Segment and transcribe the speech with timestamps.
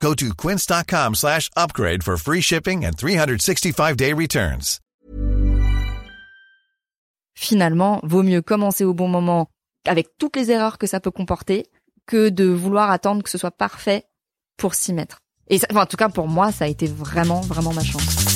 [0.00, 4.80] Go to quince.com slash upgrade for free shipping and 365-day returns.
[7.34, 9.48] Finalement, vaut mieux commencer au bon moment
[9.86, 11.66] avec toutes les erreurs que ça peut comporter
[12.06, 14.04] que de vouloir attendre que ce soit parfait
[14.56, 15.18] pour s'y mettre.
[15.48, 18.35] Et ça, enfin, en tout cas, pour moi, ça a été vraiment, vraiment ma chance.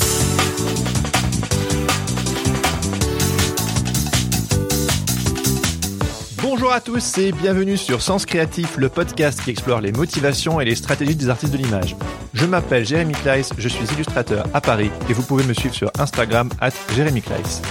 [6.53, 10.65] Bonjour à tous et bienvenue sur Sens Créatif, le podcast qui explore les motivations et
[10.65, 11.95] les stratégies des artistes de l'image.
[12.33, 15.89] Je m'appelle Jérémy Kleiss, je suis illustrateur à Paris et vous pouvez me suivre sur
[15.97, 17.61] Instagram at Jérémy Kleiss.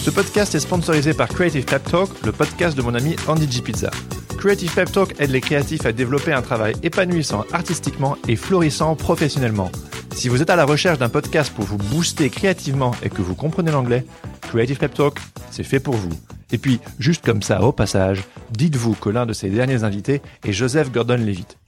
[0.00, 3.60] Ce podcast est sponsorisé par Creative Pep Talk, le podcast de mon ami Andy G.
[3.60, 3.90] Pizza.
[4.38, 9.70] Creative Pep Talk aide les créatifs à développer un travail épanouissant artistiquement et florissant professionnellement.
[10.14, 13.34] Si vous êtes à la recherche d'un podcast pour vous booster créativement et que vous
[13.34, 14.06] comprenez l'anglais,
[14.40, 15.18] Creative Pep Talk,
[15.50, 16.18] c'est fait pour vous.
[16.50, 20.52] Et puis, juste comme ça, au passage, dites-vous que l'un de ses derniers invités est
[20.52, 21.58] Joseph Gordon-Levitt.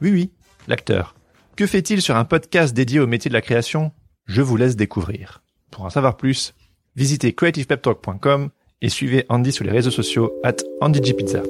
[0.00, 0.30] Oui, oui,
[0.66, 1.14] l'acteur.
[1.56, 3.92] Que fait-il sur un podcast dédié au métier de la création?
[4.24, 5.42] Je vous laisse découvrir.
[5.70, 6.54] Pour en savoir plus,
[6.96, 11.42] visitez creativepeptalk.com et suivez Andy sur les réseaux sociaux at AndyGPizza.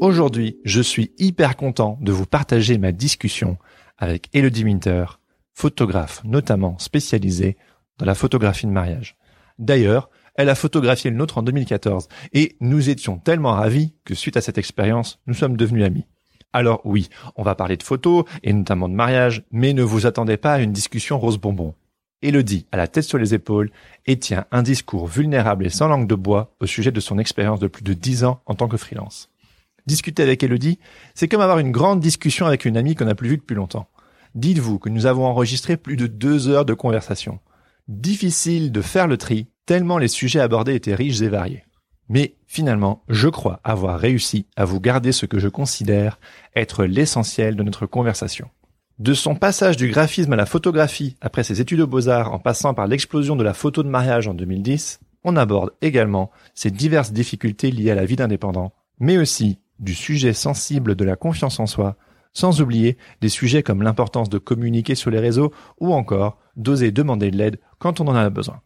[0.00, 3.56] Aujourd'hui, je suis hyper content de vous partager ma discussion
[3.98, 5.04] avec Elodie Winter,
[5.54, 7.56] photographe notamment spécialisée
[7.98, 9.16] dans la photographie de mariage.
[9.58, 14.36] D'ailleurs, elle a photographié le nôtre en 2014 et nous étions tellement ravis que suite
[14.36, 16.06] à cette expérience, nous sommes devenus amis.
[16.54, 20.36] Alors oui, on va parler de photos et notamment de mariage, mais ne vous attendez
[20.36, 21.74] pas à une discussion rose bonbon.
[22.22, 23.70] Elodie a la tête sur les épaules
[24.06, 27.60] et tient un discours vulnérable et sans langue de bois au sujet de son expérience
[27.60, 29.28] de plus de 10 ans en tant que freelance.
[29.86, 30.78] Discuter avec Elodie,
[31.14, 33.88] c'est comme avoir une grande discussion avec une amie qu'on n'a plus vue depuis longtemps.
[34.34, 37.40] Dites-vous que nous avons enregistré plus de deux heures de conversation.
[37.88, 41.64] Difficile de faire le tri, tellement les sujets abordés étaient riches et variés.
[42.08, 46.20] Mais finalement, je crois avoir réussi à vous garder ce que je considère
[46.54, 48.48] être l'essentiel de notre conversation.
[48.98, 52.74] De son passage du graphisme à la photographie après ses études aux beaux-arts en passant
[52.74, 57.70] par l'explosion de la photo de mariage en 2010, on aborde également ces diverses difficultés
[57.70, 61.96] liées à la vie d'indépendant, mais aussi du sujet sensible de la confiance en soi,
[62.34, 67.30] sans oublier des sujets comme l'importance de communiquer sur les réseaux ou encore d'oser demander
[67.30, 68.60] de l'aide quand on en a besoin.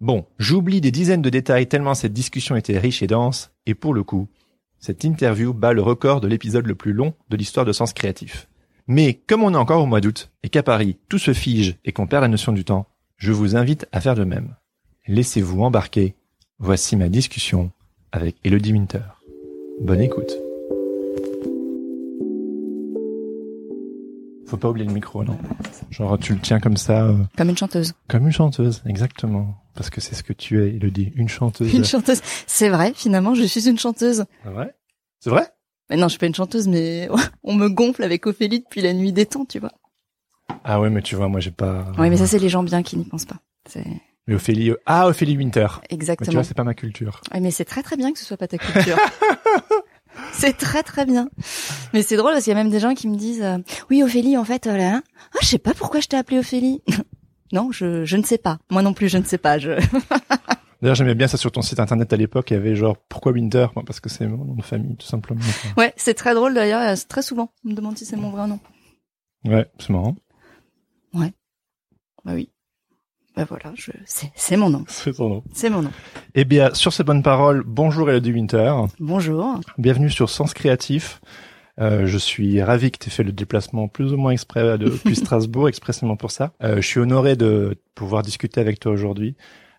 [0.00, 3.94] Bon, j'oublie des dizaines de détails tellement cette discussion était riche et dense, et pour
[3.94, 4.28] le coup,
[4.78, 8.46] cette interview bat le record de l'épisode le plus long de l'histoire de Sens Créatif.
[8.92, 11.92] Mais comme on est encore au mois d'août, et qu'à Paris tout se fige et
[11.92, 12.86] qu'on perd la notion du temps,
[13.18, 14.56] je vous invite à faire de même.
[15.06, 16.16] Laissez-vous embarquer,
[16.58, 17.70] voici ma discussion
[18.10, 19.02] avec Elodie Winter.
[19.80, 20.32] Bonne écoute.
[24.48, 25.38] Faut pas oublier le micro, non?
[25.92, 27.04] Genre tu le tiens comme ça.
[27.06, 27.92] euh, Comme une chanteuse.
[28.08, 29.54] comme une chanteuse, exactement.
[29.74, 31.72] Parce que c'est ce que tu es, Elodie, une chanteuse.
[31.72, 32.20] Une chanteuse.
[32.48, 34.24] C'est vrai, finalement, je suis une chanteuse.
[34.42, 34.74] C'est vrai?
[35.20, 35.46] C'est vrai?
[35.90, 37.08] Mais non, je suis pas une chanteuse, mais
[37.44, 39.72] on me gonfle avec Ophélie depuis la nuit des temps, tu vois.
[40.64, 41.92] Ah ouais, mais tu vois, moi j'ai pas...
[41.98, 43.36] Oui, mais ça, c'est les gens bien qui n'y pensent pas.
[43.68, 43.84] C'est
[44.26, 44.70] Mais Ophélie...
[44.70, 45.66] euh, Ah, Ophélie Winter.
[45.82, 46.32] Mais tu exactement.
[46.32, 47.20] vois, c'est pas ma culture.
[47.32, 48.96] Ouais, mais c'est très très bien que ce soit pas ta culture.
[50.32, 51.28] c'est très très bien.
[51.92, 53.58] Mais c'est drôle parce qu'il y a même des gens qui me disent euh,
[53.90, 55.02] oui Ophélie en fait euh, là, hein.
[55.34, 56.82] ah je sais pas pourquoi je t'ai appelée Ophélie.
[57.52, 58.58] non, je je ne sais pas.
[58.70, 59.58] Moi non plus je ne sais pas.
[59.58, 59.78] Je
[60.82, 63.32] D'ailleurs, j'aimais bien ça sur ton site internet à l'époque, il y avait genre, pourquoi
[63.32, 63.66] Winter?
[63.86, 65.40] Parce que c'est mon nom de famille, tout simplement.
[65.76, 66.80] ouais c'est très drôle d'ailleurs.
[66.80, 68.58] euh, Très souvent on me demande si c'est mon vrai nom.
[69.44, 70.16] Ouais, c'est marrant.
[72.22, 72.50] Bah oui.
[73.34, 74.84] Bah voilà, je c'est c'est mon nom.
[74.88, 75.42] C'est ton nom.
[75.54, 75.90] C'est mon nom.
[76.34, 78.74] Eh bien, sur ces bonnes paroles, bonjour Elodie Winter.
[78.98, 79.58] Bonjour.
[79.78, 81.22] Bienvenue sur Sens Créatif.
[81.80, 85.16] Euh, je suis ravi que tu aies fait le déplacement plus ou moins exprès depuis
[85.16, 86.52] Strasbourg, expressément pour ça.
[86.62, 89.34] Euh, je suis honoré de pouvoir discuter avec toi aujourd'hui,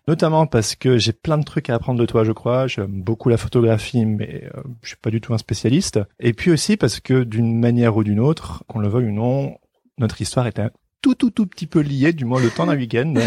[0.08, 2.66] notamment parce que j'ai plein de trucs à apprendre de toi, je crois.
[2.66, 6.00] J'aime beaucoup la photographie, mais euh, je suis pas du tout un spécialiste.
[6.20, 9.56] Et puis aussi parce que d'une manière ou d'une autre, qu'on le veuille ou non,
[9.98, 10.70] notre histoire est un
[11.00, 13.14] tout tout tout petit peu liée, du moins le temps d'un week-end.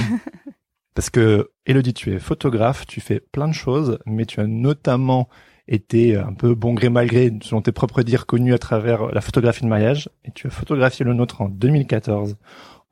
[0.96, 5.28] Parce que, Elodie, tu es photographe, tu fais plein de choses, mais tu as notamment
[5.68, 9.20] été un peu bon gré mal gré, selon tes propres dires, connu à travers la
[9.20, 10.10] photographie de mariage.
[10.24, 12.38] Et tu as photographié le nôtre en 2014.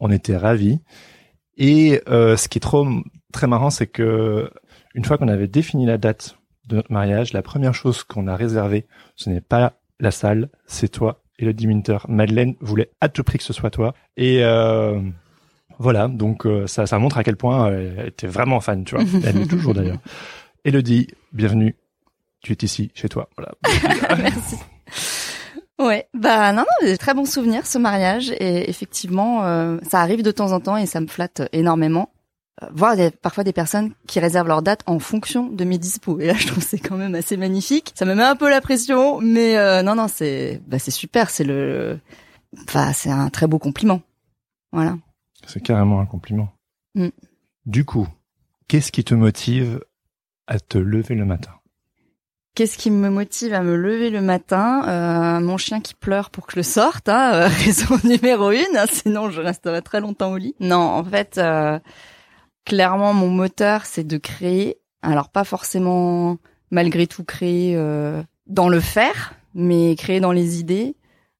[0.01, 0.81] On était ravis.
[1.57, 2.88] Et euh, ce qui est trop
[3.31, 4.50] très marrant, c'est que
[4.95, 8.35] une fois qu'on avait défini la date de notre mariage, la première chose qu'on a
[8.35, 8.85] réservée,
[9.15, 11.97] ce n'est pas la salle, c'est toi, Elodie Winter.
[12.07, 13.94] Madeleine voulait à tout prix que ce soit toi.
[14.17, 15.00] Et euh,
[15.79, 18.95] Voilà, donc euh, ça, ça montre à quel point euh, elle était vraiment fan, tu
[18.95, 19.03] vois.
[19.25, 20.00] Elle est toujours d'ailleurs.
[20.65, 21.75] Elodie, bienvenue.
[22.41, 23.29] Tu es ici, chez toi.
[23.38, 23.53] Voilà.
[24.17, 24.57] Merci.
[25.79, 30.21] Ouais, bah non, non, des très bons souvenirs ce mariage et effectivement, euh, ça arrive
[30.21, 32.11] de temps en temps et ça me flatte énormément.
[32.61, 36.19] Euh, voir des, parfois des personnes qui réservent leur date en fonction de mes dispos
[36.19, 37.91] et là je trouve c'est quand même assez magnifique.
[37.95, 41.31] Ça me met un peu la pression, mais euh, non non c'est bah c'est super,
[41.31, 41.99] c'est le,
[42.67, 44.01] enfin c'est un très beau compliment.
[44.71, 44.97] Voilà.
[45.47, 46.49] C'est carrément un compliment.
[46.93, 47.09] Mm.
[47.65, 48.07] Du coup,
[48.67, 49.83] qu'est-ce qui te motive
[50.45, 51.51] à te lever le matin?
[52.55, 56.45] Qu'est-ce qui me motive à me lever le matin Euh, Mon chien qui pleure pour
[56.45, 58.77] que je le sorte, hein, euh, raison numéro une.
[58.77, 60.53] hein, sinon, je resterai très longtemps au lit.
[60.59, 61.79] Non, en fait, euh,
[62.65, 64.77] clairement, mon moteur, c'est de créer.
[65.01, 66.38] Alors, pas forcément,
[66.69, 70.95] malgré tout, créer euh, dans le faire, mais créer dans les idées,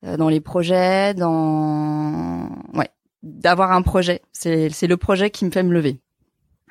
[0.06, 2.90] euh, dans les projets, dans ouais,
[3.22, 4.22] d'avoir un projet.
[4.32, 6.00] C'est le projet qui me fait me lever.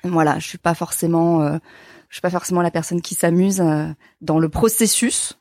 [0.02, 1.58] Voilà, je suis pas forcément euh,
[2.12, 3.86] je suis pas forcément la personne qui s'amuse euh,
[4.20, 5.38] dans le processus.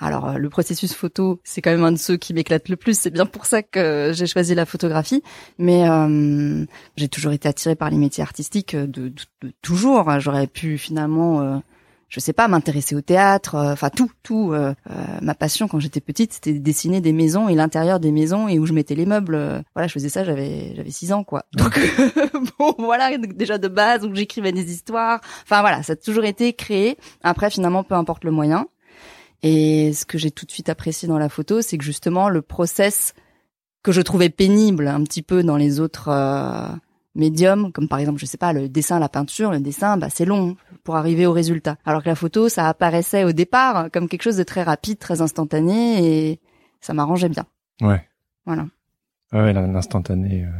[0.00, 2.98] Alors euh, le processus photo, c'est quand même un de ceux qui m'éclate le plus.
[2.98, 5.22] C'est bien pour ça que j'ai choisi la photographie.
[5.58, 6.64] Mais euh,
[6.96, 9.12] j'ai toujours été attirée par les métiers artistiques de, de-
[9.42, 10.18] de toujours.
[10.18, 11.62] J'aurais pu finalement,
[12.08, 13.54] je sais pas, m'intéresser au théâtre.
[13.54, 14.52] euh, Enfin tout, tout.
[14.52, 18.12] euh, euh, ma passion quand j'étais petite, c'était de dessiner des maisons et l'intérieur des
[18.12, 19.62] maisons et où je mettais les meubles.
[19.74, 20.24] Voilà, je faisais ça.
[20.24, 21.44] J'avais j'avais six ans quoi.
[21.54, 21.78] Donc
[22.58, 25.20] bon voilà déjà de base donc j'écrivais des histoires.
[25.42, 26.96] Enfin voilà, ça a toujours été créé.
[27.22, 28.66] Après finalement peu importe le moyen.
[29.42, 32.40] Et ce que j'ai tout de suite apprécié dans la photo, c'est que justement le
[32.40, 33.12] process
[33.82, 36.66] que je trouvais pénible un petit peu dans les autres euh,
[37.14, 40.24] médiums, comme par exemple, je sais pas, le dessin, la peinture, le dessin, bah c'est
[40.24, 41.76] long pour arriver au résultat.
[41.84, 45.20] Alors que la photo, ça apparaissait au départ comme quelque chose de très rapide, très
[45.20, 46.40] instantané, et
[46.80, 47.46] ça m'arrangeait bien.
[47.80, 48.06] Ouais.
[48.46, 48.66] Voilà.
[49.32, 50.44] Ouais, l'in- l'instantané.
[50.44, 50.50] euh.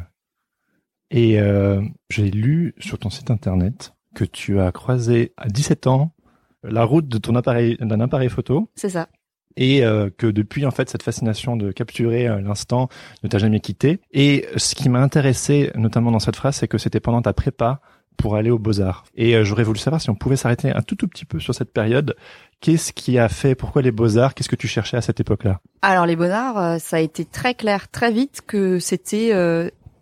[1.11, 6.15] Et euh, j'ai lu sur ton site internet que tu as croisé à 17 ans
[6.62, 9.09] la route de ton appareil d'un appareil photo C'est ça.
[9.56, 12.89] Et euh, que depuis en fait cette fascination de capturer euh, l'instant
[13.23, 14.01] ne t'a jamais quitté.
[14.12, 17.81] Et ce qui m'a intéressé notamment dans cette phrase, c'est que c'était pendant ta prépa
[18.17, 19.05] pour aller aux Beaux-Arts.
[19.17, 21.55] Et euh, j'aurais voulu savoir si on pouvait s'arrêter un tout tout petit peu sur
[21.55, 22.15] cette période.
[22.61, 24.35] Qu'est-ce qui a fait Pourquoi les Beaux-Arts?
[24.35, 25.61] Qu'est-ce que tu cherchais à cette époque-là?
[25.83, 29.33] Alors les Beaux-Arts, euh, ça a été très clair très vite que c'était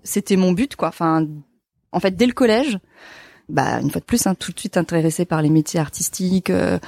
[0.05, 0.89] c'était mon but quoi.
[0.89, 1.27] Enfin
[1.93, 2.79] en fait dès le collège,
[3.49, 6.79] bah une fois de plus hein, tout de suite intéressé par les métiers artistiques, euh,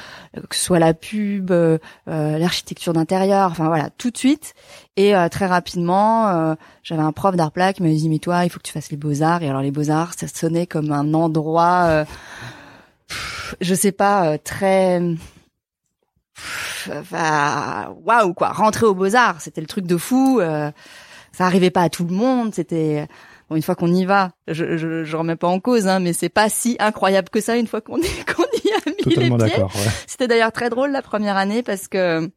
[0.49, 1.79] que ce soit la pub, euh,
[2.09, 4.55] euh, l'architecture d'intérieur, enfin voilà, tout de suite.
[4.97, 8.45] Et euh, très rapidement, euh, j'avais un prof d'art plat qui m'avait dit mais toi,
[8.45, 9.43] il faut que tu fasses les Beaux-Arts.
[9.43, 12.05] Et alors les Beaux-Arts, ça sonnait comme un endroit euh,
[13.09, 15.01] pff, je sais pas très
[16.91, 18.49] enfin, waouh quoi.
[18.53, 20.71] Rentrer aux beaux arts c'était le truc de fou euh,
[21.33, 23.09] ça arrivait pas à tout le monde c'était
[23.55, 26.13] bon, une fois qu'on y va je, je je remets pas en cause hein mais
[26.13, 29.37] c'est pas si incroyable que ça une fois qu'on est qu'on y a mis Totalement
[29.37, 29.63] les pieds.
[29.63, 29.69] Ouais.
[30.07, 32.31] c'était d'ailleurs très drôle la première année parce que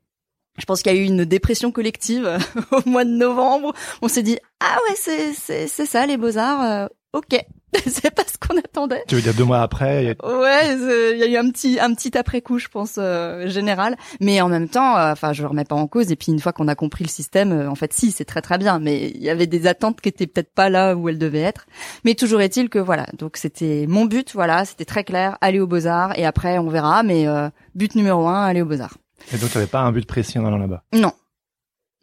[0.58, 2.38] je pense qu'il y a eu une dépression collective
[2.72, 3.74] au mois de novembre.
[4.02, 6.90] On s'est dit ah ouais c'est c'est c'est ça les beaux arts.
[7.14, 7.40] ok,
[7.92, 9.04] c'est pas ce qu'on attendait.
[9.08, 10.76] Tu veux dire deux mois après a- Ouais,
[11.14, 13.96] il y a eu un petit un petit après coup, je pense euh, général.
[14.20, 16.12] Mais en même temps, euh, enfin je le remets pas en cause.
[16.12, 18.42] Et puis une fois qu'on a compris le système, euh, en fait si c'est très
[18.42, 18.80] très bien.
[18.80, 21.66] Mais il y avait des attentes qui étaient peut-être pas là où elles devaient être.
[22.06, 24.32] Mais toujours est-il que voilà, donc c'était mon but.
[24.34, 26.18] Voilà, c'était très clair, aller aux beaux arts.
[26.18, 27.04] Et après on verra.
[27.04, 28.98] Mais euh, but numéro un, aller aux beaux arts.
[29.34, 30.84] Et donc tu n'avais pas un but précis en allant là-bas?
[30.94, 31.12] Non.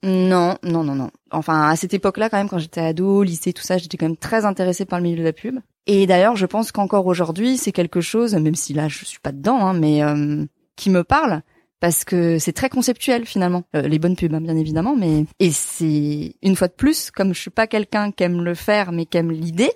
[0.04, 1.10] Non, non, non, non.
[1.30, 4.18] Enfin, à cette époque-là, quand même, quand j'étais ado, lycée, tout ça, j'étais quand même
[4.18, 5.58] très intéressée par le milieu de la pub.
[5.86, 9.32] Et d'ailleurs, je pense qu'encore aujourd'hui, c'est quelque chose, même si là, je suis pas
[9.32, 10.44] dedans, hein, mais euh,
[10.76, 11.40] qui me parle
[11.80, 13.64] parce que c'est très conceptuel finalement.
[13.74, 17.34] Euh, les bonnes pubs, hein, bien évidemment, mais et c'est une fois de plus, comme
[17.34, 19.72] je suis pas quelqu'un qui aime le faire, mais qui aime l'idée,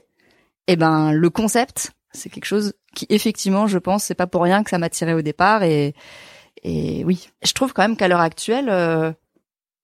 [0.68, 4.62] eh ben le concept, c'est quelque chose qui effectivement, je pense, c'est pas pour rien
[4.62, 5.94] que ça m'a tiré au départ et
[6.64, 8.68] et oui, je trouve quand même qu'à l'heure actuelle.
[8.70, 9.12] euh,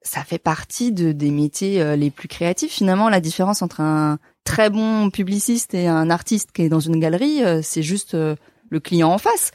[0.04, 2.72] ça fait partie de, des métiers euh, les plus créatifs.
[2.72, 7.00] Finalement, la différence entre un très bon publiciste et un artiste qui est dans une
[7.00, 8.36] galerie, euh, c'est juste euh,
[8.68, 9.50] le client en face.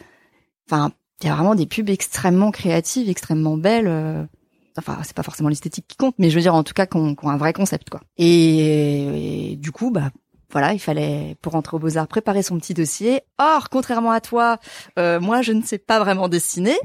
[0.68, 0.92] Enfin,
[1.22, 4.28] il y a vraiment des pubs extrêmement créatives, extrêmement belles.
[4.78, 7.14] Enfin, c'est pas forcément l'esthétique qui compte, mais je veux dire en tout cas qu'on
[7.14, 8.02] qu'on a un vrai concept, quoi.
[8.18, 10.12] Et, et du coup, bah
[10.52, 13.22] voilà, il fallait pour rentrer aux beaux arts préparer son petit dossier.
[13.38, 14.58] Or, contrairement à toi,
[14.98, 16.76] euh, moi, je ne sais pas vraiment dessiner.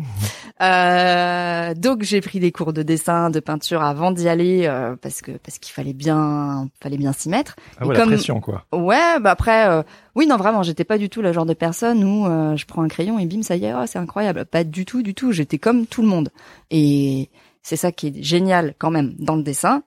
[0.60, 5.20] Euh, donc j'ai pris des cours de dessin, de peinture avant d'y aller euh, parce
[5.20, 7.56] que parce qu'il fallait bien fallait bien s'y mettre.
[7.80, 8.64] Ah Et ouais, comme- la pression quoi.
[8.72, 9.82] Ouais, bah après euh,
[10.14, 12.82] oui non vraiment, j'étais pas du tout le genre de personne où euh, je prends
[12.82, 14.44] un crayon et bim ça y est, oh, c'est incroyable.
[14.44, 16.30] Pas du tout du tout, j'étais comme tout le monde.
[16.70, 17.30] Et
[17.62, 19.82] c'est ça qui est génial quand même dans le dessin.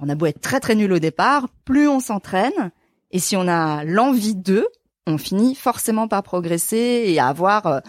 [0.00, 2.72] On a beau être très très nul au départ, plus on s'entraîne
[3.14, 4.66] Et si on a l'envie d'eux,
[5.06, 7.80] on finit forcément par progresser et avoir, euh,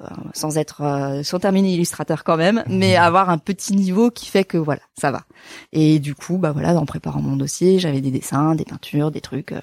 [0.00, 4.26] euh, sans être, euh, sans terminer illustrateur quand même, mais avoir un petit niveau qui
[4.26, 5.24] fait que voilà, ça va.
[5.72, 9.20] Et du coup, bah voilà, en préparant mon dossier, j'avais des dessins, des peintures, des
[9.20, 9.54] trucs.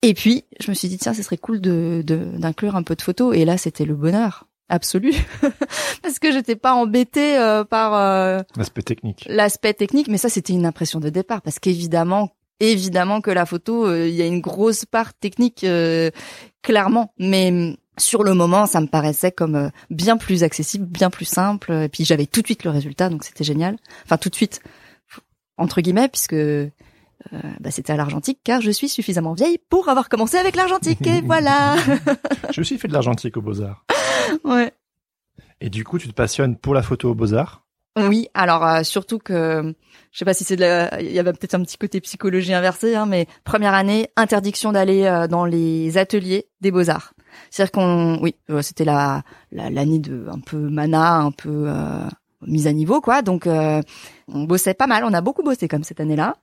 [0.00, 3.02] Et puis, je me suis dit tiens, ce serait cool de d'inclure un peu de
[3.02, 3.36] photos.
[3.36, 5.12] Et là, c'était le bonheur absolu
[6.02, 7.36] parce que j'étais pas embêtée
[7.68, 7.92] par
[8.56, 9.26] l'aspect technique.
[9.28, 13.86] L'aspect technique, mais ça c'était une impression de départ parce qu'évidemment Évidemment que la photo,
[13.86, 16.10] euh, il y a une grosse part technique, euh,
[16.62, 21.10] clairement, mais mm, sur le moment, ça me paraissait comme euh, bien plus accessible, bien
[21.10, 21.72] plus simple.
[21.72, 23.76] Et puis j'avais tout de suite le résultat, donc c'était génial.
[24.04, 24.62] Enfin, tout de suite,
[25.58, 26.36] entre guillemets, puisque
[27.60, 31.04] bah, c'était à l'argentique, car je suis suffisamment vieille pour avoir commencé avec l'argentique.
[31.06, 31.76] Et voilà.
[32.52, 33.84] je suis fait de l'argentique aux Beaux Arts.
[34.44, 34.72] Ouais.
[35.60, 37.65] Et du coup, tu te passionnes pour la photo aux Beaux Arts
[37.96, 39.74] oui, alors euh, surtout que
[40.12, 41.00] je sais pas si c'est de la...
[41.00, 45.04] il y avait peut-être un petit côté psychologie inversée, hein, mais première année interdiction d'aller
[45.04, 47.14] euh, dans les ateliers des beaux arts.
[47.50, 52.06] C'est-à-dire qu'on, oui, c'était la l'année de un peu mana, un peu euh,
[52.42, 53.22] mise à niveau quoi.
[53.22, 56.36] Donc on bossait pas mal, on a beaucoup bossé comme cette année-là.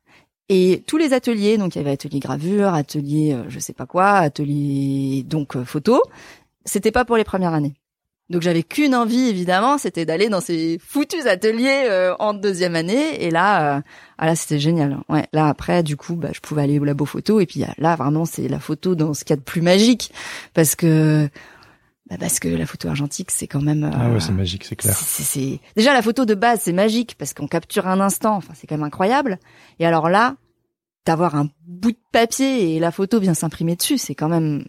[0.50, 4.10] Et tous les ateliers, donc il y avait atelier gravure, atelier je sais pas quoi,
[4.18, 6.02] atelier donc photo,
[6.66, 7.74] c'était pas pour les premières années.
[8.34, 13.24] Donc j'avais qu'une envie évidemment, c'était d'aller dans ces foutus ateliers euh, en deuxième année.
[13.24, 13.82] Et là, euh,
[14.18, 14.98] ah là c'était génial.
[15.08, 17.40] Ouais, là après du coup, bah, je pouvais aller au labo photo.
[17.40, 20.12] Et puis là vraiment c'est la photo dans ce qu'il y a de plus magique,
[20.56, 21.30] parce que
[22.10, 23.92] bah, parce que la photo argentique c'est quand même.
[23.94, 24.96] ah ouais, c'est magique, c'est clair.
[24.96, 28.36] C'est déjà la photo de base c'est magique parce qu'on capture un instant.
[28.38, 29.38] Enfin c'est quand même incroyable.
[29.78, 30.38] Et alors là,
[31.06, 34.66] d'avoir un bout de papier et la photo vient s'imprimer dessus, c'est quand même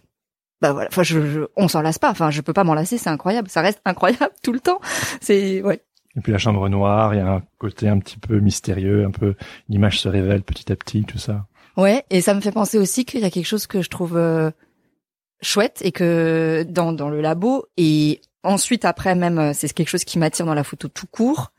[0.61, 3.09] bah voilà enfin je, on s'en lasse pas enfin je peux pas m'en lasser c'est
[3.09, 4.79] incroyable ça reste incroyable tout le temps
[5.21, 5.81] c'est ouais.
[6.17, 9.11] Et puis la chambre noire il y a un côté un petit peu mystérieux un
[9.11, 9.35] peu
[9.69, 11.45] l'image se révèle petit à petit tout ça.
[11.77, 14.15] Ouais et ça me fait penser aussi qu'il y a quelque chose que je trouve
[14.15, 14.49] euh,
[15.41, 20.05] chouette et que dans dans le labo et ensuite après même euh, c'est quelque chose
[20.05, 21.51] qui m'attire dans la photo tout court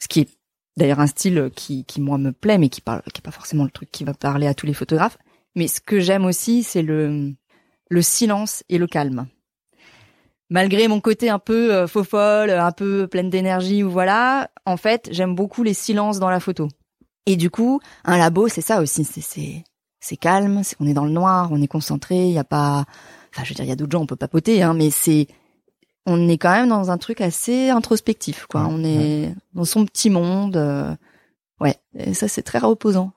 [0.00, 0.28] ce qui est
[0.76, 3.62] d'ailleurs un style qui qui moi me plaît mais qui parle qui est pas forcément
[3.62, 5.18] le truc qui va parler à tous les photographes.
[5.54, 7.34] Mais ce que j'aime aussi c'est le
[7.90, 9.26] le silence et le calme.
[10.48, 14.76] Malgré mon côté un peu euh, faux folle, un peu pleine d'énergie ou voilà, en
[14.76, 16.68] fait, j'aime beaucoup les silences dans la photo.
[17.26, 19.64] Et du coup, un labo, c'est ça aussi, c'est
[20.00, 22.86] c'est calme, c'est on est dans le noir, on est concentré, il y a pas
[23.32, 25.28] enfin je veux dire il y a d'autres gens on peut papoter hein, mais c'est
[26.06, 30.10] on est quand même dans un truc assez introspectif quoi, on est dans son petit
[30.10, 30.94] monde euh,
[31.60, 33.12] ouais, et ça c'est très reposant.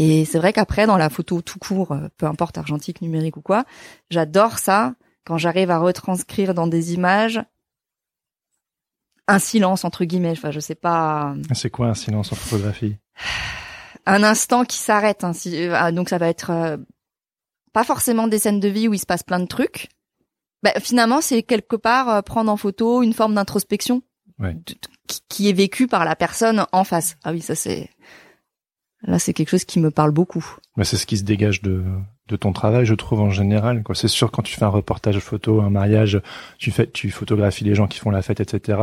[0.00, 3.40] Et c'est vrai qu'après, dans la photo tout court, euh, peu importe argentique, numérique ou
[3.40, 3.64] quoi,
[4.10, 4.94] j'adore ça
[5.26, 7.40] quand j'arrive à retranscrire dans des images
[9.26, 10.30] un silence entre guillemets.
[10.30, 11.34] Enfin, je sais pas.
[11.52, 12.96] C'est quoi un silence en photographie?
[14.06, 15.24] Un instant qui s'arrête.
[15.24, 15.32] Hein,
[15.72, 16.76] ah, donc ça va être euh,
[17.72, 19.88] pas forcément des scènes de vie où il se passe plein de trucs.
[20.62, 24.02] Bah, finalement, c'est quelque part euh, prendre en photo une forme d'introspection
[24.64, 27.16] qui, qui est vécue par la personne en face.
[27.24, 27.90] Ah oui, ça c'est
[29.02, 30.44] Là, c'est quelque chose qui me parle beaucoup.
[30.76, 31.84] Mais c'est ce qui se dégage de,
[32.28, 33.82] de ton travail, je trouve en général.
[33.82, 33.94] Quoi.
[33.94, 36.20] C'est sûr quand tu fais un reportage photo, un mariage,
[36.58, 38.80] tu fais, tu photographies les gens qui font la fête, etc.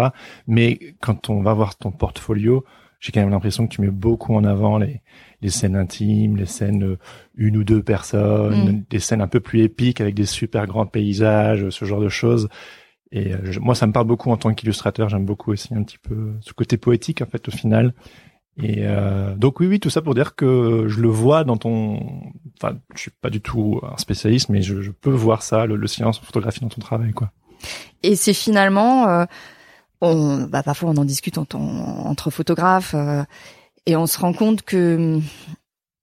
[0.47, 2.63] Mais quand on va voir ton portfolio,
[2.99, 5.01] j'ai quand même l'impression que tu mets beaucoup en avant les,
[5.41, 6.97] les scènes intimes, les scènes euh,
[7.35, 8.83] une ou deux personnes, mm.
[8.89, 12.49] des scènes un peu plus épiques avec des super grands paysages, ce genre de choses.
[13.11, 15.09] Et euh, moi, ça me parle beaucoup en tant qu'illustrateur.
[15.09, 17.93] J'aime beaucoup aussi un petit peu ce côté poétique en fait au final.
[18.61, 21.99] Et euh, donc oui, oui, tout ça pour dire que je le vois dans ton.
[22.61, 25.87] Enfin, je suis pas du tout un spécialiste, mais je, je peux voir ça, le,
[25.87, 27.31] silence en photographie dans ton travail, quoi.
[28.01, 29.25] Et c'est finalement, euh,
[29.99, 33.23] on, bah, parfois on en discute en, entre photographes, euh,
[33.85, 35.19] et on se rend compte que,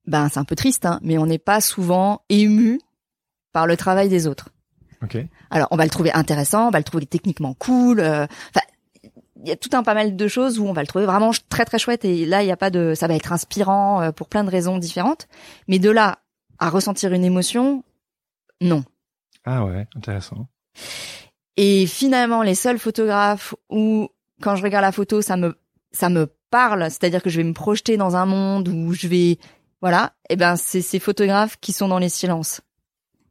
[0.06, 2.80] ben c'est un peu triste, hein, mais on n'est pas souvent ému
[3.52, 4.50] par le travail des autres.
[5.02, 5.28] Okay.
[5.50, 7.98] Alors, on va le trouver intéressant, on va le trouver techniquement cool.
[8.00, 8.26] Euh,
[9.42, 11.32] il y a tout un pas mal de choses où on va le trouver vraiment
[11.48, 14.12] très très chouette et là il y a pas de ça va être inspirant euh,
[14.12, 15.28] pour plein de raisons différentes.
[15.68, 16.20] Mais de là
[16.58, 17.84] à ressentir une émotion
[18.60, 18.84] non.
[19.44, 20.46] Ah ouais intéressant.
[21.56, 24.08] Et finalement les seuls photographes où
[24.40, 25.58] quand je regarde la photo ça me
[25.90, 26.82] ça me parle.
[26.84, 29.38] C'est-à-dire que je vais me projeter dans un monde où je vais
[29.80, 30.12] voilà.
[30.28, 32.60] Et eh ben c'est ces photographes qui sont dans les silences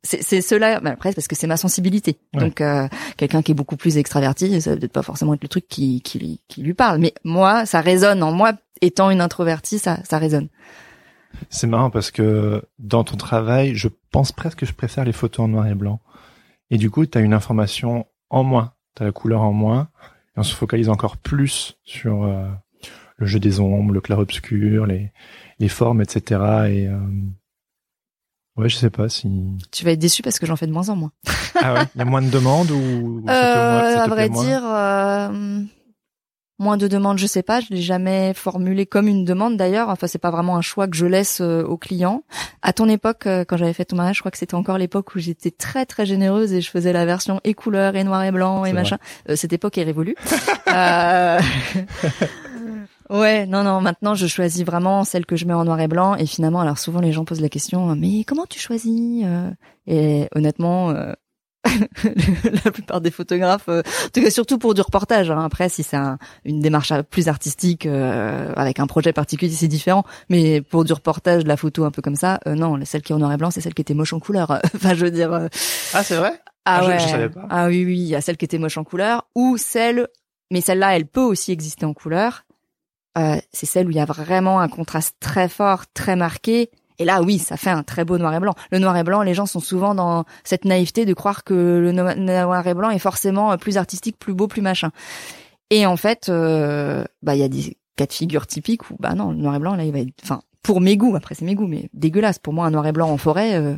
[0.04, 2.18] c'est cela après parce que c'est ma sensibilité.
[2.34, 5.48] Donc euh, quelqu'un qui est beaucoup plus extraverti ça va peut-être pas forcément être le
[5.48, 7.00] truc qui, qui, qui lui parle.
[7.00, 8.54] Mais moi ça résonne en moi.
[8.82, 10.50] Étant une introvertie ça ça résonne.
[11.50, 15.46] C'est marrant parce que dans ton travail je pense presque que je préfère les photos
[15.46, 16.00] en noir et blanc.
[16.72, 18.74] Et du coup tu as une information en moins.
[18.96, 19.90] Tu as la couleur en moins.
[20.36, 22.48] Et on se focalise encore plus sur euh,
[23.18, 25.12] le jeu des ombres le clair obscur les
[25.60, 26.24] les formes etc
[26.70, 26.98] et euh,
[28.62, 29.28] Ouais, je sais pas si.
[29.72, 31.12] Tu vas être déçu parce que j'en fais de moins en moins.
[31.60, 35.64] ah ouais, il y a moins de demandes ou, ou ça à vrai dire, euh,
[36.60, 37.60] moins de demandes, je sais pas.
[37.60, 39.90] Je l'ai jamais formulé comme une demande d'ailleurs.
[39.90, 42.22] Enfin, c'est pas vraiment un choix que je laisse euh, aux clients.
[42.62, 45.16] À ton époque, euh, quand j'avais fait ton mariage, je crois que c'était encore l'époque
[45.16, 48.32] où j'étais très très généreuse et je faisais la version et couleur et noir et
[48.32, 49.00] blanc et machin.
[49.34, 50.16] cette époque est révolue.
[53.12, 53.82] Ouais, non, non.
[53.82, 56.16] Maintenant, je choisis vraiment celle que je mets en noir et blanc.
[56.16, 59.52] Et finalement, alors souvent les gens posent la question, mais comment tu choisis euh?
[59.86, 61.12] Et honnêtement, euh,
[61.66, 65.30] la plupart des photographes, euh, en tout cas surtout pour du reportage.
[65.30, 65.44] Hein.
[65.44, 65.98] Après, si c'est
[66.46, 70.06] une démarche plus artistique avec un projet particulier, c'est différent.
[70.30, 73.16] Mais pour du reportage, de la photo un peu comme ça, non, celle qui est
[73.16, 74.52] en noir et blanc, c'est celle qui était moche en couleur.
[74.76, 75.34] enfin, je veux dire.
[75.94, 76.40] ah, c'est vrai?
[76.64, 77.00] Ah, ah ouais.
[77.00, 77.46] Je, savais pas.
[77.50, 80.08] Ah oui, oui, il y a celle qui était moche en couleur ou celle,
[80.50, 82.46] mais celle-là, elle peut aussi exister en couleur
[83.18, 86.70] euh, c'est celle où il y a vraiment un contraste très fort, très marqué.
[87.00, 88.54] Et là, oui, ça fait un très beau noir et blanc.
[88.72, 91.92] Le noir et blanc, les gens sont souvent dans cette naïveté de croire que le
[91.92, 94.92] noir et blanc est forcément plus artistique, plus beau, plus machin.
[95.72, 99.14] Et en fait, euh, bah il y a des cas de figure typiques où bah
[99.14, 101.46] non, le noir et blanc là, il va être, enfin, pour mes goûts, après c'est
[101.46, 102.40] mes goûts, mais dégueulasse.
[102.40, 103.76] Pour moi, un noir et blanc en forêt, euh,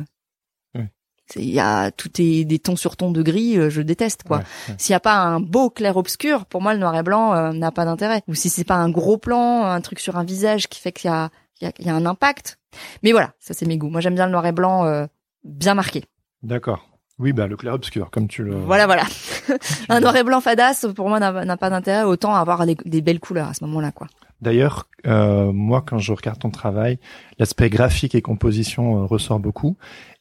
[1.36, 4.42] il y a tout est des tons sur tons de gris, euh, je déteste quoi.
[4.78, 7.52] S'il y a pas un beau clair obscur, pour moi le noir et blanc euh,
[7.52, 8.22] n'a pas d'intérêt.
[8.28, 11.10] Ou si c'est pas un gros plan, un truc sur un visage qui fait qu'il
[11.10, 12.58] y a il y a, un impact.
[13.02, 13.90] Mais voilà, ça c'est mes goûts.
[13.90, 15.06] Moi j'aime bien le noir et blanc euh,
[15.44, 16.04] bien marqué.
[16.42, 16.88] D'accord.
[17.20, 18.56] Oui, bah le clair obscur, comme tu le.
[18.56, 19.04] Voilà, voilà.
[19.88, 22.02] un noir et blanc fadasse, pour moi, n'a pas d'intérêt.
[22.02, 24.08] Autant avoir des, des, belles couleurs à ce moment-là, quoi.
[24.40, 26.98] D'ailleurs, euh, moi, quand je regarde ton travail,
[27.38, 29.76] l'aspect graphique et composition euh, ressort beaucoup.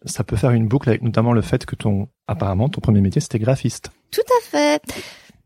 [0.05, 3.22] Ça peut faire une boucle avec notamment le fait que ton, apparemment, ton premier métier,
[3.22, 3.91] c'était graphiste.
[4.12, 4.81] Tout à fait.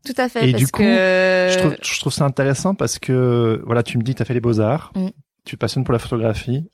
[0.04, 0.48] Tout à fait.
[0.48, 4.14] Et du coup, je, trouve, je trouve ça intéressant parce que, voilà, tu me dis,
[4.14, 5.08] tu as fait les beaux-arts, mm.
[5.44, 6.68] tu passionnes pour la photographie.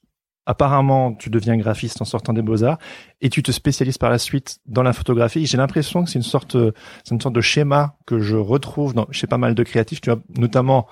[0.47, 2.79] Apparemment, tu deviens graphiste en sortant des beaux-arts
[3.23, 5.47] et tu te spécialises par la suite dans la photographie.
[5.47, 6.57] J'ai l'impression que c'est une sorte,
[7.03, 10.03] c'est une sorte de schéma que je retrouve dans, chez pas mal de créatifs.
[10.03, 10.87] Tu vois, notamment,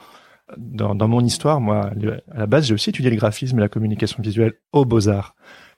[0.57, 1.91] dans, dans, mon histoire, moi,
[2.35, 5.35] à la base, j'ai aussi étudié le graphisme et la communication visuelle aux Beaux-Arts.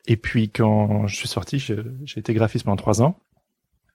[0.07, 1.83] Et puis, quand je suis sorti, j'ai
[2.17, 3.17] été graphiste pendant trois ans.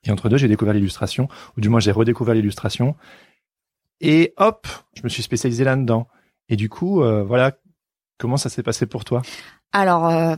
[0.04, 2.96] Et entre deux, j'ai découvert l'illustration, ou du moins, j'ai redécouvert l'illustration.
[4.02, 6.08] Et hop, je me suis spécialisé là-dedans.
[6.48, 7.58] Et du coup, euh, voilà,
[8.18, 9.22] comment ça s'est passé pour toi?
[9.72, 10.36] Alors, euh,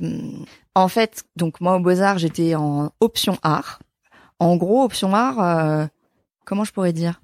[0.75, 3.79] en fait, donc moi, aux Beaux-Arts, j'étais en option art.
[4.39, 5.86] En gros, option art, euh,
[6.43, 7.21] comment je pourrais dire?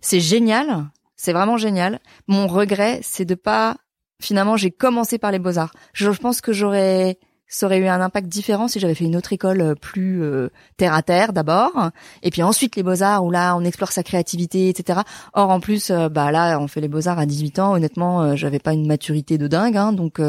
[0.00, 2.00] C'est génial, c'est vraiment génial.
[2.28, 3.76] Mon regret, c'est de pas.
[4.22, 5.74] Finalement, j'ai commencé par les beaux arts.
[5.92, 7.18] Je pense que j'aurais
[7.48, 10.50] ça aurait eu un impact différent si j'avais fait une autre école euh, plus euh,
[10.76, 11.90] terre à terre d'abord,
[12.22, 15.00] et puis ensuite les beaux arts où là on explore sa créativité, etc.
[15.34, 17.74] Or en plus, euh, bah là on fait les beaux arts à 18 ans.
[17.74, 20.20] Honnêtement, j'avais pas une maturité de dingue, hein, donc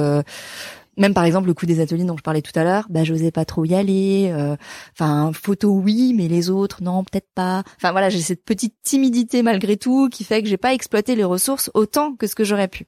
[0.98, 3.32] même par exemple le coup des ateliers dont je parlais tout à l'heure, bah j'osais
[3.32, 4.30] pas trop y aller.
[4.34, 4.56] Euh,
[4.94, 7.64] enfin photo oui, mais les autres non peut-être pas.
[7.78, 11.24] Enfin voilà, j'ai cette petite timidité malgré tout qui fait que j'ai pas exploité les
[11.24, 12.88] ressources autant que ce que j'aurais pu.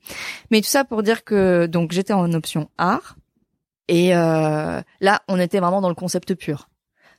[0.51, 3.15] Mais tout ça pour dire que donc j'étais en option art
[3.89, 6.69] et euh, là on était vraiment dans le concept pur.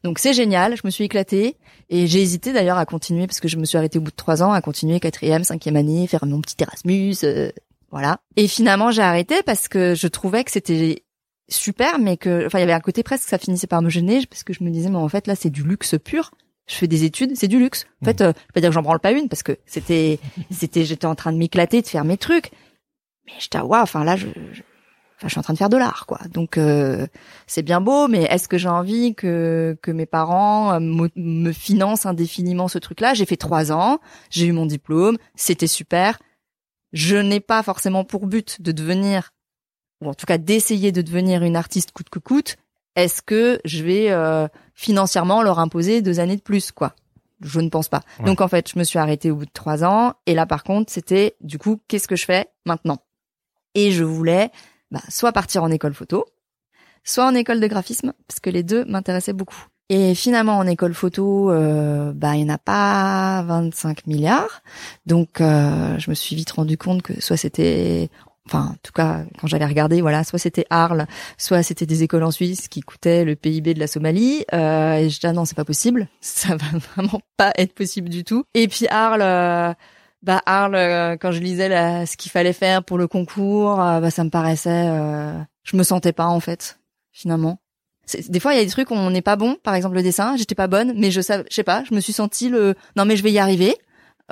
[0.02, 1.56] Donc c'est génial, je me suis éclatée
[1.90, 4.16] et j'ai hésité d'ailleurs à continuer parce que je me suis arrêtée au bout de
[4.16, 7.50] trois ans à continuer quatrième, cinquième année, faire mon petit Erasmus, euh,
[7.90, 8.20] voilà.
[8.36, 11.02] Et finalement, j'ai arrêté parce que je trouvais que c'était
[11.48, 14.24] super, mais que, enfin, il y avait un côté presque, ça finissait par me gêner
[14.26, 16.30] parce que je me disais, mais en fait, là, c'est du luxe pur.
[16.68, 17.86] Je fais des études, c'est du luxe.
[18.00, 20.84] En fait, euh, je vais dire que j'en branle pas une parce que c'était, c'était,
[20.84, 22.52] j'étais en train de m'éclater, de faire mes trucs.
[23.26, 24.28] Mais j'étais, waouh, enfin là, je,
[25.20, 26.18] enfin, je suis en train de faire de l'art, quoi.
[26.32, 27.06] Donc, euh,
[27.46, 32.06] c'est bien beau, mais est-ce que j'ai envie que que mes parents euh, me financent
[32.06, 33.12] indéfiniment ce truc-là?
[33.12, 36.18] J'ai fait trois ans, j'ai eu mon diplôme, c'était super.
[36.92, 39.32] Je n'ai pas forcément pour but de devenir,
[40.00, 42.56] ou en tout cas d'essayer de devenir une artiste coûte que coûte,
[42.96, 46.94] est-ce que je vais euh, financièrement leur imposer deux années de plus, quoi?
[47.42, 48.00] Je ne pense pas.
[48.24, 50.64] Donc en fait, je me suis arrêtée au bout de trois ans, et là par
[50.64, 52.98] contre, c'était du coup, qu'est-ce que je fais maintenant?
[53.74, 54.50] Et je voulais
[54.90, 56.24] bah, soit partir en école photo,
[57.04, 59.66] soit en école de graphisme, parce que les deux m'intéressaient beaucoup.
[59.88, 64.62] Et finalement, en école photo, euh, bah, il n'y en a pas 25 milliards.
[65.04, 68.08] Donc, euh, je me suis vite rendu compte que soit c'était,
[68.46, 71.06] enfin, en tout cas, quand j'allais regarder, voilà, soit c'était Arles,
[71.38, 74.44] soit c'était des écoles en Suisse qui coûtaient le PIB de la Somalie.
[74.54, 76.06] Euh, et je dis, ah non, c'est pas possible.
[76.20, 78.44] Ça va vraiment pas être possible du tout.
[78.54, 79.74] Et puis Arles, euh,
[80.22, 84.10] bah Arles, euh, quand je lisais là, ce qu'il fallait faire pour le concours, bah
[84.10, 84.88] ça me paraissait,
[85.62, 86.78] je me sentais pas en fait,
[87.12, 87.60] finalement
[88.28, 90.02] des fois il y a des trucs où on n'est pas bon par exemple le
[90.02, 92.74] dessin j'étais pas bonne mais je sais je sais pas je me suis sentie le
[92.96, 93.76] non mais je vais y arriver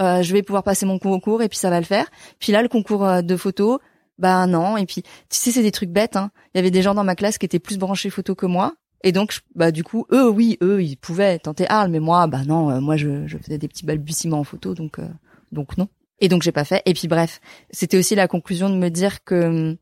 [0.00, 2.06] euh, je vais pouvoir passer mon concours et puis ça va le faire
[2.40, 3.78] puis là le concours euh, de photo
[4.18, 4.76] Bah non.
[4.76, 6.16] Et puis, tu sais, c'est des trucs bêtes.
[6.16, 6.30] Hein.
[6.52, 8.74] Il y avait des gens dans ma classe qui étaient plus branchés photo que moi.
[9.04, 12.42] Et donc, bah du coup, eux, oui, eux, ils pouvaient tenter Arles, mais moi, bah
[12.44, 15.06] non, euh, moi, je, je faisais des petits balbutiements en photo, donc, euh,
[15.52, 15.88] donc non.
[16.20, 16.82] Et donc, j'ai pas fait.
[16.84, 19.76] Et puis, bref, c'était aussi la conclusion de me dire que,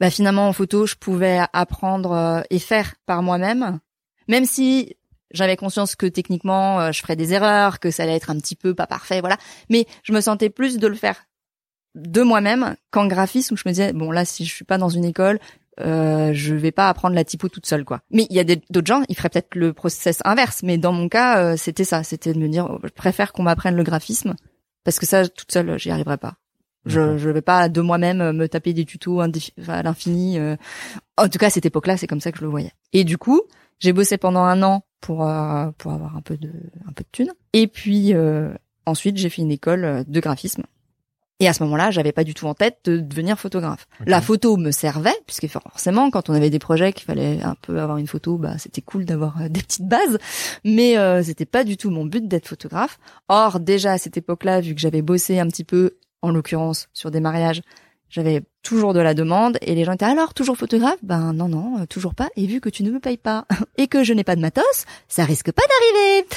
[0.00, 3.80] bah finalement, en photo, je pouvais apprendre euh, et faire par moi-même,
[4.28, 4.96] même si
[5.32, 8.54] j'avais conscience que techniquement, euh, je ferais des erreurs, que ça allait être un petit
[8.54, 9.38] peu pas parfait, voilà.
[9.70, 11.26] Mais je me sentais plus de le faire
[11.94, 14.88] de moi-même qu'en graphisme où je me disais bon là si je suis pas dans
[14.88, 15.38] une école
[15.80, 18.00] euh, je vais pas apprendre la typo toute seule quoi.
[18.10, 21.08] Mais il y a d'autres gens, ils feraient peut-être le process inverse, mais dans mon
[21.08, 24.34] cas, euh, c'était ça, c'était de me dire, oh, je préfère qu'on m'apprenne le graphisme
[24.84, 26.34] parce que ça, toute seule, j'y arriverai pas.
[26.84, 30.38] Je je vais pas de moi-même euh, me taper des tutos à l'infini.
[30.38, 30.56] euh.
[31.16, 32.72] En tout cas, à cette époque-là, c'est comme ça que je le voyais.
[32.92, 33.40] Et du coup,
[33.78, 36.50] j'ai bossé pendant un an pour euh, pour avoir un peu de
[36.88, 37.32] un peu de thunes.
[37.52, 38.52] Et puis euh,
[38.84, 40.64] ensuite, j'ai fait une école de graphisme.
[41.42, 43.88] Et à ce moment-là, j'avais pas du tout en tête de devenir photographe.
[44.06, 47.80] La photo me servait, puisque forcément, quand on avait des projets qu'il fallait un peu
[47.80, 50.18] avoir une photo, bah c'était cool d'avoir euh, des petites bases.
[50.62, 53.00] Mais euh, c'était pas du tout mon but d'être photographe.
[53.28, 57.10] Or, déjà à cette époque-là, vu que j'avais bossé un petit peu, en l'occurrence sur
[57.10, 57.60] des mariages,
[58.12, 60.98] j'avais toujours de la demande et les gens étaient alors toujours photographe?
[61.02, 62.28] Ben non non, euh, toujours pas.
[62.36, 63.46] Et vu que tu ne me payes pas
[63.78, 66.26] et que je n'ai pas de matos, ça risque pas d'arriver.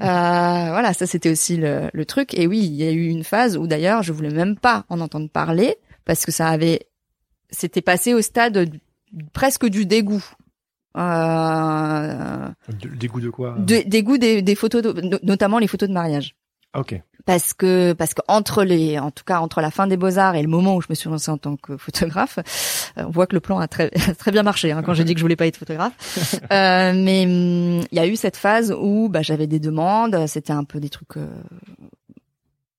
[0.00, 2.32] Euh, voilà, ça c'était aussi le, le truc.
[2.34, 5.00] Et oui, il y a eu une phase où d'ailleurs je voulais même pas en
[5.00, 6.86] entendre parler parce que ça avait,
[7.50, 8.70] c'était passé au stade
[9.34, 10.24] presque du dégoût.
[10.96, 12.48] Euh,
[12.98, 13.56] dégoût de quoi?
[13.58, 16.34] de- dégoût des, des photos, de- notamment les photos de mariage
[16.72, 17.00] Ah, Ok.
[17.26, 20.34] Parce que parce que entre les en tout cas entre la fin des beaux arts
[20.34, 22.38] et le moment où je me suis lancée en tant que photographe
[22.98, 25.14] euh, on voit que le plan a très très bien marché hein, quand j'ai dit
[25.14, 26.38] que je voulais pas être photographe.
[26.52, 30.52] Euh, mais hum, il y a eu cette phase où bah, j'avais des demandes c'était
[30.52, 31.28] un peu des trucs euh,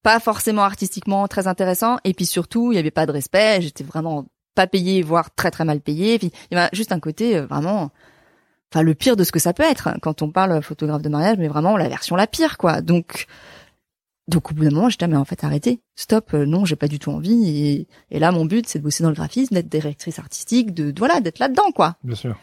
[0.03, 1.97] pas forcément artistiquement très intéressants.
[2.03, 4.25] Et puis surtout il y avait pas de respect j'étais vraiment
[4.55, 6.17] pas payée voire très très mal payée.
[6.17, 7.91] Puis il y avait juste un côté euh, vraiment
[8.71, 11.09] enfin le pire de ce que ça peut être hein, quand on parle photographe de
[11.09, 12.81] mariage mais vraiment la version la pire quoi.
[12.81, 13.27] Donc
[14.27, 16.75] donc au bout d'un moment, j'étais ah, mais en fait arrêtez, stop, euh, non, j'ai
[16.75, 17.49] pas du tout envie.
[17.49, 20.91] Et, et là, mon but, c'est de bosser dans le graphisme, d'être directrice artistique, de,
[20.91, 21.95] de- voilà, d'être là-dedans quoi.
[22.03, 22.37] Bien sûr.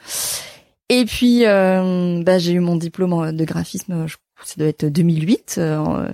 [0.90, 5.56] Et puis, euh, bah, j'ai eu mon diplôme de graphisme, je, ça doit être 2008.
[5.58, 6.08] euh,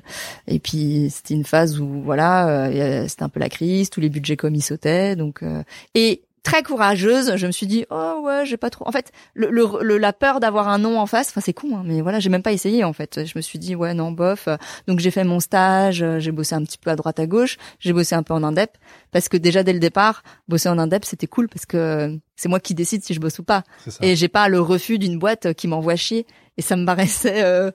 [0.48, 4.08] et puis c'était une phase où voilà, euh, c'était un peu la crise, tous les
[4.08, 5.62] budgets comme ils sautaient, donc euh,
[5.94, 8.86] et très courageuse, je me suis dit oh ouais, j'ai pas trop.
[8.86, 11.76] En fait, le, le, le- la peur d'avoir un nom en face, enfin c'est con,
[11.76, 13.24] hein, mais voilà, j'ai même pas essayé en fait.
[13.26, 14.48] Je me suis dit ouais non bof.
[14.86, 17.92] Donc j'ai fait mon stage, j'ai bossé un petit peu à droite à gauche, j'ai
[17.92, 18.70] bossé un peu en indep
[19.10, 22.60] parce que déjà dès le départ, bosser en indep c'était cool parce que c'est moi
[22.60, 23.64] qui décide si je bosse ou pas.
[24.02, 26.26] Et j'ai pas le refus d'une boîte qui m'envoie chier.
[26.56, 27.70] Et ça me paraissait euh,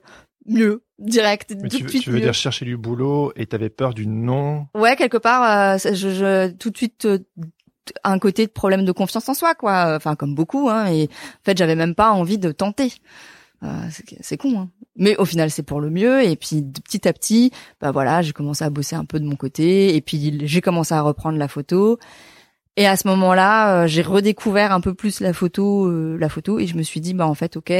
[0.46, 2.22] mieux, direct, Mais tout tu, de veux- suite tu veux mieux.
[2.22, 6.50] dire chercher du boulot et t'avais peur du non Ouais, quelque part, euh, je, je,
[6.52, 7.18] tout de suite euh,
[8.04, 9.94] un côté de problème de confiance en soi, quoi.
[9.96, 10.68] Enfin, comme beaucoup.
[10.68, 12.92] Hein, et en fait, j'avais même pas envie de tenter.
[13.62, 13.68] Euh,
[14.22, 14.70] c'est- con, hein.
[14.96, 16.22] mais au final c'est pour le mieux.
[16.24, 19.36] Et puis petit à petit, bah voilà, j'ai commencé à bosser un peu de mon
[19.36, 19.94] côté.
[19.96, 21.98] Et puis j'ai commencé à reprendre la photo.
[22.76, 26.58] Et à ce moment-là, euh, j'ai redécouvert un peu plus la photo, euh, la photo,
[26.58, 27.70] et je me suis dit, bah en fait, ok,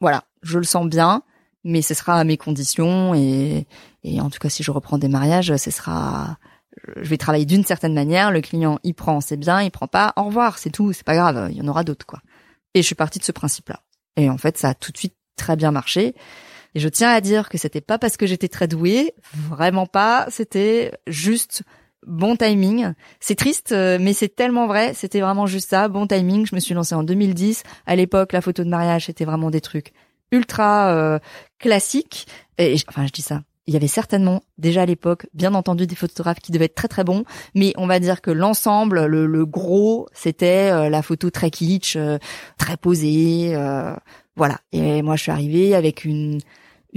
[0.00, 1.22] voilà, je le sens bien,
[1.64, 3.66] mais ce sera à mes conditions, et,
[4.02, 6.38] et en tout cas, si je reprends des mariages, ce sera,
[6.96, 8.30] je vais travailler d'une certaine manière.
[8.30, 11.14] Le client, il prend, c'est bien, il prend pas, au revoir, c'est tout, c'est pas
[11.14, 12.20] grave, il y en aura d'autres, quoi.
[12.74, 13.82] Et je suis partie de ce principe-là.
[14.16, 16.14] Et en fait, ça a tout de suite très bien marché.
[16.74, 20.26] Et je tiens à dire que c'était pas parce que j'étais très douée, vraiment pas.
[20.30, 21.62] C'était juste
[22.06, 22.92] bon timing.
[23.20, 24.92] C'est triste, euh, mais c'est tellement vrai.
[24.94, 26.46] C'était vraiment juste ça, bon timing.
[26.46, 27.62] Je me suis lancée en 2010.
[27.86, 29.92] À l'époque, la photo de mariage, c'était vraiment des trucs
[30.30, 31.18] ultra euh,
[31.58, 32.26] classiques.
[32.58, 33.42] Et enfin, je dis ça.
[33.68, 36.88] Il y avait certainement déjà à l'époque, bien entendu, des photographes qui devaient être très
[36.88, 41.50] très bons, mais on va dire que l'ensemble, le, gros, c'était euh, la photo très
[41.50, 42.16] kitsch, euh,
[42.56, 43.94] très posée, euh,
[44.36, 44.58] voilà.
[44.72, 46.40] Et moi, je suis arrivée avec une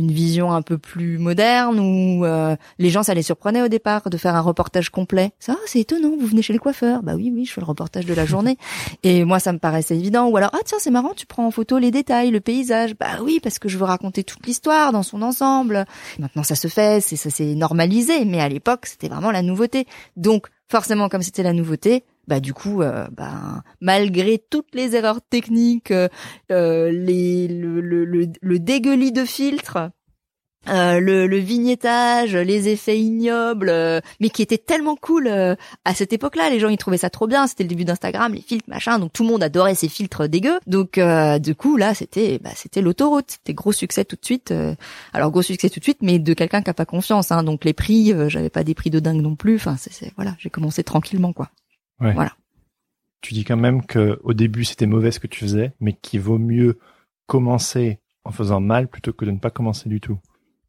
[0.01, 4.09] une vision un peu plus moderne où euh, les gens ça les surprenait au départ
[4.09, 5.31] de faire un reportage complet.
[5.39, 7.03] Ça, ah, c'est étonnant, vous venez chez le coiffeur.
[7.03, 8.57] Bah oui, oui, je fais le reportage de la journée.
[9.03, 10.27] Et moi, ça me paraissait évident.
[10.27, 12.95] Ou alors, ah tiens, c'est marrant, tu prends en photo les détails, le paysage.
[12.99, 15.85] Bah oui, parce que je veux raconter toute l'histoire dans son ensemble.
[16.19, 19.85] Maintenant, ça se fait, c'est ça s'est normalisé, mais à l'époque, c'était vraiment la nouveauté.
[20.17, 25.19] Donc, forcément, comme c'était la nouveauté, bah du coup, euh, bah, malgré toutes les erreurs
[25.21, 26.07] techniques, euh,
[26.49, 29.89] euh, les, le, le, le, dégueulis de filtres,
[30.69, 35.93] euh, le, le vignettage, les effets ignobles, euh, mais qui étaient tellement cool euh, à
[35.93, 36.49] cette époque-là.
[36.49, 37.47] Les gens ils trouvaient ça trop bien.
[37.47, 40.59] C'était le début d'Instagram, les filtres machin, donc tout le monde adorait ces filtres dégueux.
[40.67, 44.53] Donc euh, du coup là, c'était bah, c'était l'autoroute, c'était gros succès tout de suite.
[45.11, 47.33] alors gros succès tout de suite, mais de quelqu'un qui a pas confiance.
[47.33, 49.55] Hein, donc les prix, j'avais pas des prix de dingue non plus.
[49.55, 51.49] Enfin c'est- voilà, j'ai commencé tranquillement quoi.
[52.01, 52.13] Ouais.
[52.13, 52.33] Voilà.
[53.21, 56.19] tu dis quand même que au début c'était mauvais ce que tu faisais, mais qu'il
[56.19, 56.79] vaut mieux
[57.27, 60.19] commencer en faisant mal plutôt que de ne pas commencer du tout.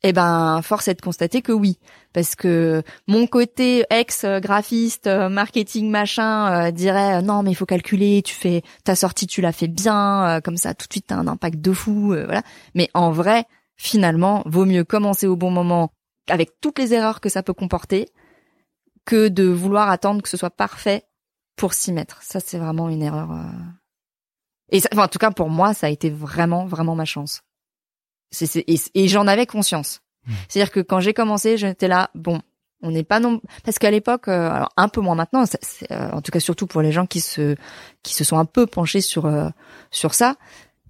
[0.05, 1.79] Eh ben, force est de constater que oui,
[2.13, 7.67] parce que mon côté ex graphiste, marketing machin euh, dirait euh, non mais il faut
[7.67, 11.07] calculer, tu fais ta sortie, tu la fais bien, euh, comme ça tout de suite
[11.07, 12.43] t'as un impact de fou, voilà.
[12.75, 13.45] Mais en vrai,
[13.77, 15.93] finalement, vaut mieux commencer au bon moment
[16.29, 18.09] avec toutes les erreurs que ça peut comporter
[19.05, 21.05] que de vouloir attendre que ce soit parfait
[21.57, 22.23] pour s'y mettre.
[22.23, 23.31] Ça c'est vraiment une erreur.
[24.71, 27.43] Et ça, en tout cas pour moi, ça a été vraiment vraiment ma chance
[28.95, 30.01] et, j'en avais conscience.
[30.27, 30.33] Mmh.
[30.49, 32.41] C'est-à-dire que quand j'ai commencé, j'étais là, bon,
[32.83, 35.45] on n'est pas non parce qu'à l'époque, euh, alors un peu moins maintenant,
[35.91, 37.57] euh, en tout cas surtout pour les gens qui se
[38.03, 39.49] qui se sont un peu penchés sur euh,
[39.91, 40.37] sur ça,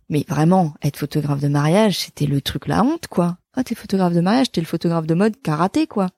[0.08, 3.36] mais vraiment être photographe de mariage, c'était le truc la honte quoi.
[3.54, 6.08] Ah t'es photographe de mariage, t'es le photographe de mode karaté quoi.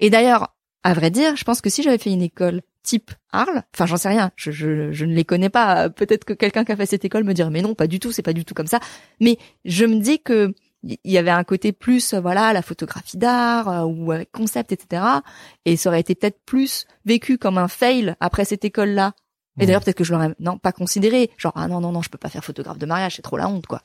[0.00, 3.62] Et d'ailleurs, à vrai dire, je pense que si j'avais fait une école type Arles,
[3.74, 5.88] enfin j'en sais rien, je, je, je ne les connais pas.
[5.90, 8.12] Peut-être que quelqu'un qui a fait cette école me dirait mais non, pas du tout,
[8.12, 8.80] c'est pas du tout comme ça.
[9.20, 13.68] Mais je me dis que il y avait un côté plus voilà la photographie d'art
[13.68, 15.00] euh, ou avec concept etc
[15.64, 19.12] et ça aurait été peut-être plus vécu comme un fail après cette école là
[19.58, 21.30] et d'ailleurs peut-être que je l'aurais non pas considéré.
[21.36, 23.48] Genre ah non non non je peux pas faire photographe de mariage c'est trop la
[23.48, 23.82] honte quoi.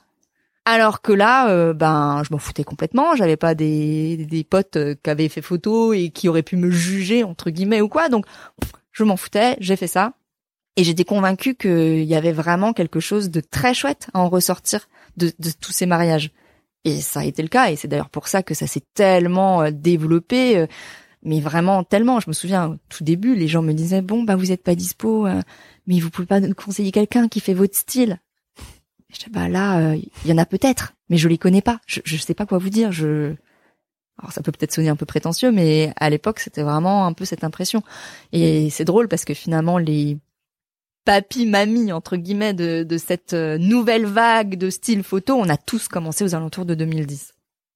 [0.66, 3.16] Alors que là euh, ben je m'en foutais complètement.
[3.16, 6.72] J'avais pas des des potes euh, qui avaient fait photo et qui auraient pu me
[6.72, 8.10] juger entre guillemets ou quoi.
[8.10, 8.26] Donc
[8.98, 10.14] je m'en foutais j'ai fait ça
[10.76, 14.88] et j'étais convaincue qu'il y avait vraiment quelque chose de très chouette à en ressortir
[15.18, 16.32] de, de tous ces mariages
[16.88, 19.62] et ça a été le cas, et c'est d'ailleurs pour ça que ça s'est tellement
[19.62, 20.68] euh, développé, euh,
[21.22, 22.22] mais vraiment tellement.
[22.22, 24.74] Je me souviens, au tout début, les gens me disaient, bon, bah vous êtes pas
[24.74, 25.42] dispo, euh,
[25.86, 28.20] mais vous pouvez pas nous conseiller quelqu'un qui fait votre style.
[29.10, 31.82] je dis, bah là, il y en a peut-être, mais je les connais pas.
[31.88, 32.94] Je, je sais pas quoi vous dire.
[32.94, 33.34] Je,
[34.20, 37.26] alors ça peut peut-être sonner un peu prétentieux, mais à l'époque, c'était vraiment un peu
[37.26, 37.84] cette impression.
[38.32, 40.18] Et c'est drôle parce que finalement, les
[41.06, 45.58] papy, mamie, entre guillemets, de, de cette euh, nouvelle vague de style photo, on a
[45.58, 47.34] tous commencé aux alentours de 2010.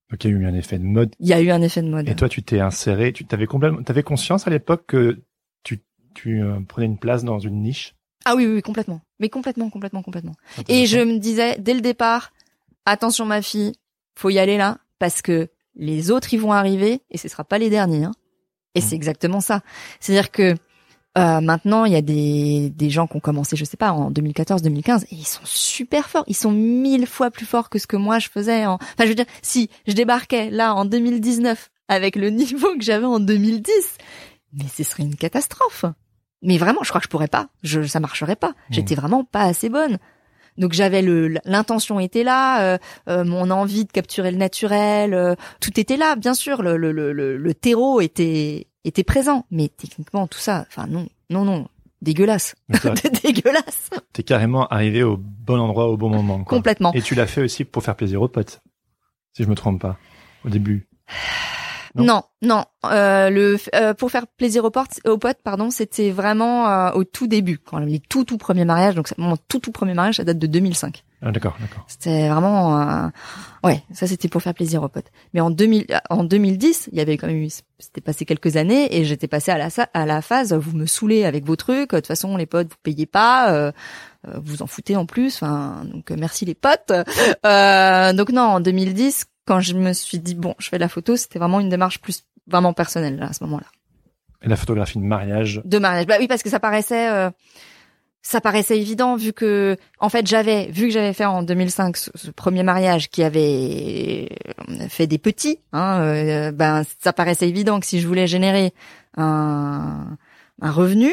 [0.10, 1.16] Donc il y a eu un effet de mode.
[1.20, 2.10] Il y a eu un effet de mode.
[2.10, 5.22] Et toi, tu t'es inséré, tu t'avais complètement, t'avais conscience à l'époque que
[5.64, 5.82] tu,
[6.14, 7.96] tu euh, prenais une place dans une niche?
[8.26, 9.02] Ah oui, oui, complètement.
[9.20, 10.36] Mais complètement, complètement, complètement.
[10.68, 12.34] Et je me disais dès le départ,
[12.86, 13.74] attention ma fille,
[14.16, 17.58] faut y aller là, parce que les autres ils vont arriver et ce sera pas
[17.58, 18.06] les derniers.
[18.06, 18.12] Hein.
[18.76, 18.84] Et mmh.
[18.84, 19.62] c'est exactement ça.
[20.00, 20.56] C'est-à-dire que
[21.18, 24.12] euh, maintenant, il y a des, des gens qui ont commencé, je sais pas, en
[24.12, 26.24] 2014-2015, et ils sont super forts.
[26.28, 28.66] Ils sont mille fois plus forts que ce que moi je faisais.
[28.66, 28.76] En...
[28.76, 33.06] Enfin, je veux dire, si je débarquais là en 2019 avec le niveau que j'avais
[33.06, 33.98] en 2010,
[34.54, 35.86] mais ce serait une catastrophe.
[36.42, 37.50] Mais vraiment, je crois que je pourrais pas.
[37.62, 38.50] Je, ça marcherait pas.
[38.50, 38.54] Mmh.
[38.72, 40.00] J'étais vraiment pas assez bonne.
[40.58, 45.80] Donc j'avais le l'intention était là, euh, euh, mon envie de capturer le naturel, tout
[45.80, 46.62] était là, bien sûr.
[46.62, 49.46] Le, le, le, le terreau était était présent.
[49.52, 51.68] Mais techniquement, tout ça, enfin non, non, non,
[52.02, 52.56] dégueulasse,
[53.24, 53.90] dégueulasse.
[54.14, 56.44] T'es carrément arrivé au bon endroit au bon moment.
[56.44, 56.58] Quoi.
[56.58, 56.94] Complètement.
[56.94, 58.62] Et tu l'as fait aussi pour faire plaisir aux potes,
[59.34, 59.98] si je me trompe pas,
[60.46, 60.88] au début.
[61.96, 62.66] Non, non.
[62.86, 67.04] Euh, le euh, pour faire plaisir aux potes, aux potes, pardon, c'était vraiment euh, au
[67.04, 68.96] tout début, quand les tout tout premiers mariages.
[68.96, 71.04] Donc mon tout tout premier mariage, ça date de 2005.
[71.24, 71.86] Ah, d'accord, d'accord.
[71.88, 73.08] C'était vraiment, euh,
[73.64, 75.12] ouais, ça c'était pour faire plaisir aux potes.
[75.36, 78.96] Mais en 2000, en 2010, il y avait quand même eu, c'était passé quelques années
[78.98, 81.92] et j'étais passé à la à la phase, vous me saoulez avec vos trucs.
[81.92, 83.72] De toute façon, les potes, vous payez pas, euh,
[84.28, 85.36] euh vous en foutez en plus.
[85.36, 86.92] Enfin, donc euh, merci les potes.
[87.46, 91.16] Euh, donc non, en 2010, quand je me suis dit bon, je fais la photo,
[91.16, 93.68] c'était vraiment une démarche plus vraiment personnelle là, à ce moment-là.
[94.44, 95.62] Et la photographie de mariage?
[95.66, 97.32] De mariage, bah oui, parce que ça paraissait
[98.22, 102.30] ça paraissait évident vu que en fait j'avais vu que j'avais fait en 2005 ce,
[102.30, 104.30] premier mariage qui avait
[104.90, 108.74] fait des petits hein, euh, ben ça paraissait évident que si je voulais générer
[109.18, 110.18] un,
[110.62, 111.12] un revenu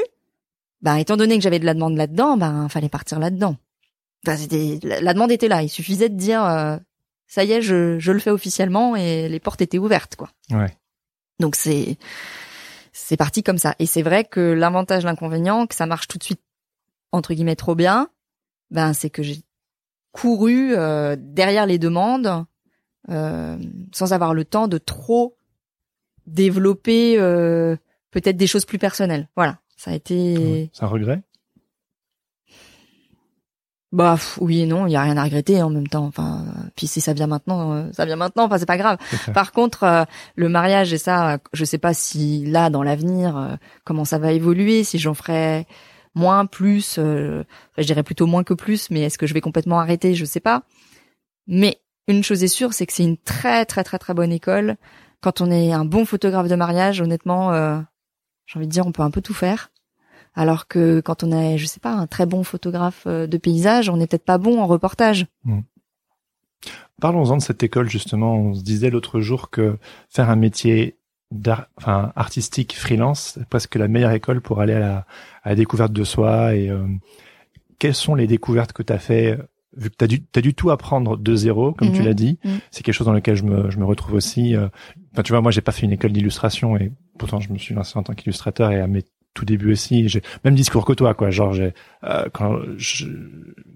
[0.83, 3.57] ben étant donné que j'avais de la demande là-dedans ben fallait partir là-dedans
[4.25, 6.77] la, demande était là il suffisait de dire euh,
[7.29, 10.77] ça y est je, je le fais officiellement et les portes étaient ouvertes quoi ouais.
[11.39, 11.97] donc c'est
[12.93, 16.25] c'est parti comme ça et c'est vrai que l'avantage l'inconvénient que ça marche tout de
[16.25, 16.41] suite
[17.13, 18.09] entre guillemets trop bien,
[18.71, 19.43] ben c'est que j'ai
[20.13, 22.45] couru euh, derrière les demandes
[23.09, 23.57] euh,
[23.93, 25.37] sans avoir le temps de trop
[26.27, 27.77] développer euh,
[28.11, 29.29] peut-être des choses plus personnelles.
[29.37, 30.71] Voilà, ça a été.
[30.73, 31.23] C'est un regret.
[33.91, 36.05] Bah oui et non, il y a rien à regretter en même temps.
[36.05, 36.45] Enfin,
[36.77, 38.45] puis si ça vient maintenant, ça vient maintenant.
[38.45, 38.99] Enfin, c'est pas grave.
[39.33, 44.19] Par contre, le mariage et ça, je sais pas si là dans l'avenir comment ça
[44.19, 45.67] va évoluer, si j'en ferai
[46.19, 47.45] moins, plus, euh,
[47.79, 50.41] je dirais plutôt moins que plus, mais est-ce que je vais complètement arrêter Je sais
[50.41, 50.65] pas.
[51.47, 54.77] Mais une chose est sûre, c'est que c'est une très très très très bonne école.
[55.21, 57.81] Quand on est un bon photographe de mariage, honnêtement, euh,
[58.47, 59.71] j'ai envie de dire, on peut un peu tout faire.
[60.39, 63.89] Alors que quand on est, je sais pas, un très bon photographe euh, de paysage,
[63.91, 65.27] on n'est peut-être pas bon en reportage.
[67.01, 68.37] Parlons-en de cette école justement.
[68.37, 70.97] On se disait l'autre jour que faire un métier
[71.77, 75.07] enfin, artistique freelance, c'est presque la meilleure école pour aller à la,
[75.43, 76.55] à la découverte de soi.
[76.55, 76.87] Et euh,
[77.79, 79.39] quelles sont les découvertes que tu as fait
[79.77, 82.07] vu que tu as dû, as dû tout apprendre de zéro, comme tu Mhm.
[82.07, 82.59] l'as dit, Mhm.
[82.71, 84.57] c'est quelque chose dans lequel je me, je me retrouve aussi.
[84.57, 84.69] euh,
[85.13, 87.75] Enfin, tu vois, moi, j'ai pas fait une école d'illustration et pourtant, je me suis
[87.75, 89.03] lancé en tant qu'illustrateur et à mes
[89.35, 91.31] tout débuts aussi, j'ai même discours que toi, quoi.
[91.31, 91.73] Genre, j'ai
[92.05, 92.59] euh, quand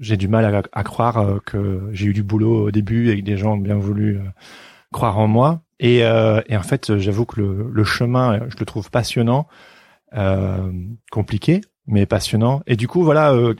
[0.01, 3.17] j'ai du mal à, à croire euh, que j'ai eu du boulot au début et
[3.21, 4.23] que des gens ont bien voulu euh,
[4.93, 5.63] croire en moi.
[5.81, 9.49] Et, euh, et en fait, j'avoue que le, le chemin, je le trouve passionnant,
[10.15, 10.71] euh,
[11.11, 12.63] compliqué, mais passionnant.
[12.67, 13.55] Et du coup, voilà, euh,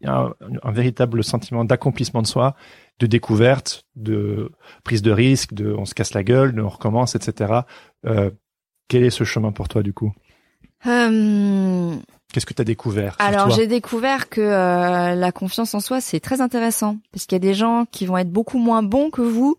[0.00, 2.54] y a un, véritable sentiment d'accomplissement de soi,
[3.00, 4.52] de découverte, de
[4.84, 7.60] prise de risque, de on se casse la gueule, de on recommence, etc.
[8.88, 10.12] Quel est ce chemin pour toi du coup?
[10.86, 11.94] Euh,
[12.32, 16.20] Qu'est-ce que tu as découvert alors j'ai découvert que euh, la confiance en soi c'est
[16.20, 19.22] très intéressant parce qu'il y a des gens qui vont être beaucoup moins bons que
[19.22, 19.56] vous,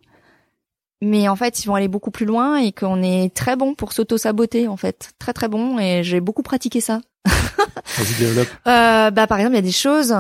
[1.02, 3.94] mais en fait ils vont aller beaucoup plus loin et qu'on est très bon pour
[3.94, 7.02] s'auto-saboter en fait, très très bon et j'ai beaucoup pratiqué ça.
[7.26, 8.48] Vas-y, développe.
[8.68, 10.16] Euh, bah par exemple, il y a des choses.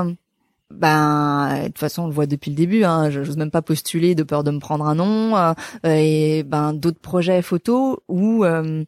[0.74, 2.84] Ben, de toute façon, on le voit depuis le début.
[2.84, 5.38] Hein, je n'ose même pas postuler de peur de me prendre un nom.
[5.38, 5.54] euh,
[5.86, 8.84] et ben d'autres projets photos ou euh,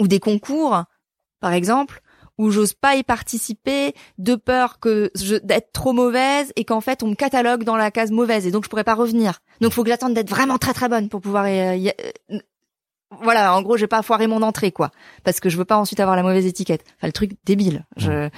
[0.00, 0.82] ou des concours,
[1.42, 2.00] par exemple,
[2.38, 7.02] où j'ose pas y participer de peur que je d'être trop mauvaise et qu'en fait
[7.02, 9.40] on me catalogue dans la case mauvaise et donc je pourrais pas revenir.
[9.60, 11.92] Donc faut que j'attende d'être vraiment très très bonne pour pouvoir y- y-
[12.30, 12.38] euh,
[13.20, 14.90] voilà, en gros, j'ai pas foiré mon entrée, quoi,
[15.22, 16.82] parce que je veux pas ensuite avoir la mauvaise étiquette.
[16.96, 17.84] Enfin, le truc débile.
[17.98, 18.30] Je...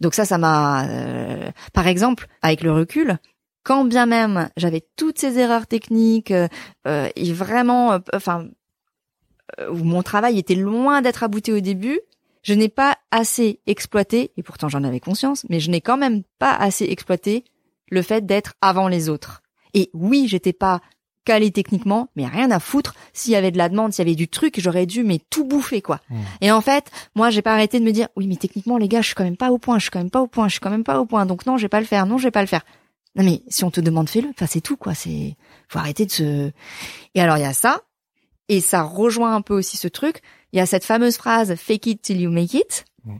[0.00, 0.84] Donc ça, ça m'a.
[0.88, 3.18] euh, Par exemple, avec le recul,
[3.62, 6.48] quand bien même j'avais toutes ces erreurs techniques euh,
[6.88, 8.48] euh, et vraiment, euh, enfin,
[9.60, 12.00] euh, où mon travail était loin d'être abouti au début,
[12.46, 16.22] je n'ai pas assez exploité, et pourtant j'en avais conscience, mais je n'ai quand même
[16.38, 17.42] pas assez exploité
[17.90, 19.42] le fait d'être avant les autres.
[19.74, 20.80] Et oui, j'étais pas
[21.24, 22.94] calé techniquement, mais rien à foutre.
[23.12, 25.44] S'il y avait de la demande, s'il y avait du truc, j'aurais dû mais tout
[25.44, 26.00] bouffer quoi.
[26.08, 26.16] Mm.
[26.42, 29.00] Et en fait, moi j'ai pas arrêté de me dire oui mais techniquement les gars,
[29.00, 30.52] je suis quand même pas au point, je suis quand même pas au point, je
[30.52, 31.26] suis quand même pas au point.
[31.26, 32.62] Donc non, je vais pas le faire, non, je vais pas le faire.
[33.16, 35.34] Non mais si on te demande fais-le, enfin c'est tout quoi, c'est
[35.68, 36.52] faut arrêter de se
[37.16, 37.82] Et alors il y a ça
[38.48, 40.22] et ça rejoint un peu aussi ce truc,
[40.56, 42.86] il y a cette fameuse phrase fake it till you make it.
[43.04, 43.16] Mm.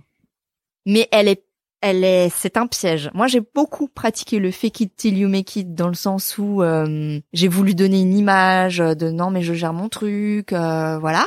[0.87, 1.43] Mais elle est
[1.83, 3.11] elle est, c'est un piège.
[3.13, 6.63] Moi, j'ai beaucoup pratiqué le fake it till you make it dans le sens où
[6.63, 11.27] euh, j'ai voulu donner une image de non mais je gère mon truc, euh, voilà.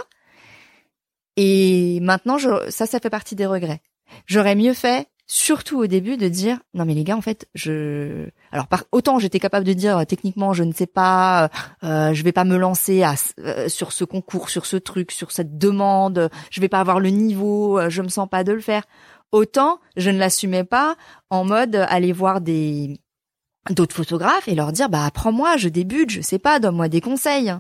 [1.38, 3.82] Et maintenant, je, ça, ça fait partie des regrets.
[4.26, 8.28] J'aurais mieux fait, surtout au début, de dire non mais les gars, en fait, je,
[8.52, 11.52] alors par autant j'étais capable de dire euh, techniquement je ne sais pas,
[11.84, 15.32] euh, je vais pas me lancer à, euh, sur ce concours, sur ce truc, sur
[15.32, 18.60] cette demande, je vais pas avoir le niveau, euh, je me sens pas de le
[18.60, 18.84] faire.
[19.32, 20.98] Autant je ne l'assumais pas
[21.30, 23.00] en mode euh, aller voir des
[23.70, 27.54] d'autres photographes et leur dire bah apprends-moi, je débute, je sais pas, donne-moi des conseils.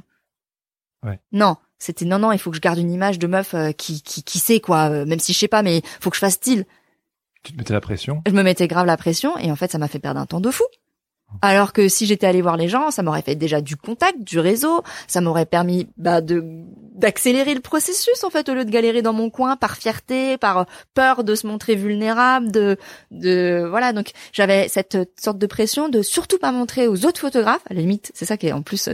[1.05, 1.19] Ouais.
[1.31, 4.01] Non, c'était non non, il faut que je garde une image de meuf euh, qui
[4.01, 6.33] qui qui sait quoi, euh, même si je sais pas mais faut que je fasse
[6.33, 6.65] style.
[7.49, 8.21] Tu te mettais la pression?
[8.27, 10.39] Je me mettais grave la pression et en fait ça m'a fait perdre un temps
[10.39, 10.65] de fou.
[11.41, 14.37] Alors que si j'étais allée voir les gens, ça m'aurait fait déjà du contact, du
[14.37, 16.43] réseau, ça m'aurait permis bah, de
[16.93, 20.67] d'accélérer le processus en fait au lieu de galérer dans mon coin par fierté, par
[20.93, 22.77] peur de se montrer vulnérable, de
[23.09, 27.63] de voilà donc j'avais cette sorte de pression de surtout pas montrer aux autres photographes.
[27.67, 28.93] À la limite, c'est ça qui est en plus euh,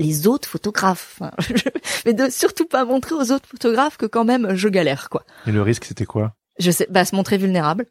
[0.00, 1.30] les autres photographes, Enfin,
[2.06, 5.52] mais de surtout pas montrer aux autres photographes que quand même je galère quoi Et
[5.52, 6.34] le risque, c'était quoi?
[6.58, 7.86] Je sais bah se montrer vulnérable.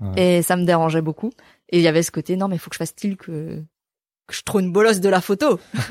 [0.00, 0.38] Ouais.
[0.38, 1.32] et ça me dérangeait beaucoup.
[1.70, 3.62] Et il y avait ce côté non mais il faut que je fasse style que
[4.26, 5.58] que je trouve une bolosse de la photo.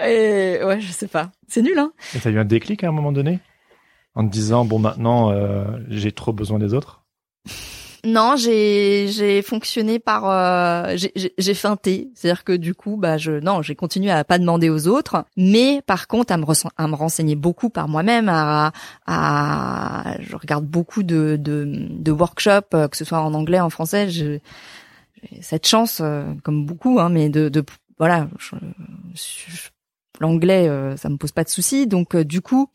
[0.02, 1.30] Et ouais je sais pas.
[1.48, 1.92] C'est nul hein.
[2.14, 3.40] Et t'as eu un déclic à un moment donné?
[4.14, 7.04] En te disant, bon, maintenant, euh, j'ai trop besoin des autres?
[8.04, 11.12] Non j'ai j'ai fonctionné par euh, j'ai-
[11.54, 14.70] feinté c'est à dire que du coup bah je non j'ai continué à pas demander
[14.70, 15.24] aux autres.
[15.36, 18.72] Mais par contre à me renseigner beaucoup par moi-même à
[19.06, 23.70] à je regarde beaucoup de de, de workshops euh, que ce soit en anglais en
[23.70, 24.08] français.
[24.08, 24.42] J'ai
[25.40, 27.64] cette chance euh, comme beaucoup hein mais de de
[27.98, 28.54] voilà je-
[29.14, 29.68] je-
[30.20, 31.86] l'anglais euh, ça me pose pas de soucis.
[31.86, 32.70] Donc du coup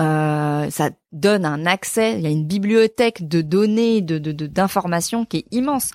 [0.00, 4.46] euh, ça donne un accès, il y a une bibliothèque de données, de de- de-
[4.48, 5.90] d'informations qui est immense.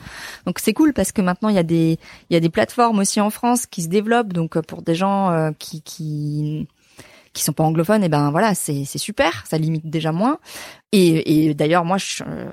[0.45, 2.99] Donc c'est cool parce que maintenant il y a des il y a des plateformes
[2.99, 4.33] aussi en France qui se développent.
[4.33, 6.67] Donc euh, pour des gens euh, qui qui
[7.33, 10.39] qui sont pas anglophones, et ben voilà c'est c'est super, ça limite déjà moins.
[10.91, 12.51] Et, et d'ailleurs moi je euh,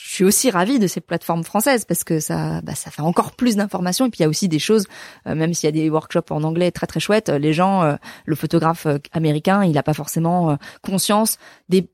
[0.00, 3.32] je suis aussi ravie de ces plateformes françaises parce que ça, bah, ça fait encore
[3.32, 4.06] plus d'informations.
[4.06, 4.86] Et puis il y a aussi des choses,
[5.26, 7.82] euh, même s'il y a des workshops en anglais très très chouettes, euh, les gens,
[7.82, 11.38] euh, le photographe américain, il n'a pas forcément conscience
[11.68, 11.88] des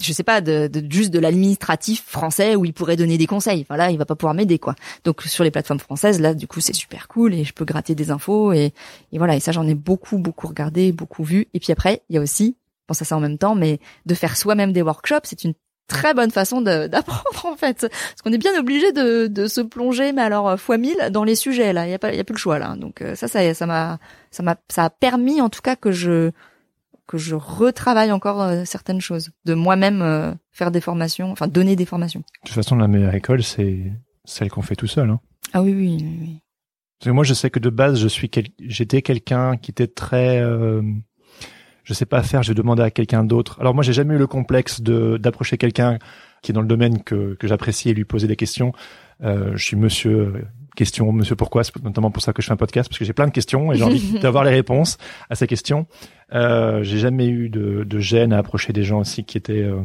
[0.00, 3.60] je sais pas, de, de juste de l'administratif français où il pourrait donner des conseils.
[3.60, 4.74] Enfin là, il va pas pouvoir m'aider quoi.
[5.04, 7.94] Donc sur les plateformes françaises, là, du coup, c'est super cool et je peux gratter
[7.94, 8.72] des infos et,
[9.12, 9.36] et voilà.
[9.36, 11.48] Et ça, j'en ai beaucoup, beaucoup regardé, beaucoup vu.
[11.52, 14.14] Et puis après, il y a aussi, pense à ça en même temps, mais de
[14.14, 15.52] faire soi-même des workshops, c'est une
[15.86, 20.12] très bonne façon d'apprendre en fait parce qu'on est bien obligé de, de se plonger
[20.12, 22.20] mais alors euh, fois mille dans les sujets là il y a pas il y
[22.20, 23.98] a plus le choix là donc euh, ça ça ça m'a
[24.30, 26.32] ça m'a ça a permis en tout cas que je
[27.06, 31.76] que je retravaille encore euh, certaines choses, de moi-même euh, faire des formations, enfin donner
[31.76, 32.20] des formations.
[32.20, 33.92] De toute façon, la meilleure école, c'est
[34.24, 35.10] celle qu'on fait tout seul.
[35.10, 35.20] Hein.
[35.52, 36.40] Ah oui, oui, oui.
[36.98, 38.30] Parce que moi, je sais que de base, je suis,
[38.60, 40.82] j'étais quelqu'un qui était très, euh,
[41.86, 43.56] je sais pas faire, je vais demander à quelqu'un d'autre.
[43.60, 45.98] Alors moi, j'ai jamais eu le complexe de d'approcher quelqu'un
[46.42, 48.72] qui est dans le domaine que que j'apprécie et lui poser des questions.
[49.22, 52.58] Euh, je suis Monsieur question, monsieur pourquoi, c'est notamment pour ça que je fais un
[52.58, 54.98] podcast, parce que j'ai plein de questions et j'ai envie d'avoir les réponses
[55.30, 55.86] à ces questions.
[56.34, 59.80] Euh, j'ai jamais eu de, de, gêne à approcher des gens aussi qui étaient euh,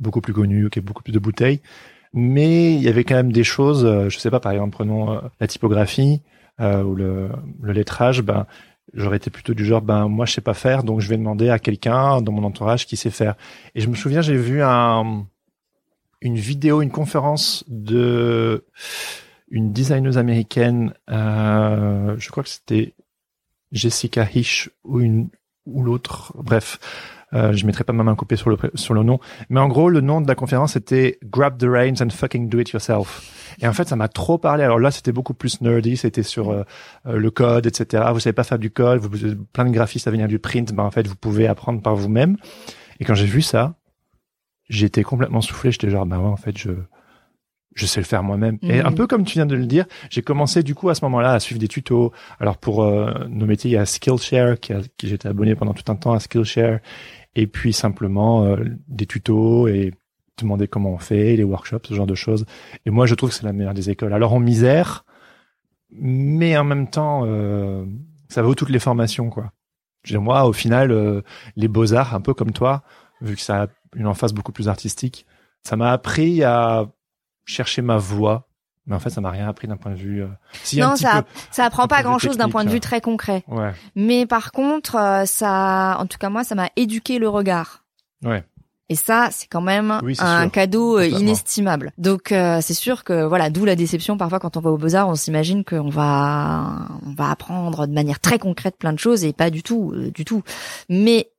[0.00, 1.60] beaucoup plus connus, qui avaient beaucoup plus de bouteilles.
[2.12, 5.12] Mais il y avait quand même des choses, euh, je sais pas, par exemple, prenons
[5.12, 6.22] euh, la typographie
[6.60, 7.28] euh, ou le,
[7.62, 8.46] le, lettrage, ben,
[8.94, 11.48] j'aurais été plutôt du genre, ben, moi, je sais pas faire, donc je vais demander
[11.48, 13.36] à quelqu'un dans mon entourage qui sait faire.
[13.74, 15.26] Et je me souviens, j'ai vu un,
[16.20, 18.64] une vidéo, une conférence de
[19.50, 22.94] une designeuse américaine, euh, je crois que c'était
[23.72, 25.28] Jessica Hish ou une
[25.66, 26.78] ou l'autre, bref,
[27.32, 29.88] euh, je mettrai pas ma main coupée sur le sur le nom, mais en gros
[29.88, 33.56] le nom de la conférence était Grab the reins and fucking do it yourself.
[33.60, 34.64] Et en fait ça m'a trop parlé.
[34.64, 36.62] Alors là c'était beaucoup plus nerdy, c'était sur euh,
[37.06, 38.04] euh, le code, etc.
[38.12, 40.72] Vous savez pas faire du code, vous avez plein de graphistes à venir du print,
[40.72, 42.36] ben en fait vous pouvez apprendre par vous-même.
[42.98, 43.74] Et quand j'ai vu ça,
[44.68, 45.70] j'étais complètement soufflé.
[45.70, 46.72] J'étais genre bah ouais en fait je
[47.74, 48.58] je sais le faire moi-même.
[48.62, 48.94] Et un mhm.
[48.96, 51.40] peu comme tu viens de le dire, j'ai commencé du coup à ce moment-là à
[51.40, 52.12] suivre des tutos.
[52.40, 55.72] Alors pour euh, nos métiers, il y a Skillshare qui, a, qui j'étais abonné pendant
[55.72, 56.80] tout un temps à Skillshare,
[57.34, 58.56] et puis simplement euh,
[58.88, 59.92] des tutos et
[60.38, 62.46] demander comment on fait, les workshops, ce genre de choses.
[62.86, 64.12] Et moi, je trouve que c'est la meilleure des écoles.
[64.12, 65.04] Alors en misère,
[65.90, 67.84] mais en même temps, euh,
[68.28, 69.52] ça vaut toutes les formations, quoi.
[70.02, 71.22] Je moi, au final,
[71.56, 72.82] les beaux arts, un peu comme toi,
[73.20, 75.26] vu que ça a une emphase beaucoup plus artistique,
[75.62, 76.90] ça m'a appris à
[77.44, 78.48] chercher ma voix.
[78.90, 80.24] Mais en fait, ça m'a rien appris d'un point de vue.
[80.24, 80.26] Euh...
[80.76, 81.22] non, ça,
[81.52, 83.44] ça apprend pas grand chose d'un point de vue très concret.
[83.46, 83.70] Ouais.
[83.94, 87.84] Mais par contre, euh, ça, en tout cas moi, ça m'a éduqué le regard.
[88.24, 88.42] Ouais.
[88.88, 91.92] Et ça, c'est quand même un cadeau euh, inestimable.
[91.98, 94.96] Donc euh, c'est sûr que voilà, d'où la déception parfois quand on va au Beaux
[94.96, 99.24] Arts, on s'imagine qu'on va on va apprendre de manière très concrète plein de choses
[99.24, 100.42] et pas du tout, du tout.
[100.88, 101.30] Mais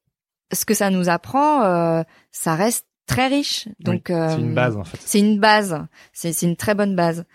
[0.53, 3.67] ce que ça nous apprend, ça reste très riche.
[3.79, 4.99] Donc c'est une euh, base en fait.
[5.01, 5.85] C'est une base.
[6.13, 7.25] C'est c'est une très bonne base.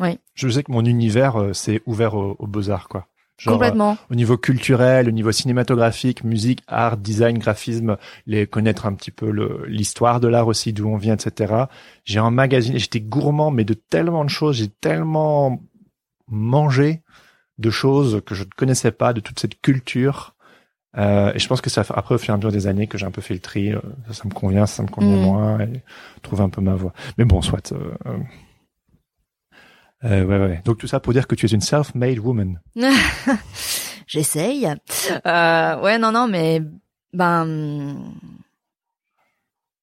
[0.00, 0.18] Oui.
[0.34, 3.08] Je sais que mon univers euh, c'est ouvert aux, beaux arts quoi.
[3.36, 3.92] Genre, Complètement.
[3.92, 7.96] Euh, au niveau culturel, au niveau cinématographique, musique, art, design, graphisme,
[8.26, 9.30] les connaître un petit peu
[9.66, 11.66] l'histoire de l'art aussi, d'où on vient, etc.
[12.04, 15.62] J'ai un magazine, j'étais gourmand, mais de tellement de choses, j'ai tellement
[16.26, 17.02] mangé
[17.58, 20.34] de choses que je ne connaissais pas, de toute cette culture
[20.96, 22.96] euh, et je pense que ça après au fur et à mesure des années que
[22.96, 25.20] j'ai un peu fait le tri, euh, ça, ça, me convient, ça, me convient mm.
[25.20, 25.82] moins, et
[26.22, 26.92] trouver un peu ma voix.
[27.18, 27.72] Mais bon, soit.
[27.72, 28.18] Euh, euh,
[30.04, 30.62] euh, ouais, ouais.
[30.64, 32.60] Donc tout ça pour dire que tu es une self-made woman.
[34.06, 34.66] J'essaye.
[34.66, 36.62] ouais, non, non, mais
[37.12, 38.14] ben,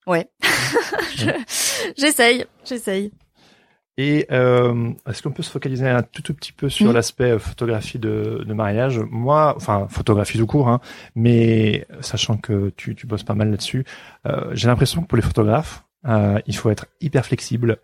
[0.07, 0.27] ouais.
[1.97, 3.11] j'essaye, j'essaye.
[3.97, 7.39] Et euh, est-ce qu'on peut se focaliser un tout, tout petit peu sur l'aspect euh,
[7.39, 8.99] photographie de, de, mariage?
[9.09, 10.81] Moi, enfin photographie tout court, hein,
[11.15, 13.85] mais sachant que tu, tu bosses pas mal là-dessus,
[14.25, 17.77] euh, j'ai l'impression que pour les photographes, euh, il faut être hyper flexible,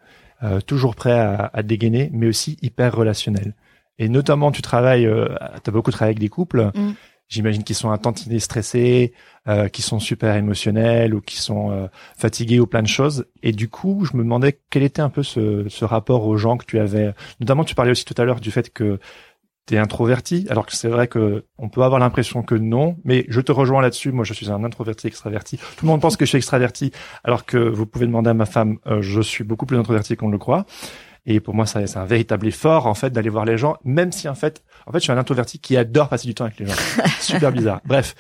[0.44, 3.54] euh, toujours prêt à, à, dégainer, mais aussi hyper relationnel.
[3.98, 5.28] Et notamment, tu travailles, euh,
[5.64, 6.72] tu as beaucoup travaillé avec des couples.
[6.74, 6.92] Mm.
[7.32, 9.14] J'imagine qu'ils sont un tantinet stressés,
[9.48, 13.26] euh, qui sont super émotionnels ou qui sont euh, fatigués ou plein de choses.
[13.42, 16.58] Et du coup, je me demandais quel était un peu ce, ce rapport aux gens
[16.58, 17.14] que tu avais.
[17.40, 19.00] Notamment, tu parlais aussi tout à l'heure du fait que
[19.66, 23.26] tu es introverti, alors que c'est vrai que on peut avoir l'impression que non, mais
[23.30, 24.12] je te rejoins là-dessus.
[24.12, 25.58] Moi, je suis un introverti extraverti.
[25.58, 26.92] Tout le monde pense que je suis extraverti,
[27.24, 30.30] alors que vous pouvez demander à ma femme, euh, je suis beaucoup plus introverti qu'on
[30.30, 30.66] le croit.
[31.26, 34.28] Et pour moi, c'est un véritable effort en fait d'aller voir les gens, même si
[34.28, 36.66] en fait, en fait, je suis un introverti qui adore passer du temps avec les
[36.66, 36.74] gens.
[37.20, 37.82] Super bizarre.
[37.86, 38.16] Bref,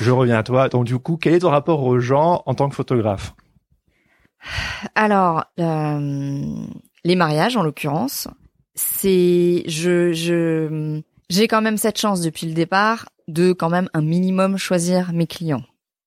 [0.00, 0.68] je reviens à toi.
[0.68, 3.34] Donc du coup, quel est ton rapport aux gens en tant que photographe?
[4.94, 6.66] Alors, euh,
[7.04, 8.28] les mariages en l'occurrence,
[8.74, 14.02] c'est je je j'ai quand même cette chance depuis le départ de quand même un
[14.02, 15.62] minimum choisir mes clients.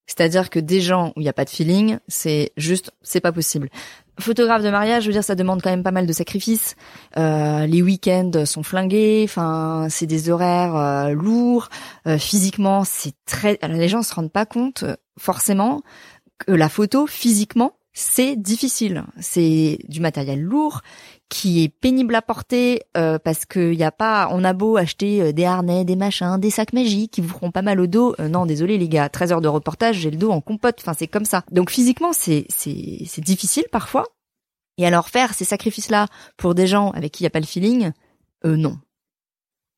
[0.07, 3.31] C'est-à-dire que des gens où il n'y a pas de feeling, c'est juste, c'est pas
[3.31, 3.69] possible.
[4.19, 6.75] Photographe de mariage, je veux dire, ça demande quand même pas mal de sacrifices.
[7.17, 11.69] Euh, les week-ends sont flingués, enfin, c'est des horaires euh, lourds.
[12.07, 13.59] Euh, physiquement, c'est très.
[13.67, 14.85] les gens se rendent pas compte
[15.17, 15.81] forcément,
[16.47, 19.03] la photo physiquement, c'est difficile.
[19.19, 20.81] C'est du matériel lourd
[21.29, 25.21] qui est pénible à porter euh, parce que y a pas, on a beau acheter
[25.21, 28.15] euh, des harnais, des machins, des sacs magiques qui vous feront pas mal au dos.
[28.19, 30.75] Euh, non, désolé les gars, 13 heures de reportage, j'ai le dos en compote.
[30.79, 31.43] Enfin, c'est comme ça.
[31.51, 34.05] Donc physiquement, c'est c'est c'est difficile parfois.
[34.77, 36.07] Et alors faire ces sacrifices-là
[36.37, 37.91] pour des gens avec qui il y a pas le feeling,
[38.45, 38.77] euh, non.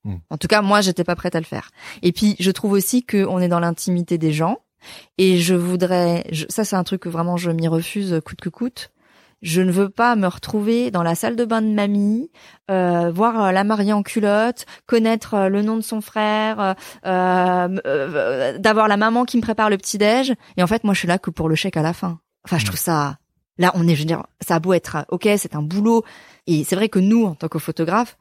[0.04, 0.16] Hmm.
[0.30, 1.70] En tout cas, moi, j'étais pas prête à le faire.
[2.02, 4.60] Et puis, je trouve aussi qu'on est dans l'intimité des gens.
[5.18, 8.50] Et je voudrais, je- ça c'est un truc que vraiment je m'y refuse coûte que
[8.50, 8.92] coûte.
[9.42, 12.32] Je ne veux pas me retrouver dans la salle de bain de mamie,
[12.72, 16.76] euh, voir euh, la mariée en culotte, connaître euh, le nom de son frère,
[17.06, 20.34] euh, euh, d'avoir la maman qui me prépare le petit déj.
[20.58, 22.20] Et en fait, moi, je suis là que pour le chèque à la fin.
[22.46, 23.18] Enfin, je trouve ça.
[23.60, 26.04] Là, on est, je veux dire, ça a beau être, ok, c'est un boulot.
[26.48, 28.18] Et c'est vrai que nous, en tant que photographe,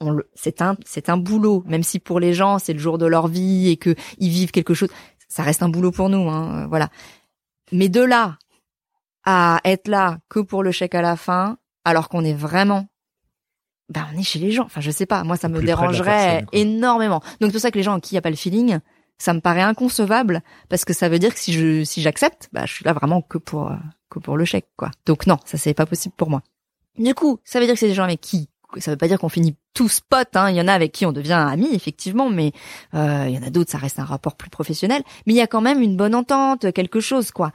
[0.00, 1.62] on le, c'est un, c'est un boulot.
[1.66, 4.50] Même si pour les gens, c'est le jour de leur vie et que ils vivent
[4.50, 4.88] quelque chose,
[5.28, 6.88] ça reste un boulot pour nous, hein, voilà.
[7.72, 8.38] Mais de là
[9.24, 12.86] à être là que pour le chèque à la fin, alors qu'on est vraiment,
[13.88, 14.64] ben on est chez les gens.
[14.64, 17.20] Enfin, je sais pas, moi ça me dérangerait énormément.
[17.40, 18.78] Donc c'est pour ça que les gens qui il y a pas le feeling,
[19.18, 22.66] ça me paraît inconcevable parce que ça veut dire que si je si j'accepte, bah
[22.66, 23.76] je suis là vraiment que pour euh,
[24.10, 24.90] que pour le chèque quoi.
[25.06, 26.42] Donc non, ça c'est pas possible pour moi.
[26.98, 28.48] Du coup, ça veut dire que c'est des gens avec qui
[28.80, 30.50] ça veut pas dire qu'on finit tous potes, hein.
[30.50, 32.52] il y en a avec qui on devient amis effectivement, mais
[32.94, 35.40] euh, il y en a d'autres ça reste un rapport plus professionnel, mais il y
[35.40, 37.52] a quand même une bonne entente, quelque chose quoi.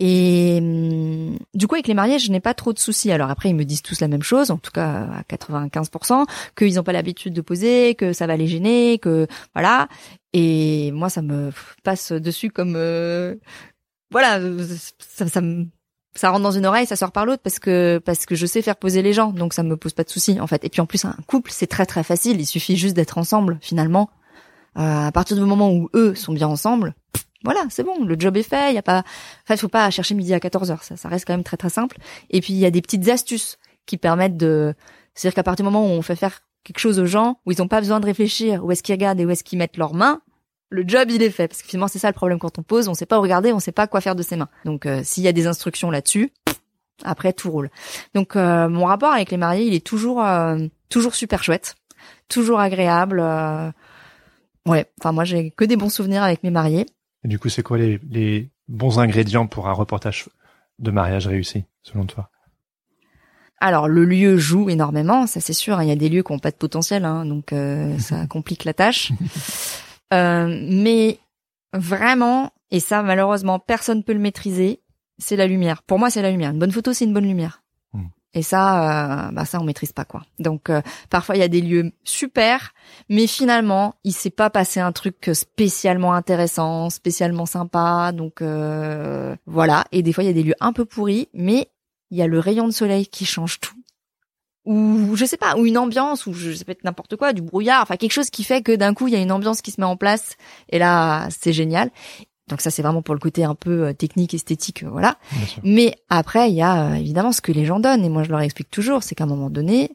[0.00, 3.12] Et hum, du coup avec les mariés, je n'ai pas trop de soucis.
[3.12, 6.74] Alors après ils me disent tous la même chose, en tout cas à 95%, qu'ils
[6.74, 9.88] n'ont pas l'habitude de poser, que ça va les gêner, que voilà.
[10.32, 11.50] Et moi ça me
[11.82, 13.36] passe dessus comme euh,
[14.10, 14.40] voilà,
[14.98, 15.66] ça, ça me
[16.14, 18.62] ça rentre dans une oreille, ça sort par l'autre parce que parce que je sais
[18.62, 20.64] faire poser les gens, donc ça me pose pas de soucis en fait.
[20.64, 23.58] Et puis en plus un couple c'est très très facile, il suffit juste d'être ensemble
[23.60, 24.10] finalement.
[24.78, 26.94] Euh, à partir du moment où eux sont bien ensemble,
[27.44, 28.72] voilà c'est bon, le job est fait.
[28.72, 29.04] Il y a pas,
[29.44, 31.70] enfin faut pas chercher midi à 14 heures, ça ça reste quand même très très
[31.70, 31.98] simple.
[32.30, 34.74] Et puis il y a des petites astuces qui permettent de,
[35.14, 37.62] c'est-à-dire qu'à partir du moment où on fait faire quelque chose aux gens où ils
[37.62, 39.94] ont pas besoin de réfléchir où est-ce qu'ils regardent et où est-ce qu'ils mettent leurs
[39.94, 40.20] mains,
[40.70, 42.88] le job il est fait parce que finalement c'est ça le problème quand on pose,
[42.88, 44.48] on sait pas où regarder, on sait pas quoi faire de ses mains.
[44.64, 46.32] Donc euh, s'il y a des instructions là-dessus,
[47.04, 47.70] après tout roule.
[48.14, 50.58] Donc euh, mon rapport avec les mariés, il est toujours euh,
[50.88, 51.74] toujours super chouette,
[52.28, 53.20] toujours agréable.
[53.20, 53.70] euh,
[54.66, 56.86] Ouais, enfin moi j'ai que des bons souvenirs avec mes mariés.
[57.24, 60.28] Et du coup, c'est quoi les, les bons ingrédients pour un reportage
[60.78, 62.30] de mariage réussi, selon toi?
[63.58, 65.82] Alors le lieu joue énormément, ça c'est sûr.
[65.82, 68.64] Il y a des lieux qui ont pas de potentiel, hein, donc euh, ça complique
[68.64, 69.12] la tâche.
[70.12, 71.18] Euh, mais
[71.72, 74.80] vraiment, et ça malheureusement personne peut le maîtriser,
[75.18, 75.82] c'est la lumière.
[75.82, 76.50] Pour moi, c'est la lumière.
[76.50, 77.62] Une bonne photo, c'est une bonne lumière.
[77.92, 78.06] Hmm.
[78.34, 80.22] Et ça, euh, bah ça on maîtrise pas quoi.
[80.38, 82.72] Donc euh, parfois il y a des lieux super,
[83.08, 88.12] mais finalement il s'est pas passé un truc spécialement intéressant, spécialement sympa.
[88.12, 89.84] Donc euh, voilà.
[89.92, 91.68] Et des fois il y a des lieux un peu pourris, mais
[92.10, 93.74] il y a le rayon de soleil qui change tout.
[94.66, 97.82] Ou je sais pas, ou une ambiance, ou je sais pas n'importe quoi, du brouillard,
[97.82, 99.80] enfin quelque chose qui fait que d'un coup il y a une ambiance qui se
[99.80, 100.36] met en place.
[100.68, 101.90] Et là c'est génial.
[102.50, 105.16] Donc ça c'est vraiment pour le côté un peu euh, technique, esthétique, euh, voilà.
[105.62, 108.04] Mais après, il y a euh, évidemment ce que les gens donnent.
[108.04, 109.92] Et moi, je leur explique toujours, c'est qu'à un moment donné,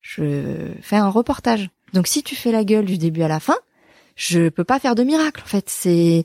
[0.00, 1.68] je fais un reportage.
[1.92, 3.56] Donc, si tu fais la gueule du début à la fin,
[4.20, 5.42] je peux pas faire de miracle.
[5.42, 6.24] En fait, c'est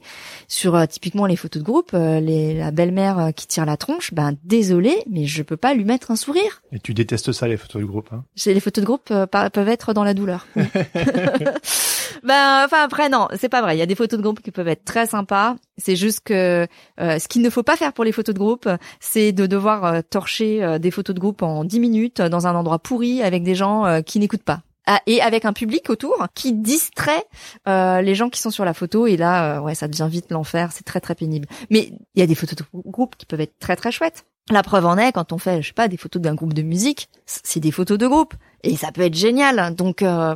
[0.49, 3.77] sur euh, typiquement les photos de groupe, euh, les, la belle-mère euh, qui tire la
[3.77, 4.13] tronche.
[4.13, 6.61] Ben, désolé, mais je peux pas lui mettre un sourire.
[6.73, 8.25] Et tu détestes ça, les photos de groupe, hein?
[8.45, 10.45] Les photos de groupe euh, peuvent être dans la douleur.
[10.55, 10.63] Oui.
[12.23, 13.75] ben, enfin après non, c'est pas vrai.
[13.75, 15.55] Il y a des photos de groupe qui peuvent être très sympas.
[15.77, 16.67] C'est juste que
[16.99, 18.69] euh, ce qu'il ne faut pas faire pour les photos de groupe,
[18.99, 22.79] c'est de devoir euh, torcher des photos de groupe en 10 minutes dans un endroit
[22.79, 24.61] pourri avec des gens qui n'écoutent pas.
[24.87, 27.25] Ah, et avec un public autour qui distrait
[27.67, 29.07] euh, les gens qui sont sur la photo.
[29.07, 30.71] Et là euh, ouais ça devient vite l'enfer.
[30.71, 31.47] C'est très très pénible.
[31.69, 34.25] Mais il y a des photos de groupe qui peuvent être très très chouettes.
[34.51, 36.61] La preuve en est quand on fait je sais pas des photos d'un groupe de
[36.61, 38.33] musique c'est des photos de groupe.
[38.63, 39.75] Et ça peut être génial.
[39.75, 40.35] Donc euh,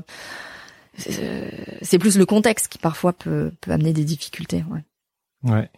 [1.81, 4.83] c'est plus le contexte qui parfois peut, peut amener des difficultés ouais.
[5.43, 5.69] Ouais.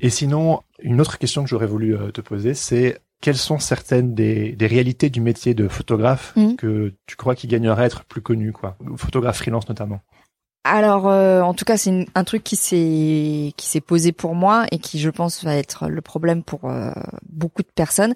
[0.00, 4.14] Et sinon, une autre question que j'aurais voulu euh, te poser, c'est quelles sont certaines
[4.14, 6.56] des, des réalités du métier de photographe Mhm.
[6.56, 10.00] que tu crois qui gagnerait à être plus connu, quoi, photographe freelance notamment.
[10.64, 14.66] Alors, euh, en tout cas, c'est un truc qui s'est qui s'est posé pour moi
[14.70, 16.92] et qui, je pense, va être le problème pour euh,
[17.28, 18.14] beaucoup de personnes.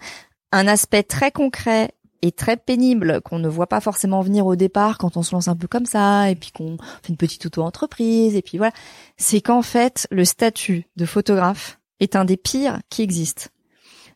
[0.52, 4.98] Un aspect très concret et très pénible qu'on ne voit pas forcément venir au départ
[4.98, 8.34] quand on se lance un peu comme ça et puis qu'on fait une petite auto-entreprise
[8.36, 8.72] et puis voilà,
[9.16, 13.46] c'est qu'en fait, le statut de photographe est un des pires qui existent.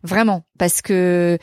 [0.03, 1.39] Vraiment, parce que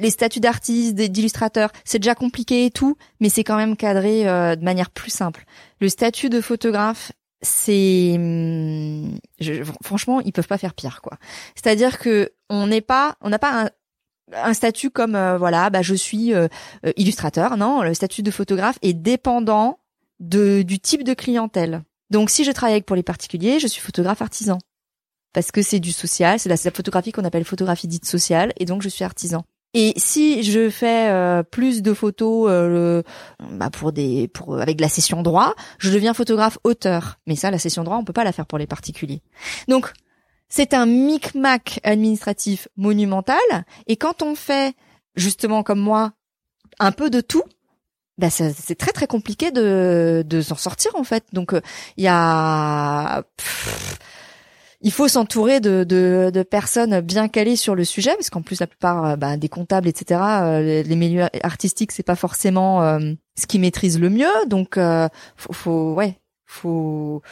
[0.00, 4.56] les statuts d'artistes, d'illustrateurs, c'est déjà compliqué et tout, mais c'est quand même cadré euh,
[4.56, 5.44] de manière plus simple.
[5.80, 7.12] Le statut de photographe
[7.42, 8.18] c'est
[9.40, 11.16] je- franchement ils peuvent pas faire pire quoi.
[11.54, 13.70] C'est-à-dire que on n'est pas on n'a pas un
[14.34, 16.48] un statut comme euh, voilà bah je suis euh,
[16.84, 19.80] euh, illustrateur non le statut de photographe est dépendant
[20.20, 23.80] de du type de clientèle donc si je travaille avec pour les particuliers je suis
[23.80, 24.58] photographe artisan
[25.32, 28.64] parce que c'est du social c'est la, la photographie qu'on appelle photographie dite sociale et
[28.64, 33.04] donc je suis artisan et si je fais euh, plus de photos euh, le-
[33.56, 37.58] bah, pour des pour avec la session droit je deviens photographe auteur mais ça la
[37.58, 39.22] session droit on peut pas la faire pour les particuliers
[39.68, 39.92] donc
[40.52, 43.38] c'est un micmac administratif monumental.
[43.86, 44.74] Et quand on fait,
[45.14, 46.10] justement comme moi,
[46.80, 47.44] un peu de tout,
[48.18, 51.22] bah c'est très très compliqué de, de s'en sortir en fait.
[51.32, 51.60] Donc euh,
[51.96, 53.22] il y a...
[53.36, 53.96] pff,
[54.82, 58.60] il faut s'entourer de, de, de personnes bien calées sur le sujet, parce qu'en plus
[58.60, 62.82] la plupart euh, bah, des comptables, etc., euh, les, les milieux artistiques, c'est pas forcément
[62.82, 64.46] euh, ce qui maîtrise le mieux.
[64.46, 67.22] Donc euh, faut, faut ouais, faut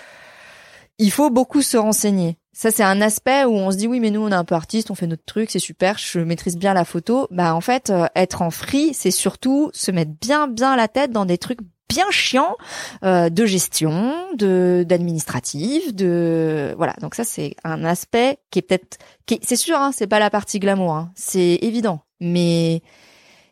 [0.98, 2.36] il faut beaucoup se renseigner.
[2.52, 4.56] Ça, c'est un aspect où on se dit oui, mais nous, on est un peu
[4.56, 7.28] artiste, on fait notre truc, c'est super, je maîtrise bien la photo.
[7.30, 11.12] Bah, en fait, euh, être en free, c'est surtout se mettre bien, bien la tête
[11.12, 12.56] dans des trucs bien chiants
[13.04, 16.94] euh, de gestion, de d'administratif, de voilà.
[17.00, 20.18] Donc ça, c'est un aspect qui est peut-être, qui est- c'est sûr, hein, c'est pas
[20.18, 22.82] la partie glamour, hein, c'est évident, mais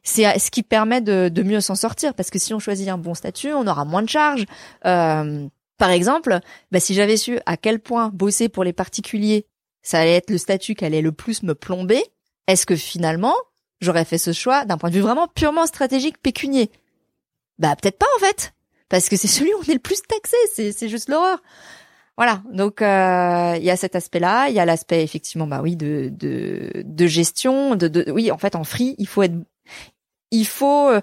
[0.03, 2.99] c'est ce qui permet de, de mieux s'en sortir parce que si on choisit un
[2.99, 4.45] bon statut, on aura moins de charges.
[4.84, 5.47] Euh,
[5.78, 6.39] par exemple,
[6.70, 9.47] bah, si j'avais su à quel point bosser pour les particuliers,
[9.82, 12.03] ça allait être le statut qui allait le plus me plomber,
[12.47, 13.34] est-ce que finalement,
[13.80, 16.70] j'aurais fait ce choix d'un point de vue vraiment purement stratégique pécunier?
[17.59, 18.55] Bah peut-être pas en fait,
[18.89, 21.43] parce que c'est celui où on est le plus taxé, c'est c'est juste l'horreur.
[22.19, 25.77] Voilà, donc euh, il y a cet aspect-là, il y a l'aspect effectivement bah oui
[25.77, 29.37] de de de gestion, de, de oui en fait en free, il faut être
[30.31, 31.01] il faut euh,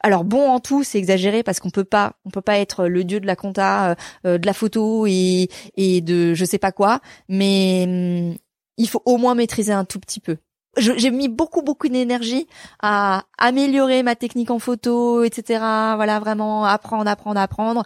[0.00, 3.04] alors bon en tout, c'est exagéré parce qu'on peut pas, on peut pas être le
[3.04, 3.94] dieu de la compta, euh,
[4.26, 8.36] euh, de la photo et et de je sais pas quoi, mais hum,
[8.76, 10.36] il faut au moins maîtriser un tout petit peu.
[10.76, 12.46] J'ai mis beaucoup beaucoup d'énergie
[12.80, 15.60] à améliorer ma technique en photo, etc.
[15.96, 17.84] Voilà, vraiment apprendre, apprendre, apprendre,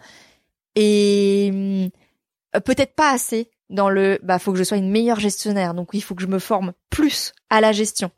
[0.74, 4.18] et hum, peut-être pas assez dans le.
[4.22, 6.72] Bah, faut que je sois une meilleure gestionnaire, donc il faut que je me forme
[6.90, 8.10] plus à la gestion.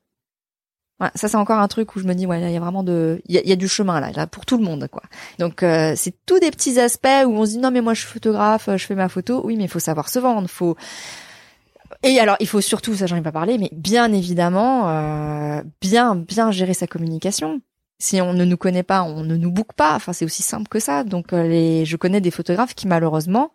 [1.00, 2.82] Ouais, ça c'est encore un truc où je me dis ouais il y a vraiment
[2.82, 5.02] de il y y a du chemin là, là pour tout le monde quoi.
[5.38, 8.00] Donc euh, c'est tous des petits aspects où on se dit non mais moi je
[8.00, 9.40] suis photographe, euh, je fais ma photo.
[9.42, 10.76] Oui mais il faut savoir se vendre, faut
[12.02, 16.16] et alors il faut surtout ça j'en ai pas parlé mais bien évidemment euh, bien
[16.16, 17.60] bien gérer sa communication.
[17.98, 19.94] Si on ne nous connaît pas, on ne nous book pas.
[19.94, 21.04] Enfin c'est aussi simple que ça.
[21.04, 23.52] Donc euh, les je connais des photographes qui malheureusement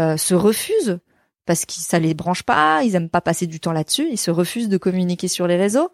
[0.00, 0.98] euh, se refusent
[1.46, 4.30] parce que ça les branche pas, ils aiment pas passer du temps là-dessus, ils se
[4.30, 5.90] refusent de communiquer sur les réseaux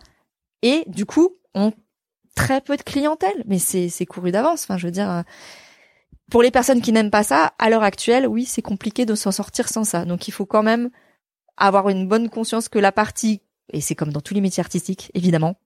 [0.63, 1.73] et du coup ont
[2.35, 3.43] très peu de clientèle.
[3.47, 4.65] Mais c'est c'est couru d'avance.
[4.65, 5.23] Enfin, je veux dire, euh,
[6.31, 9.33] pour les personnes qui n'aiment pas ça, à l'heure actuelle, oui, c'est compliqué de s'en
[9.33, 10.05] sortir sans ça.
[10.05, 10.91] Donc, il faut quand même
[11.67, 13.41] avoir une bonne conscience que la partie,
[13.73, 15.57] et c'est comme dans tous les métiers artistiques, évidemment,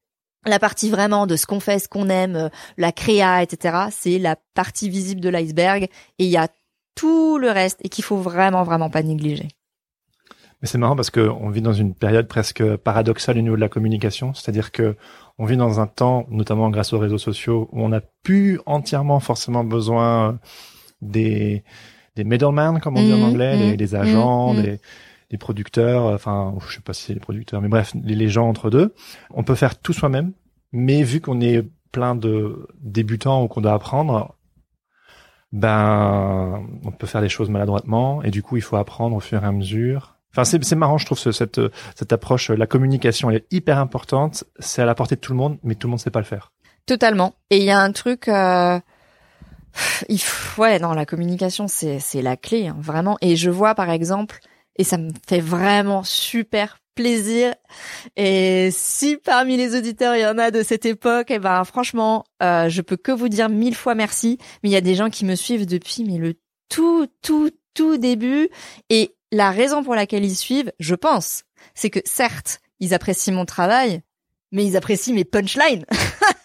[0.45, 4.19] la partie vraiment de ce qu'on fait, ce qu'on aime, euh, la créa, etc., c'est
[4.19, 5.85] la partie visible de l'iceberg.
[6.19, 6.49] Et il y a
[6.95, 9.49] tout le reste et qu'il faut vraiment, vraiment pas négliger.
[10.63, 13.61] Mais c'est marrant parce que on vit dans une période presque paradoxale au niveau de
[13.61, 14.97] la communication, c'est-à-dire que
[15.39, 19.21] on vit dans un temps, notamment grâce aux réseaux sociaux, où on n'a plus entièrement
[19.21, 20.39] forcément besoin
[21.03, 21.63] des
[22.15, 24.63] des middlemen, comme on dit en Mhm, anglais, les, les agents, mhm.
[24.63, 24.81] les
[25.31, 28.71] les producteurs, enfin, je sais pas si c'est les producteurs, mais bref, les, gens entre
[28.71, 28.95] deux.
[29.31, 30.33] On peut faire tout soi-même,
[30.73, 34.37] mais vu qu'on est plein de débutants ou qu'on doit apprendre,
[35.53, 39.43] ben, on peut faire les choses maladroitement, et du coup, il faut apprendre au fur
[39.43, 40.17] et à mesure.
[40.33, 41.61] Enfin, c'est marrant, je trouve ce- cette
[41.95, 42.51] cette approche.
[42.51, 44.45] La communication est hyper importante.
[44.59, 46.27] C'est à la portée de tout le monde, mais tout le monde sait pas le
[46.27, 46.53] faire.
[46.85, 47.35] Totalement.
[47.49, 48.79] Et il y a un truc, euh,
[50.11, 53.17] il faut- ouais, non, la communication, c'est c'est la clé, hein, vraiment.
[53.23, 54.41] Et je vois par exemple,
[54.77, 57.55] et ça me fait vraiment super plaisir.
[58.17, 62.25] Et si parmi les auditeurs il y en a de cette époque, eh ben franchement,
[62.43, 64.39] euh, je peux que vous dire mille fois merci.
[64.63, 66.35] Mais il y a des gens qui me suivent depuis, mais le
[66.69, 68.49] tout, tout, tout début.
[68.91, 73.45] Et la raison pour laquelle ils suivent, je pense, c'est que certes, ils apprécient mon
[73.45, 74.03] travail,
[74.51, 75.85] mais ils apprécient mes punchlines.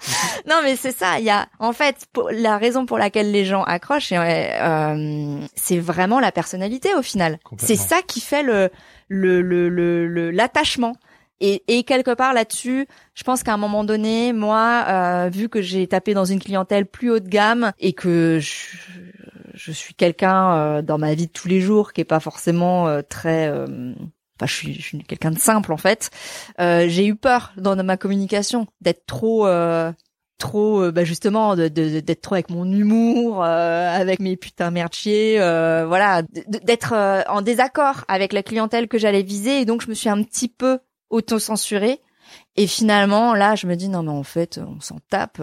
[0.48, 1.18] non, mais c'est ça.
[1.18, 5.78] Il y a, en fait, pour, la raison pour laquelle les gens accrochent, euh, c'est
[5.78, 7.38] vraiment la personnalité au final.
[7.58, 8.70] C'est ça qui fait le
[9.08, 10.94] le le le le- l'attachement.
[11.42, 15.62] Et, et quelque part là-dessus, je pense qu'à un moment donné, moi, euh, vu que
[15.62, 18.76] j'ai tapé dans une clientèle plus haut de gamme et que je,
[19.54, 22.88] je suis quelqu'un euh, dans ma vie de tous les jours qui est pas forcément
[22.88, 23.48] euh, très
[24.40, 26.08] Enfin, je suis, suis quelqu'un de simple en fait.
[26.60, 29.92] Euh, j'ai eu peur dans ma communication d'être trop, euh,
[30.38, 35.36] trop euh, bah justement de- d'être trop avec mon humour euh, avec mes putains merdiers
[35.38, 39.60] euh, voilà d'être euh, en désaccord avec la clientèle que j'allais viser.
[39.60, 40.78] Et donc je me suis un petit peu
[41.10, 42.00] auto-censurée.
[42.56, 45.42] Et finalement là je me dis non mais en fait on s'en tape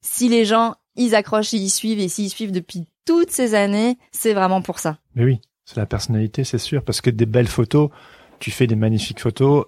[0.00, 4.32] si les gens ils accrochent ils suivent et s'ils suivent depuis toutes ces années c'est
[4.34, 4.98] vraiment pour ça.
[5.14, 7.90] Mais oui, c'est la personnalité, c'est sûr, parce que des belles photos,
[8.38, 9.66] tu fais des magnifiques photos,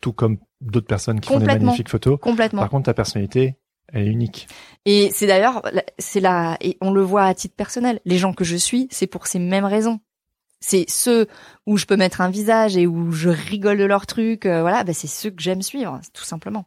[0.00, 2.18] tout comme d'autres personnes qui font des magnifiques photos.
[2.20, 3.56] complètement Par contre, ta personnalité,
[3.92, 4.48] elle est unique.
[4.84, 5.62] Et c'est d'ailleurs,
[5.98, 8.00] c'est là, et on le voit à titre personnel.
[8.04, 10.00] Les gens que je suis, c'est pour ces mêmes raisons.
[10.60, 11.26] C'est ceux
[11.66, 14.82] où je peux mettre un visage et où je rigole de leurs trucs, euh, voilà,
[14.82, 16.64] bah c'est ceux que j'aime suivre, tout simplement.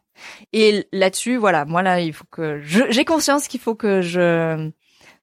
[0.52, 4.70] Et là-dessus, voilà, moi là, il faut que j'ai conscience qu'il faut que je,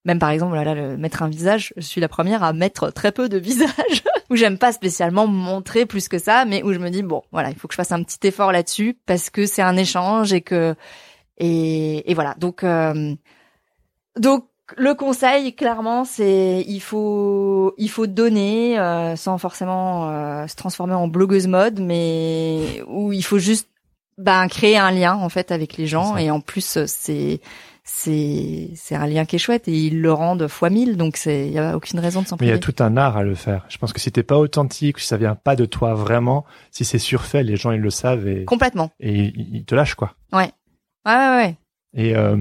[0.06, 3.12] même par exemple, voilà, le- mettre un visage, je suis la première à mettre très
[3.12, 6.80] peu de visage, où j'aime pas spécialement me montrer plus que ça, mais où je
[6.80, 9.46] me dis bon, voilà, il faut que je fasse un petit effort là-dessus parce que
[9.46, 10.76] c'est un échange et que
[11.38, 12.36] et, et voilà.
[12.40, 13.14] Donc, euh,
[14.18, 14.46] donc
[14.78, 20.94] le conseil, clairement, c'est il faut il faut donner euh, sans forcément euh, se transformer
[20.96, 23.70] en blogueuse mode, mais où il faut juste
[24.18, 27.42] ben créer un lien en fait avec les gens et en plus c'est
[27.88, 31.46] c'est c'est un lien qui est chouette et ils le rendent fois mille donc c'est
[31.48, 32.74] il y a aucune raison de s'en Mais il y a priver.
[32.74, 33.66] tout un art à le faire.
[33.70, 36.84] Je pense que si t'es pas authentique, si ça vient pas de toi vraiment, si
[36.84, 38.90] c'est surfait, les gens ils le savent et, Complètement.
[39.00, 40.16] et ils ils te lâchent quoi.
[40.34, 40.50] Ouais
[41.06, 41.56] ouais ouais.
[41.94, 42.38] Et euh,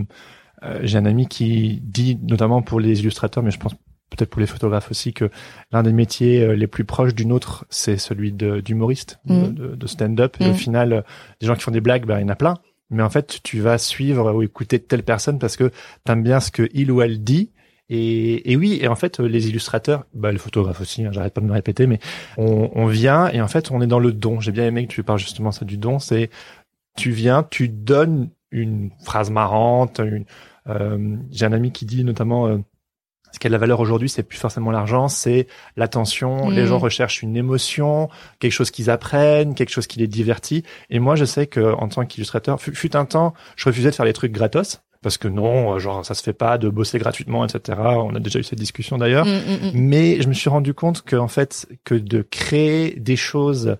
[0.65, 3.75] euh, j'ai un ami qui dit, notamment pour les illustrateurs, mais je pense
[4.11, 5.31] peut-être pour les photographes aussi, que
[5.73, 9.55] l'un des métiers euh, les plus proches du nôtre, c'est celui d'humoriste, de, Mhm.
[9.55, 10.37] de- de stand-up.
[10.41, 10.55] Et au Mhm.
[10.55, 11.05] final,
[11.41, 12.55] des gens qui font des blagues, ben, il y en a plein.
[12.91, 15.71] Mais en fait, tu vas suivre ou écouter telle personne parce que
[16.05, 17.51] t'aimes bien ce que il ou elle dit.
[17.91, 21.43] Et, oui, et en fait, euh, les illustrateurs, bah, les photographes aussi, hein, j'arrête pas
[21.43, 21.99] de me répéter, mais
[22.39, 24.41] on, on vient et en fait, on est dans le don.
[24.41, 25.99] J'ai bien aimé que tu parles justement ça du don.
[25.99, 26.31] C'est
[26.97, 30.01] tu viens, tu donnes une phrase marrante.
[30.03, 30.25] Une,
[30.69, 32.59] euh, J'ai un ami qui dit notamment euh,
[33.35, 36.47] ce qui a de la valeur aujourd'hui, c'est plus forcément l'argent, c'est l'attention.
[36.47, 36.55] Mm.
[36.55, 38.09] Les gens recherchent une émotion,
[38.39, 40.63] quelque chose qu'ils apprennent, quelque chose qui les divertit.
[40.89, 44.07] Et moi, je sais que en tant qu'illustrateur, fut, un temps, je refusais de faire
[44.07, 47.45] des trucs gratos parce que non, euh, genre ça se fait pas de bosser gratuitement,
[47.45, 47.77] etc.
[47.83, 49.27] On a déjà eu cette discussion d'ailleurs.
[49.27, 49.71] Mm, mm.
[49.75, 53.77] Mais je me suis rendu compte que en fait que de créer des choses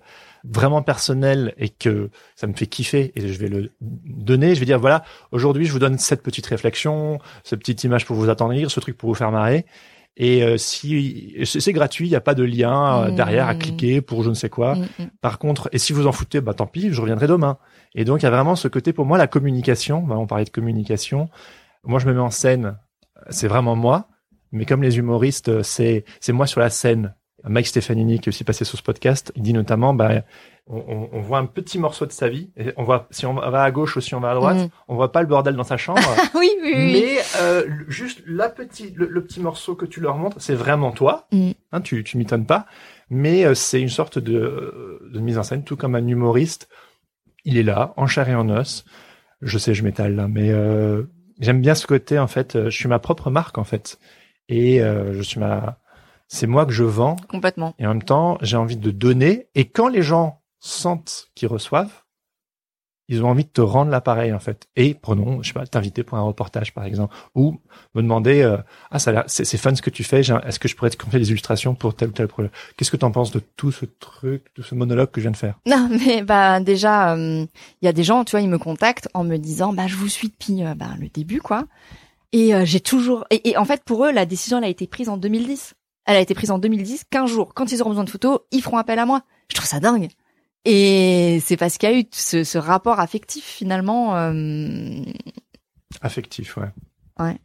[0.47, 4.65] vraiment personnelles et que ça me fait kiffer et je vais le donner, je vais
[4.65, 8.69] dire voilà, aujourd'hui je vous donne cette petite réflexion, cette petite image pour vous attendrir,
[8.71, 9.65] ce truc pour vous faire marrer.
[10.17, 13.15] Et euh, si c'est gratuit, il n'y a pas de lien euh, Mmh.
[13.15, 14.75] derrière à cliquer pour je ne sais quoi.
[14.75, 15.07] Mm, mm.
[15.21, 17.57] Par contre, et si vous en foutez, bah tant pis, je reviendrai demain.
[17.95, 20.01] Et donc il y a vraiment ce côté pour moi la communication.
[20.01, 21.29] Bah, on parlait de communication.
[21.83, 22.77] Moi je me mets en scène,
[23.29, 24.07] c'est vraiment moi.
[24.51, 27.13] Mais comme les humoristes, c'est c'est moi sur la scène.
[27.47, 30.23] Mike Stefanini qui est aussi passé sur ce podcast, il dit notamment, bah
[30.67, 32.49] on, on- voit un petit morceau de sa vie.
[32.57, 34.69] Et on voit si on va à gauche ou si on va à droite, Mm.
[34.87, 36.01] on voit pas le bordel dans sa chambre.
[36.35, 36.91] Oui oui oui.
[36.93, 40.91] Mais euh, juste la petite, le, le petit morceau que tu leur montres, c'est vraiment
[40.91, 41.27] toi.
[41.31, 41.51] Mm.
[41.71, 42.65] Hein, tu tu m'étonnes pas.
[43.09, 46.67] Mais euh, c'est une sorte de, de mise en scène, tout comme un humoriste.
[47.43, 48.85] Il est là, en chair et en os.
[49.41, 51.03] Je sais, je m'étale là, mais euh,
[51.39, 52.17] j'aime bien ce côté.
[52.17, 53.99] En fait, euh, je suis ma propre marque en fait,
[54.49, 55.77] et euh, je suis ma.
[56.27, 57.73] C'est moi que je vends, Complètement.
[57.79, 59.47] et en même temps, j'ai envie de donner.
[59.55, 62.01] Et quand les gens sentent qu'ils reçoivent,
[63.07, 64.67] ils ont envie de te rendre l'appareil en fait.
[64.75, 67.59] Et prenons, je sais pas, t'inviter pour un reportage par exemple, ou
[67.93, 68.57] me demander euh,
[68.89, 70.21] ah ça c'est c'est fun ce que tu fais.
[70.21, 72.49] Est-ce que je pourrais te confier des illustrations pour tel ou tel projet?
[72.75, 75.37] Qu'est-ce que t'en penses de tout ce truc, de ce monologue que je viens de
[75.37, 75.59] faire?
[75.67, 77.45] Non, mais bah déjà, euh,
[77.81, 79.95] il y a des gens, tu vois, ils me contactent en me disant, bah je
[79.95, 81.65] vous suis depuis euh, bah, le début, quoi.
[82.31, 84.87] Et euh, j'ai toujours, et, et en fait pour eux, la décision elle a été
[84.87, 85.75] prise en 2010.
[86.05, 87.53] Elle a été prise en 2010, 15 jours.
[87.53, 89.23] Quand ils auront besoin de photos, ils feront appel à moi.
[89.49, 90.09] Je trouve ça dingue.
[90.65, 94.15] Et c'est parce qu'il y a eu ce, ce rapport affectif finalement.
[94.15, 95.01] euh,
[96.01, 97.37] Affectif, ouais.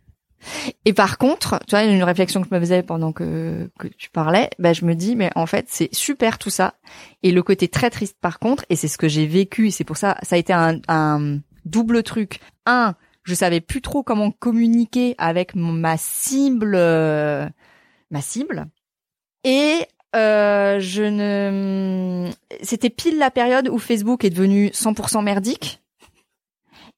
[0.86, 4.08] Et par contre, tu vois, une réflexion que je me faisais pendant que, que tu
[4.10, 6.74] parlais, bah, je me dis, mais en fait, c'est super tout ça.
[7.22, 9.84] Et le côté très triste par contre, et c'est ce que j'ai vécu, et c'est
[9.84, 12.40] pour ça, ça a été un, un double truc.
[12.64, 17.46] Un, je savais plus trop comment communiquer avec ma cible, euh,
[18.10, 18.66] ma cible.
[19.44, 19.86] Et
[20.16, 22.30] euh, je ne,
[22.62, 25.80] c'était pile la période où Facebook est devenu 100% merdique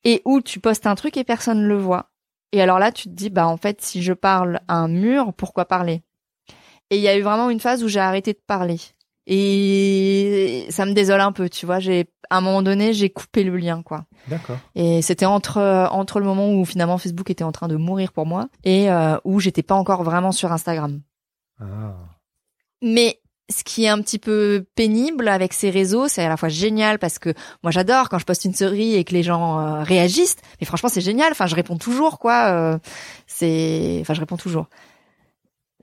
[0.04, 2.10] et où tu postes un truc et personne le voit.
[2.52, 5.32] Et alors là, tu te dis, bah en fait, si je parle à un mur,
[5.34, 6.02] pourquoi parler?
[6.90, 8.78] Et il y a eu vraiment une phase où j'ai arrêté de parler.
[9.26, 11.78] Et ça me désole un peu, tu vois.
[11.78, 14.04] J'ai à un moment donné, j'ai coupé le lien, quoi.
[14.28, 14.58] D'accord.
[14.74, 15.58] Et c'était entre
[15.92, 19.16] entre le moment où finalement Facebook était en train de mourir pour moi et euh,
[19.24, 21.00] où j'étais pas encore vraiment sur Instagram.
[21.60, 21.94] Ah.
[22.82, 23.20] Mais
[23.50, 26.98] ce qui est un petit peu pénible avec ces réseaux, c'est à la fois génial
[26.98, 30.36] parce que moi j'adore quand je poste une story et que les gens euh, réagissent.
[30.60, 31.32] Mais franchement, c'est génial.
[31.32, 32.46] Enfin, je réponds toujours, quoi.
[32.48, 32.78] Euh,
[33.26, 34.68] c'est, enfin, je réponds toujours.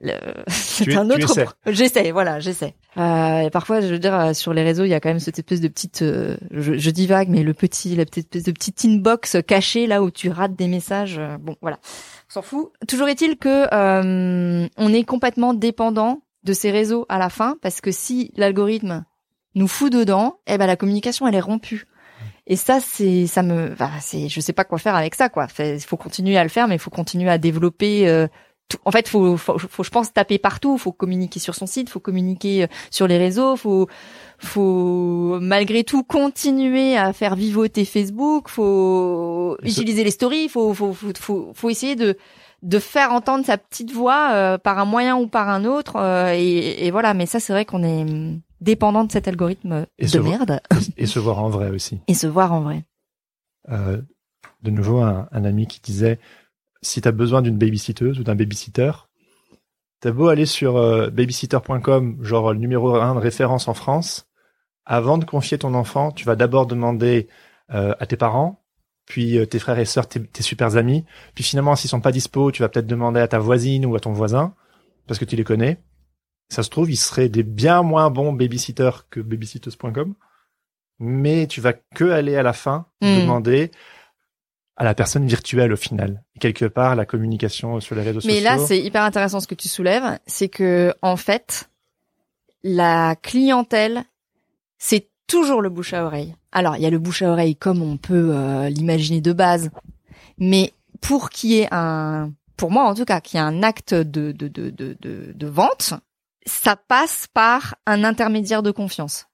[0.48, 1.56] C'est un autre.
[1.66, 2.74] J'essaie, voilà, j'essaie.
[2.96, 5.20] Euh, et parfois, je veux dire, euh, sur les réseaux, il y a quand même
[5.20, 8.84] cette espèce de petite, je, je divague, mais le petit, la petite espèce de petite
[8.84, 11.20] inbox cachée là où tu rates des messages.
[11.40, 11.78] bon, voilà,
[12.30, 12.72] on s'en fout.
[12.88, 17.90] Toujours est-il que on est complètement dépendant de ces réseaux à la fin, parce que
[17.90, 19.04] si l'algorithme
[19.54, 21.86] nous fout dedans, eh ben la communication elle est rompue.
[22.46, 25.46] Et ça, c'est, ça me, bah, c'est, je sais pas quoi faire avec ça, quoi.
[25.60, 28.26] Il faut continuer à le faire, mais il faut continuer à développer.
[28.84, 30.78] En fait, faut, faut, faut, je pense, taper partout.
[30.78, 33.88] Faut communiquer sur son site, faut communiquer euh, sur les réseaux, faut,
[34.38, 38.48] faut malgré tout continuer à faire vivoter Facebook.
[38.48, 40.48] Faut utiliser les stories.
[40.48, 42.16] Faut, faut, faut, faut, faut essayer de
[42.62, 45.96] de faire entendre sa petite voix euh, par un moyen ou par un autre.
[45.96, 48.04] Euh, et, et, voilà, mais ça, c'est vrai qu'on est
[48.60, 50.60] dépendant de cet algorithme de merde.
[50.96, 52.00] et se voir en vrai aussi.
[52.06, 52.84] Et se voir en vrai.
[53.70, 54.00] Euh,
[54.62, 56.18] de nouveau, un, un, ami qui disait,
[56.82, 58.92] si tu as besoin d'une babysitteuse ou d'un babysitter,
[60.00, 64.28] t'as beau aller sur euh, babysitter.com, genre le numéro 1 de référence en France,
[64.84, 67.28] avant de confier ton enfant, tu vas d'abord demander
[67.72, 68.62] euh, à tes parents,
[69.06, 71.04] puis euh, tes frères et sœurs, tes, tes super amis.
[71.34, 74.00] Puis finalement, s'ils sont pas dispo, tu vas peut-être demander à ta voisine ou à
[74.00, 74.54] ton voisin,
[75.06, 75.78] parce que tu les connais.
[76.48, 80.14] Ça se trouve, ils seraient des bien moins bons babysitters que babysitters.com,
[80.98, 83.20] mais tu vas que aller à la fin hmm.
[83.20, 83.70] demander
[84.80, 86.24] à la personne virtuelle au final.
[86.34, 88.34] Et quelque part, la communication sur les réseaux sociaux.
[88.34, 91.68] Mais là, c'est hyper intéressant ce que tu soulèves, c'est que en fait,
[92.62, 94.04] la clientèle,
[94.78, 96.34] c'est toujours le bouche à oreille.
[96.50, 99.68] Alors, il y a le bouche à oreille comme on peut euh, l'imaginer de base,
[100.38, 100.72] mais
[101.02, 103.92] pour qu'il y ait un, pour moi en tout cas, qu'il y ait un acte
[103.92, 105.92] de, de, de, de, de, vente,
[106.46, 109.26] ça passe par un intermédiaire de confiance.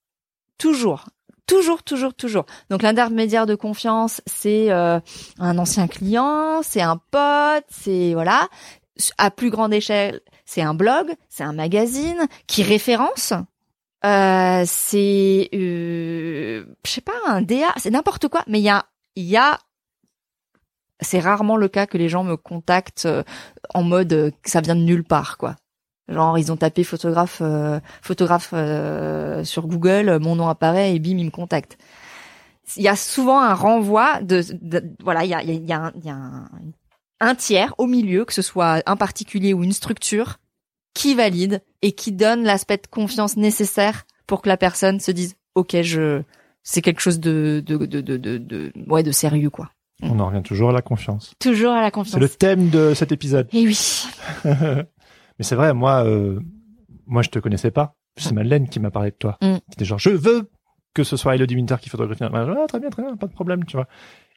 [0.59, 1.05] Toujours.
[1.47, 2.47] Toujours, toujours, toujours.
[2.71, 4.99] Donc l'intermédiaire de confiance, c'est euh,
[5.39, 8.49] un ancien client, c'est un pote, c'est voilà.
[9.19, 13.33] À plus grande échelle, c'est un blog, c'est un magazine qui référence
[14.07, 18.45] euh, c'est, euh, je sais pas, un DA, c'est n'importe quoi.
[18.47, 18.87] Mais il y a,
[19.17, 19.59] il y a,
[21.01, 23.25] c'est rarement le cas que les gens me contactent euh,
[23.75, 25.57] en mode ça vient de nulle part, quoi.
[26.09, 27.43] Genre ils ont tapé photographe,
[28.03, 28.55] photographe
[29.45, 31.79] sur Google, mon nom apparaît et bim ils me contactent.
[32.77, 34.43] Il y a souvent un renvoi de,
[35.03, 36.49] voilà, il y a, il y a, un, y a un,
[37.21, 40.39] un tiers au milieu, que ce soit un particulier ou une structure,
[40.97, 45.37] qui valide et qui donne l'aspect de confiance nécessaire pour que la personne se dise
[45.55, 46.23] ok je
[46.63, 49.71] c'est quelque chose de de, de de de ouais de sérieux quoi.
[50.03, 51.33] On en revient toujours à la confiance.
[51.39, 52.15] Toujours à la confiance.
[52.15, 53.49] C'est le thème de cet épisode.
[53.55, 54.07] Et oui.
[55.39, 56.41] Mais c'est vrai, moi, euh,
[57.07, 57.95] moi, je te connaissais pas.
[58.17, 59.37] C'est Madeleine qui m'a parlé de toi.
[59.43, 59.57] Mm.
[59.71, 60.51] C'était genre, je veux
[60.95, 62.25] que ce soit Elodie Winter qui photographie.
[62.25, 63.87] Ah, très bien, très bien, pas de problème, tu vois.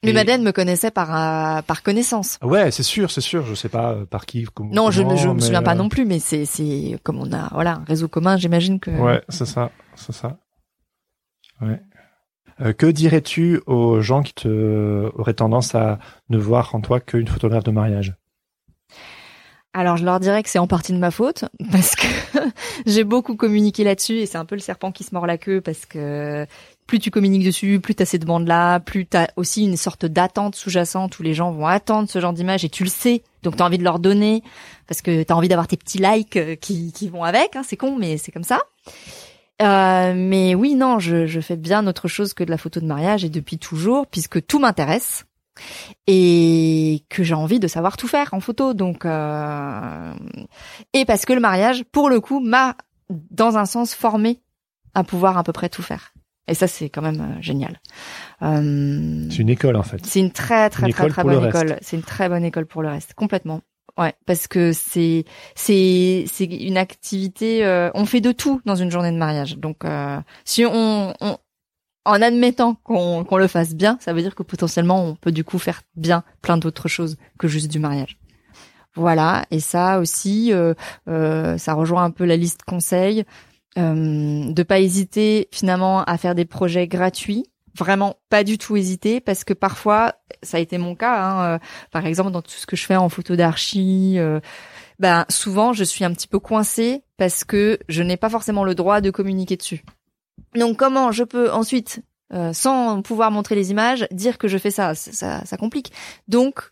[0.03, 2.37] Mais Madeleine me connaissait par euh, par connaissance.
[2.41, 3.45] Ouais, c'est sûr, c'est sûr.
[3.45, 4.45] Je sais pas euh, par qui.
[4.53, 7.31] Comment, non, je, je me souviens pas euh, non plus, mais c'est c'est comme on
[7.33, 8.37] a voilà un réseau commun.
[8.37, 8.91] J'imagine que.
[8.91, 10.37] Ouais, c'est ça, c'est ça.
[11.61, 12.73] Ouais.
[12.73, 17.65] que dirais-tu aux gens qui te auraient tendance à ne voir en toi qu'une photographe
[17.65, 18.15] de mariage?
[19.73, 22.07] Alors je leur dirais que c'est en partie de ma faute parce que
[22.85, 25.61] j'ai beaucoup communiqué là-dessus et c'est un peu le serpent qui se mord la queue
[25.61, 26.45] parce que
[26.87, 30.07] plus tu communiques dessus, plus tu as ces demandes-là, plus tu as aussi une sorte
[30.07, 33.21] d'attente sous-jacente où les gens vont attendre ce genre d'image et tu le sais.
[33.43, 34.41] Donc tu as envie de leur donner
[34.87, 37.55] parce que tu as envie d'avoir tes petits likes euh, qui, qui vont avec.
[37.55, 38.59] Hein, c'est con, mais c'est comme ça.
[39.61, 42.87] Euh, mais oui, non, je, je fais bien autre chose que de la photo de
[42.87, 45.25] mariage et depuis toujours, puisque tout m'intéresse
[46.07, 48.73] et que j'ai envie de savoir tout faire en photo.
[48.73, 50.13] Donc euh...
[50.93, 52.75] et parce que le mariage, pour le coup, m'a
[53.09, 54.41] dans un sens formé
[54.93, 56.13] à pouvoir à peu près tout faire.
[56.49, 57.79] Et ça, c'est quand même euh, génial.
[58.41, 60.03] Euh, c'est une école en fait.
[60.05, 61.77] C'est une très très très très bonne école.
[61.81, 63.61] C'est une très bonne école pour le reste, complètement.
[63.97, 67.63] Ouais, parce que c'est c'est c'est une activité.
[67.65, 69.57] Euh, on fait de tout dans une journée de mariage.
[69.57, 69.83] Donc,
[70.43, 71.37] si on, on,
[72.09, 75.59] en admettant qu'on le fasse bien, ça veut dire que potentiellement on peut du coup
[75.59, 78.17] faire bien plein d'autres choses que juste du mariage.
[78.95, 80.51] Voilà, et ça aussi,
[81.05, 83.23] ça rejoint un peu la liste conseils
[83.77, 87.45] euh, de pas hésiter finalement à faire des projets gratuits.
[87.77, 91.59] Vraiment pas du tout hésiter parce que parfois ça a été mon cas hein, euh,
[91.91, 94.39] par exemple dans tout ce que je fais en photo d'archi euh,
[94.97, 98.73] ben souvent je suis un petit peu coincée parce que je n'ai pas forcément le
[98.73, 99.83] droit de communiquer dessus
[100.55, 102.01] donc comment je peux ensuite
[102.33, 104.95] euh, sans pouvoir montrer les images dire que je fais ça?
[104.95, 105.91] Ça, ça complique
[106.27, 106.71] donc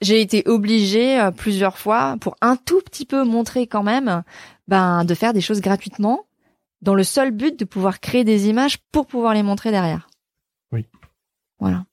[0.00, 4.22] j'ai été obligée euh, plusieurs fois pour un tout petit peu montrer quand même
[4.68, 6.26] ben de faire des choses gratuitement
[6.82, 10.08] dans le seul but de pouvoir créer des images pour pouvoir les montrer derrière.
[10.72, 10.86] Oui.
[11.58, 11.84] Voilà.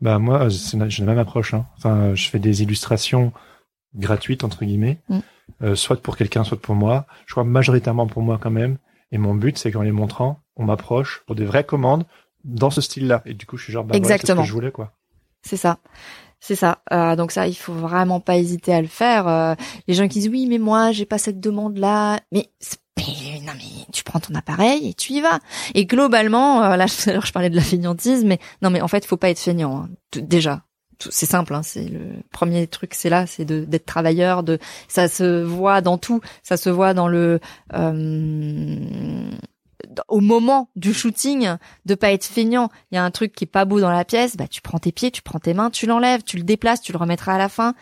[0.00, 1.54] Bah moi, j'ai la même approche.
[1.54, 1.66] Hein.
[1.76, 3.32] Enfin, je fais des illustrations
[3.94, 5.18] gratuites entre guillemets, Mm.
[5.62, 7.06] euh, soit pour quelqu'un, soit pour moi.
[7.26, 8.78] Je crois majoritairement pour moi quand même.
[9.12, 12.04] Et mon but, c'est qu'en les montrant, on m'approche pour des vraies commandes
[12.44, 13.22] dans ce style-là.
[13.26, 14.42] Et du coup, je suis genre, bah, voilà, c'est ce Exactement.
[14.42, 14.92] que je voulais quoi.
[15.42, 15.78] C'est ça.
[16.40, 16.78] C'est ça.
[16.92, 19.26] Euh, donc ça, il faut vraiment pas hésiter à le faire.
[19.26, 19.54] Euh,
[19.88, 22.20] les gens qui disent oui, mais moi, j'ai pas cette demande-là.
[22.32, 22.50] Mais,
[22.98, 25.38] non, mais tu prends ton appareil et tu y vas.
[25.74, 28.80] Et globalement, euh, là, tout à l'heure, je parlais de la feignantise, mais non, mais
[28.80, 29.84] en fait, faut pas être feignant.
[29.84, 29.88] hein.
[30.14, 30.62] Déjà,
[30.98, 31.54] c'est simple.
[31.54, 32.00] Hein, c'est le
[32.32, 34.42] premier truc, c'est là, c'est d'être travailleur.
[34.42, 36.20] De ça se voit dans tout.
[36.42, 37.40] Ça se voit dans le
[37.74, 39.30] euh,
[40.08, 42.70] au moment du shooting de pas être feignant.
[42.90, 44.78] Il y a un truc qui est pas beau dans la pièce, bah tu prends
[44.78, 47.38] tes pieds, tu prends tes mains, tu l'enlèves, tu le déplaces, tu le remettras à
[47.38, 47.74] la fin.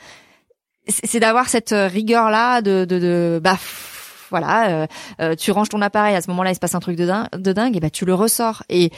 [0.86, 3.58] C'est d'avoir cette rigueur là de de, de bah
[4.30, 4.86] voilà, euh,
[5.20, 7.28] euh, tu ranges ton appareil à ce moment-là, il se passe un truc de dingue,
[7.32, 8.90] de dingue et bah tu le ressors et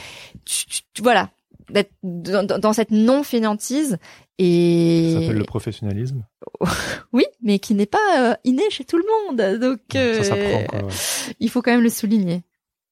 [0.45, 1.29] tu- tu- voilà
[1.69, 3.97] d'être dans, dans- cette non fainéantise Ça
[4.39, 6.25] et s'appelle le professionnalisme.
[7.13, 9.59] oui, mais qui n'est pas euh, inné chez tout le monde.
[9.59, 10.79] Donc Ça s'apprend euh, quoi.
[10.83, 10.93] ouais.
[11.39, 12.43] il faut quand même le souligner.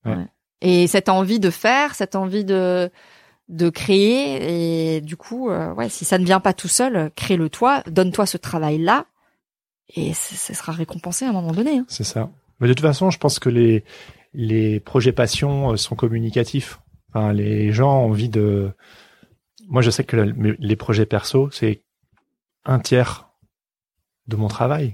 [0.05, 0.15] Ouais.
[0.15, 0.26] Ouais.
[0.61, 2.89] Et cette envie de faire, cette envie de
[3.47, 7.47] de créer et du coup euh, ouais si ça ne vient pas tout seul crée-le
[7.47, 9.05] toi donne-toi ce travail là
[9.95, 11.86] et ce sera récompensé à un moment donné hein.
[11.88, 12.32] C'est ça.
[12.59, 13.84] Mais de toute façon, je pense que les
[14.34, 16.80] les projets passion sont communicatifs.
[17.16, 18.72] Enfin, les gens ont envie de.
[19.70, 21.82] Moi, je sais que les projets perso, c'est
[22.66, 23.30] un tiers
[24.28, 24.93] de mon travail,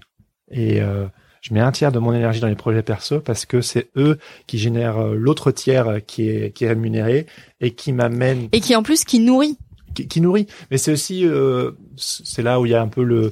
[0.51, 1.07] et euh,
[1.41, 4.19] je mets un tiers de mon énergie dans les projets perso parce que c'est eux
[4.45, 7.26] qui génèrent euh, l'autre tiers euh, qui est qui est rémunéré
[7.59, 9.57] et qui m'amène et qui en plus qui nourrit
[9.93, 10.47] qui, qui nourrit.
[10.69, 13.32] Mais c'est aussi, euh, c'est là où il y a un peu le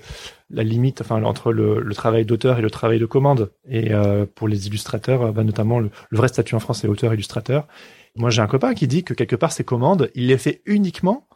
[0.52, 3.52] la limite, enfin entre le, le travail d'auteur et le travail de commande.
[3.68, 6.88] Et euh, pour les illustrateurs, euh, bah, notamment le, le vrai statut en France, c'est
[6.88, 7.68] auteur-illustrateur.
[8.16, 11.28] Moi, j'ai un copain qui dit que quelque part ces commandes, il les fait uniquement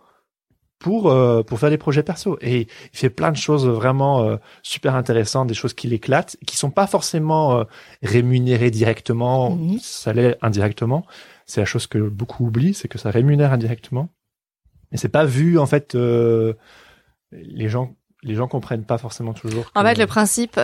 [0.80, 2.38] pour euh, pour faire des projets perso.
[2.42, 2.62] Et
[2.94, 6.72] il fait plein de choses vraiment euh, super intéressantes, des choses qui l'éclatent, qui sont
[6.72, 7.64] pas forcément euh,
[8.02, 9.52] rémunérées directement.
[9.56, 9.80] Mhm.
[9.80, 11.06] Ça l'est indirectement.
[11.46, 14.10] C'est la chose que beaucoup oublient, c'est que ça rémunère indirectement.
[14.92, 15.96] Et c'est pas vu en fait.
[15.96, 16.54] euh,
[17.34, 19.72] les gens, les gens comprennent pas forcément toujours.
[19.76, 20.60] en fait le principe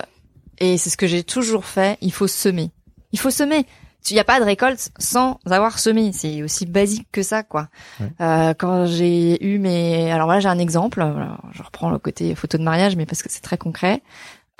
[0.59, 2.71] et c'est ce que j'ai toujours fait il faut semer
[3.11, 3.65] il faut semer
[4.09, 6.11] il n'y a pas de récolte sans avoir semé.
[6.13, 7.67] C'est aussi basique que ça, quoi.
[7.99, 8.07] Ouais.
[8.21, 11.01] Euh, quand j'ai eu mes, alors voilà, j'ai un exemple.
[11.01, 14.01] Alors, je reprends le côté photo de mariage, mais parce que c'est très concret.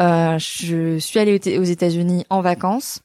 [0.02, 3.02] Euh, je suis allée aux aux États-Unis en vacances.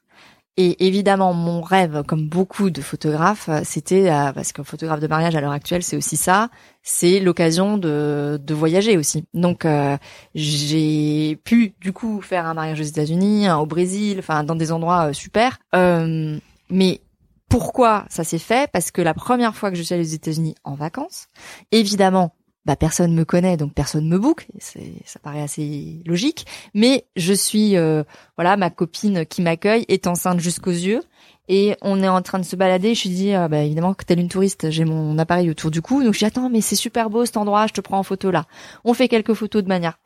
[0.57, 5.09] Et évidemment, mon rêve, comme beaucoup de photographes, euh, c'était euh, parce qu'un photographe de
[5.09, 6.49] mariage à l'heure actuelle, c'est aussi ça,
[6.87, 9.25] c'est l'occasion de, de voyager aussi.
[9.33, 9.97] Donc, euh,
[10.35, 14.71] j'ai pu du coup faire un mariage aux États-Unis, un au Brésil, enfin dans des
[14.71, 15.59] endroits euh, super.
[15.75, 17.01] Euh, mais
[17.49, 18.71] pourquoi ça s'est fait?
[18.71, 21.29] Parce que la première fois que je suis allée aux États-Unis en vacances,
[21.73, 22.35] évidemment,
[22.67, 24.47] bah personne me connaît, donc personne me book.
[24.59, 26.47] Ça paraît assez logique.
[26.73, 28.05] Mais je suis, euh,
[28.37, 31.03] voilà, ma copine qui m'accueille est enceinte jusqu'aux yeux.
[31.49, 32.95] Et on est en train de se balader.
[32.95, 35.83] Je lui dis, ah, bah évidemment que telle une touriste, j'ai mon appareil autour du
[35.83, 36.03] cou.
[36.03, 38.31] Donc je dis, attends, mais c'est super beau cet endroit, je te prends en photo
[38.31, 38.47] là.
[38.85, 39.99] On fait quelques photos de manière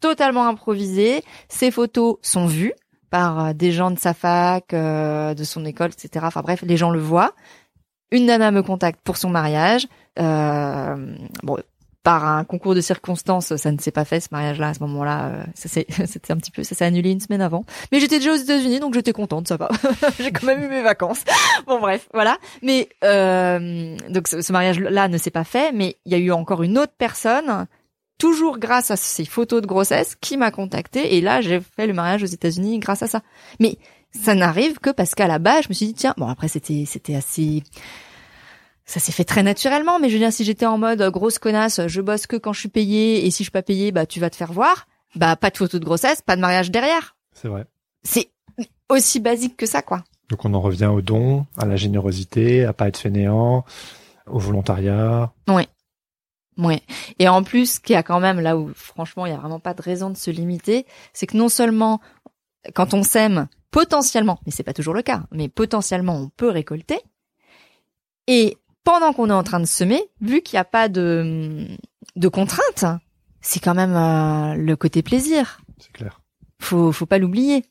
[0.00, 1.22] totalement improvisée.
[1.48, 2.72] Ces photos sont vues
[3.10, 6.24] par euh, des gens de sa fac, euh, de son école, etc.
[6.28, 7.34] Enfin bref, les gens le voient.
[8.10, 9.86] Une nana me contacte pour son mariage.
[10.18, 11.58] Euh, bon,
[12.06, 15.26] par un concours de circonstances, ça ne s'est pas fait ce mariage-là à ce moment-là.
[15.26, 17.64] euh, c'était un petit peu, ça s'est annulé une semaine avant.
[17.90, 19.68] Mais j'étais déjà aux États-Unis, donc j'étais contente, ça va.
[20.20, 21.24] J'ai quand même eu mes vacances.
[21.66, 22.38] Bon bref, voilà.
[22.62, 26.30] Mais euh, donc ce, ce mariage-là ne s'est pas fait, mais il y a eu
[26.30, 27.66] encore une autre personne,
[28.18, 31.16] toujours grâce à ces photos de grossesse, qui m'a contacté.
[31.16, 33.22] Et là, j'ai fait le mariage aux États-Unis grâce à ça.
[33.58, 33.78] Mais
[34.12, 36.84] ça n'arrive que parce qu'à la base, je me suis dit tiens, bon après c'était
[36.86, 37.64] c'était assez
[38.86, 41.86] ça s'est fait très naturellement, mais je veux dire, si j'étais en mode grosse connasse,
[41.86, 44.20] je bosse que quand je suis payée, et si je suis pas payée, bah tu
[44.20, 47.16] vas te faire voir, bah pas de photo de grossesse, pas de mariage derrière.
[47.32, 47.66] C'est vrai.
[48.04, 48.30] C'est
[48.88, 50.04] aussi basique que ça, quoi.
[50.30, 53.64] Donc on en revient au don, à la générosité, à pas être fainéant,
[54.26, 55.32] au volontariat.
[55.48, 55.68] Ouais.
[57.18, 59.38] Et en plus, ce qu'il y a quand même là où, franchement, il y a
[59.38, 62.00] vraiment pas de raison de se limiter, c'est que non seulement
[62.74, 66.98] quand on sème, potentiellement, mais c'est pas toujours le cas, mais potentiellement on peut récolter.
[68.26, 68.56] Et
[68.86, 71.66] pendant qu'on est en train de semer, vu qu'il n'y a pas de
[72.14, 72.86] de contraintes,
[73.42, 75.60] c'est quand même euh, le côté plaisir.
[75.78, 76.22] C'est clair.
[76.62, 77.64] Faut faut pas l'oublier.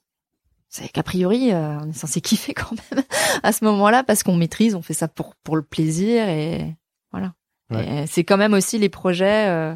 [0.70, 3.04] C'est qu'a priori, euh, on est censé kiffer quand même
[3.42, 6.76] à ce moment-là parce qu'on maîtrise, on fait ça pour pour le plaisir et
[7.12, 7.34] voilà.
[7.72, 8.06] Ouais.
[8.08, 9.48] C'est quand même aussi les projets.
[9.48, 9.74] euh,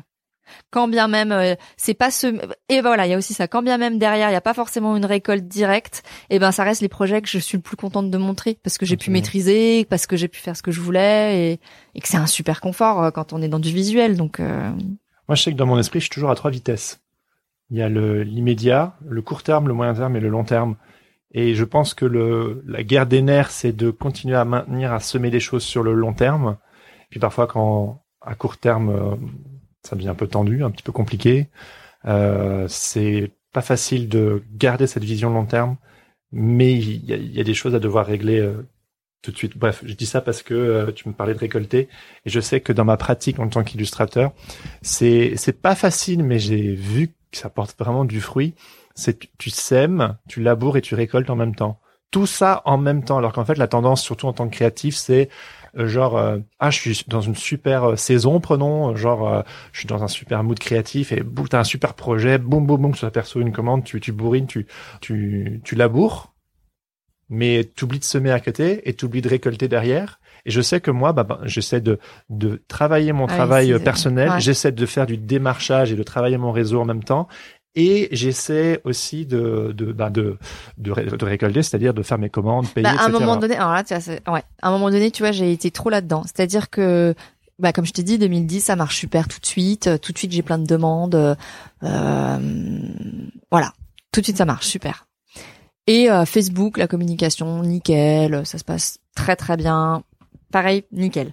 [0.71, 2.27] Quand bien même euh, c'est pas ce
[2.69, 3.47] et voilà, il y a aussi ça.
[3.47, 6.63] Quand bien même derrière, il y a pas forcément une récolte directe, et ben ça
[6.63, 9.11] reste les projets que je suis le plus contente de montrer parce que j'ai pu
[9.11, 11.59] maîtriser, parce que j'ai pu faire ce que je voulais et,
[11.95, 14.17] et que c'est un super confort euh, quand on est dans du visuel.
[14.17, 14.69] Donc euh,
[15.27, 17.01] moi je sais que dans mon esprit, je suis toujours à trois vitesses.
[17.71, 20.75] Il y a le l'immédiat, le court terme, le moyen terme et le long terme.
[21.31, 24.99] Et je pense que le la guerre des nerfs, c'est de continuer à maintenir, à
[24.99, 26.57] semer des choses sur le long terme.
[27.09, 29.17] Puis parfois quand à court terme
[29.83, 31.49] ça devient un peu tendu, un petit peu compliqué.
[32.05, 35.77] Euh, c'est pas facile de garder cette vision long terme,
[36.31, 38.67] mais il y a, des choses à devoir régler euh,
[39.21, 39.57] tout de suite.
[39.57, 41.89] Bref, je dis ça parce que euh, tu me parlais de récolter,
[42.25, 44.33] et je sais que dans ma pratique en tant qu'illustrateur,
[44.81, 48.55] c'est c'est pas facile, mais j'ai vu que ça porte vraiment du fruit.
[48.95, 51.79] C'est tu sèmes, tu laboures et tu récoltes en même temps.
[52.11, 54.95] Tout ça en même temps, alors qu'en fait la tendance, surtout en tant que créatif,
[54.95, 55.29] c'est
[55.75, 58.95] genre euh, ah je suis dans une super euh, saison prenons.
[58.95, 62.37] Genre je suis dans un super mood créatif et boum t'as un super projet.
[62.37, 64.67] Boum boum boum tu perso une commande tu tu bourrines tu
[65.01, 66.33] tu tu laboures
[67.29, 70.19] mais t'oublies de semer à côté et t'oublies de récolter derrière.
[70.45, 71.99] Et je sais que moi, bah, bah j'essaie de,
[72.29, 76.51] de travailler mon ah travail personnel, j'essaie de faire du démarchage et de travailler mon
[76.51, 77.27] réseau en même temps.
[77.81, 80.37] Et j'essaie aussi de de, bah, de,
[80.77, 83.71] de, de récolter, c'est-à-dire de faire mes commandes, payer, bah, à un moment donné, alors
[83.71, 86.23] là, tu vois, ouais, à un moment donné, tu vois, j'ai été trop là-dedans.
[86.25, 87.15] C'est-à-dire que,
[87.57, 89.89] bah, comme je t'ai dit, 2010, ça marche super tout de suite.
[90.01, 91.37] Tout de suite, j'ai plein de demandes.
[91.83, 92.37] Euh,
[93.49, 93.71] voilà,
[94.11, 95.07] tout de suite, ça marche super.
[95.87, 100.03] Et euh, Facebook, la communication, nickel, ça se passe très très bien.
[100.51, 101.31] Pareil, nickel.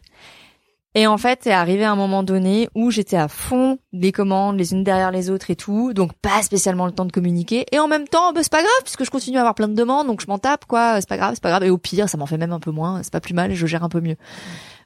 [0.98, 4.72] Et en fait, c'est arrivé un moment donné où j'étais à fond des commandes les
[4.72, 7.66] unes derrière les autres et tout, donc pas spécialement le temps de communiquer.
[7.70, 9.74] Et en même temps, bah, c'est pas grave puisque je continue à avoir plein de
[9.74, 10.98] demandes, donc je m'en tape quoi.
[11.02, 11.64] C'est pas grave, c'est pas grave.
[11.64, 13.02] Et au pire, ça m'en fait même un peu moins.
[13.02, 14.16] C'est pas plus mal, je gère un peu mieux.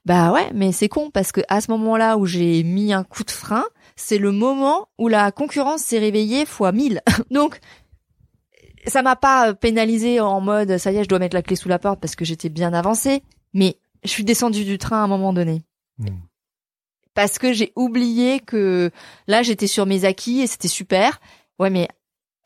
[0.05, 3.23] Bah ouais, mais c'est con parce que à ce moment-là où j'ai mis un coup
[3.23, 7.03] de frein, c'est le moment où la concurrence s'est réveillée fois 1000.
[7.31, 7.61] donc
[8.85, 11.69] ça m'a pas pénalisé en mode ça y est, je dois mettre la clé sous
[11.69, 13.23] la porte parce que j'étais bien avancé,
[13.55, 15.63] mais je suis descendu du train à un moment donné.
[16.01, 16.19] Mm.
[17.15, 18.91] Parce que j'ai oublié que
[19.27, 21.21] là j'étais sur mes acquis et c'était super.
[21.59, 21.89] Ouais, mais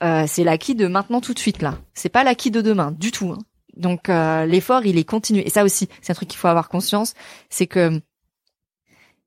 [0.02, 1.78] euh, c'est l'acquis de maintenant tout de suite là.
[1.94, 3.30] C'est pas l'acquis de demain du tout.
[3.30, 3.38] Hein.
[3.76, 5.40] Donc euh, l'effort il est continu.
[5.40, 7.14] Et ça aussi, c'est un truc qu'il faut avoir conscience,
[7.50, 8.00] c'est que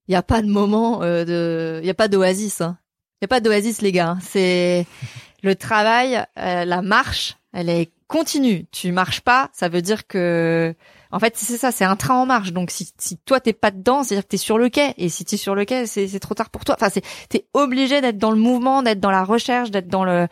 [0.07, 2.61] il y a pas de moment euh, de, il y a pas d'oasis.
[2.61, 2.77] Hein.
[3.21, 4.09] Il y a pas d'oasis les gars.
[4.11, 4.19] Hein.
[4.21, 4.85] C'est
[5.43, 8.65] le travail, la marche, elle est continue.
[8.71, 10.75] Tu marches pas, ça veut dire que
[11.11, 12.53] en fait, c'est ça, c'est un train en marche.
[12.53, 14.93] Donc si, si toi t'es pas dedans, c'est-à-dire que t'es sur le quai.
[14.97, 16.75] Et si t'es sur le quai, c'est trop tard pour toi.
[16.79, 20.27] Enfin, c'est t'es obligé d'être dans le mouvement, d'être dans la recherche, d'être dans le.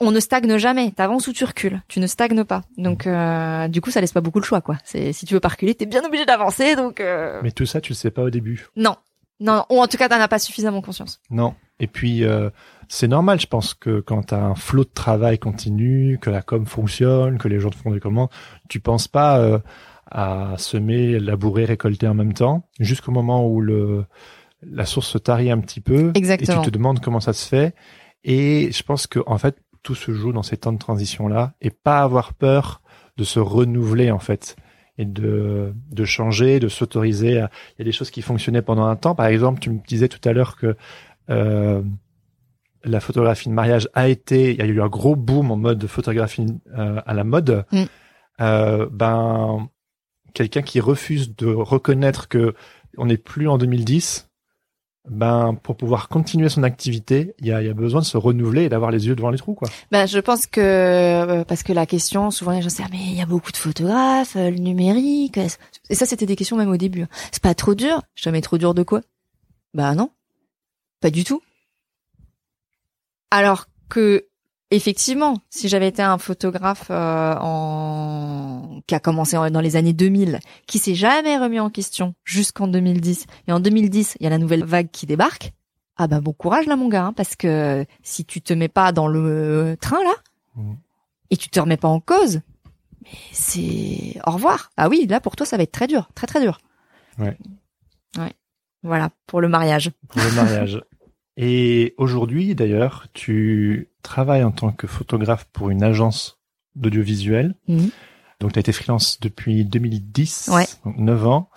[0.00, 0.90] on ne stagne jamais.
[0.92, 1.82] T'avances ou tu recules.
[1.88, 2.62] Tu ne stagnes pas.
[2.76, 4.76] Donc euh, du coup, ça laisse pas beaucoup de choix, quoi.
[4.84, 6.76] C'est si tu veux pas reculer, t'es bien obligé d'avancer.
[6.76, 7.00] Donc.
[7.00, 7.40] Euh...
[7.42, 8.66] Mais tout ça, tu le sais pas au début.
[8.76, 8.96] Non,
[9.40, 11.20] non, ou en tout cas, t'en as pas suffisamment conscience.
[11.30, 11.54] Non.
[11.80, 12.50] Et puis, euh,
[12.88, 16.42] c'est normal, je pense que quand tu as un flot de travail continu, que la
[16.42, 18.30] com fonctionne, que les gens te font des commandes,
[18.68, 19.58] tu penses pas euh,
[20.10, 24.04] à semer, labourer, récolter en même temps, jusqu'au moment où le
[24.66, 26.62] la source se tarit un petit peu Exactement.
[26.62, 27.74] et tu te demandes comment ça se fait.
[28.24, 31.52] Et je pense que en fait, tout se joue dans ces temps de transition là
[31.60, 32.80] et pas avoir peur
[33.16, 34.56] de se renouveler en fait
[34.96, 37.32] et de, de changer, de s'autoriser.
[37.32, 39.14] Il y a des choses qui fonctionnaient pendant un temps.
[39.14, 40.76] Par exemple, tu me disais tout à l'heure que
[41.30, 41.82] euh,
[42.84, 45.86] la photographie de mariage a été, il y a eu un gros boom en mode
[45.86, 47.64] photographie euh, à la mode.
[47.72, 47.84] Mm.
[48.40, 49.68] Euh, ben,
[50.34, 52.54] quelqu'un qui refuse de reconnaître que
[52.96, 54.28] on n'est plus en 2010,
[55.08, 58.64] ben pour pouvoir continuer son activité, il y a, y a, besoin de se renouveler
[58.64, 59.68] et d'avoir les yeux devant les trous, quoi.
[59.90, 62.98] Ben je pense que euh, parce que la question, souvent les gens disent ah, mais
[62.98, 66.76] il y a beaucoup de photographes, le numérique, et ça c'était des questions même au
[66.76, 67.02] début.
[67.02, 67.08] Hein.
[67.32, 69.00] C'est pas trop dur Jamais trop dur de quoi?
[69.74, 70.10] Bah non,
[71.00, 71.42] pas du tout.
[73.30, 74.26] Alors que
[74.70, 78.80] effectivement, si j'avais été un photographe euh, en...
[78.86, 83.26] qui a commencé dans les années 2000, qui s'est jamais remis en question jusqu'en 2010,
[83.48, 85.52] et en 2010, il y a la nouvelle vague qui débarque,
[85.96, 88.92] ah bah bon courage là mon gars, hein, parce que si tu te mets pas
[88.92, 90.14] dans le train là,
[90.56, 90.72] mmh.
[91.30, 92.40] et tu te remets pas en cause,
[93.32, 94.70] c'est au revoir.
[94.76, 96.58] Ah oui, là pour toi ça va être très dur, très très dur.
[97.18, 97.36] Ouais.
[98.18, 98.32] Ouais.
[98.82, 99.90] Voilà pour le mariage.
[100.08, 100.80] Pour le mariage.
[101.36, 106.40] Et aujourd'hui, d'ailleurs, tu travailles en tant que photographe pour une agence
[106.76, 107.54] d'audiovisuel.
[107.68, 107.90] Mhm.
[108.40, 110.66] Donc, tu as été freelance depuis 2010, ouais.
[110.84, 111.50] donc 9 ans.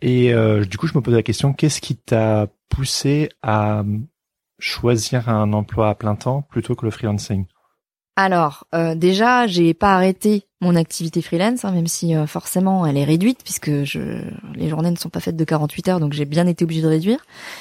[0.00, 3.84] Et euh, du coup, je me pose la question, qu'est-ce qui t'a poussé à
[4.58, 7.46] choisir un emploi à plein temps plutôt que le freelancing?
[8.16, 12.96] Alors, euh, déjà, j'ai pas arrêté mon activité freelance, hein, même si euh, forcément elle
[12.96, 14.22] est réduite puisque je,
[14.54, 16.86] les journées ne sont pas faites de 48 heures, donc j'ai bien été obligée de
[16.86, 17.18] réduire.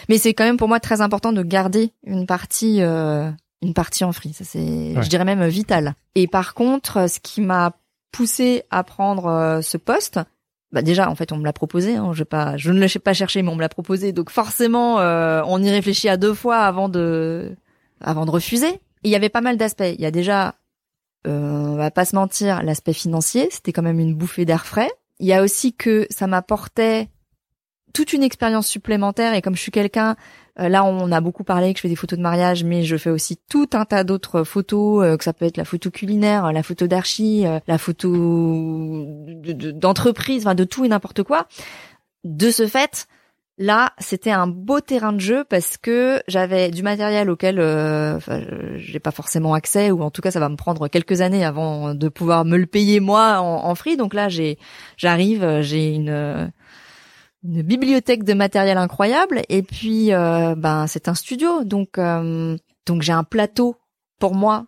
[0.09, 3.29] Mais c'est quand même pour moi très important de garder une partie, euh,
[3.63, 4.33] une partie en free.
[4.33, 5.95] Ça c'est, je dirais même vital.
[6.15, 7.73] Et par contre, ce qui m'a
[8.11, 10.19] poussé à prendre ce poste,
[10.71, 13.13] bah déjà en fait on me l'a proposé hein, je pas je ne l'ai pas
[13.13, 16.89] cherché mais on me l'a proposé donc forcément on y réfléchit à deux fois avant
[16.89, 17.55] de
[18.01, 19.83] avant de refuser il y avait pas mal d'aspects.
[19.83, 20.55] Il y a déjà,
[21.27, 24.91] euh, on va pas se mentir, l'aspect financier, c'était quand même une bouffée d'air frais.
[25.19, 27.09] Il y a aussi que ça m'apportait
[27.93, 30.15] toute une expérience supplémentaire et comme je suis quelqu'un,
[30.59, 32.97] euh, là on a beaucoup parlé que je fais des photos de mariage, mais je
[32.97, 36.51] fais aussi tout un tas d'autres photos, euh, que ça peut être la photo culinaire,
[36.51, 39.05] la photo d'archi, euh, la photo
[39.73, 41.47] d'entreprise, enfin de tout et n'importe quoi.
[42.23, 43.07] De ce fait,
[43.59, 48.19] Là, c'était un beau terrain de jeu parce que j'avais du matériel auquel euh,
[48.77, 51.93] j'ai pas forcément accès ou en tout cas ça va me prendre quelques années avant
[51.93, 53.95] de pouvoir me le payer moi en, free.
[53.95, 54.57] Donc là, j'ai
[54.97, 56.51] j'arrive, j'ai une
[57.43, 63.11] bibliothèque de matériel incroyable et puis euh, ben c'est un studio donc euh, donc j'ai
[63.11, 63.75] un plateau
[64.19, 64.65] pour moi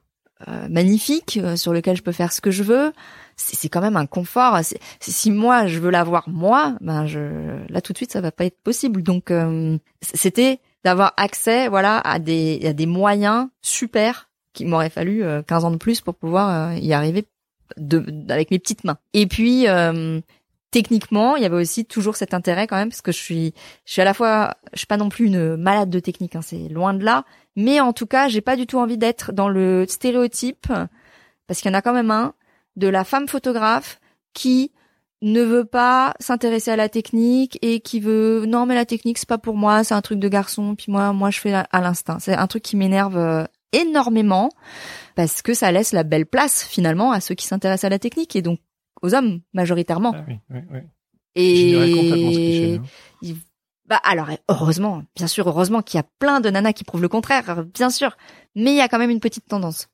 [0.48, 2.92] euh, magnifique sur lequel je peux faire ce que je veux
[3.36, 4.60] c'est quand même un confort.
[5.00, 7.20] si moi je veux l'avoir moi, ben je
[7.70, 9.04] là tout de suite ça va pas être possible.
[9.04, 15.24] Donc euh, c'était d'avoir accès voilà à des à des moyens super qui m'aurait fallu
[15.48, 17.26] 15 euh, ans de plus pour pouvoir euh, y arriver
[17.78, 18.98] de, avec mes petites mains.
[19.14, 19.66] Et puis
[20.72, 23.54] techniquement, il y avait aussi toujours cet intérêt quand même parce que je suis
[23.86, 26.42] je suis à la fois je suis pas non plus une malade de technique hein,
[26.42, 27.26] c'est loin de là,
[27.56, 30.68] mais en tout cas, j'ai pas du tout envie d'être dans le stéréotype
[31.48, 32.34] parce qu'il y en a quand même un
[32.76, 34.00] de la femme photographe
[34.34, 34.72] qui
[35.22, 39.28] ne veut pas s'intéresser à la technique et qui veut non mais la technique c'est
[39.28, 42.20] pas pour moi c'est un truc de garçon puis moi moi je fais à l'instinct.
[42.20, 44.50] C'est un truc qui m'énerve euh, énormément
[45.16, 48.36] parce que ça laisse la belle place finalement à ceux qui s'intéressent à la technique
[48.36, 48.60] et donc
[49.02, 50.14] aux hommes majoritairement.
[50.16, 50.80] Ah oui, oui, oui.
[51.36, 52.80] et
[53.88, 57.10] bah alors heureusement bien sûr heureusement qu'il y a plein de nanas qui prouvent le
[57.10, 58.18] contraire bien sûr
[58.56, 59.90] mais il y a quand même une petite tendance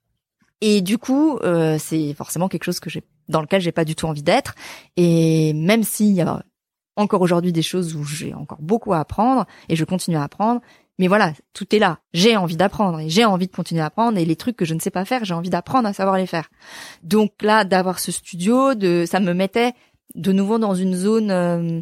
[0.62, 3.96] et du coup, euh, c'est forcément quelque chose que j'ai dans lequel j'ai pas du
[3.96, 4.56] tout envie d'être.
[4.96, 6.44] Et même s'il y a
[6.96, 10.62] encore aujourd'hui des choses où j'ai encore beaucoup à apprendre et je continue à apprendre,
[11.00, 12.00] mais voilà, tout est là.
[12.14, 14.76] J'ai envie d'apprendre et j'ai envie de continuer à apprendre et les trucs que je
[14.76, 16.50] ne sais pas faire, j'ai envie d'apprendre à savoir les faire.
[17.02, 18.74] Donc là, d'avoir ce studio,
[19.08, 19.74] ça me mettait
[20.14, 21.82] de nouveau dans une zone euh,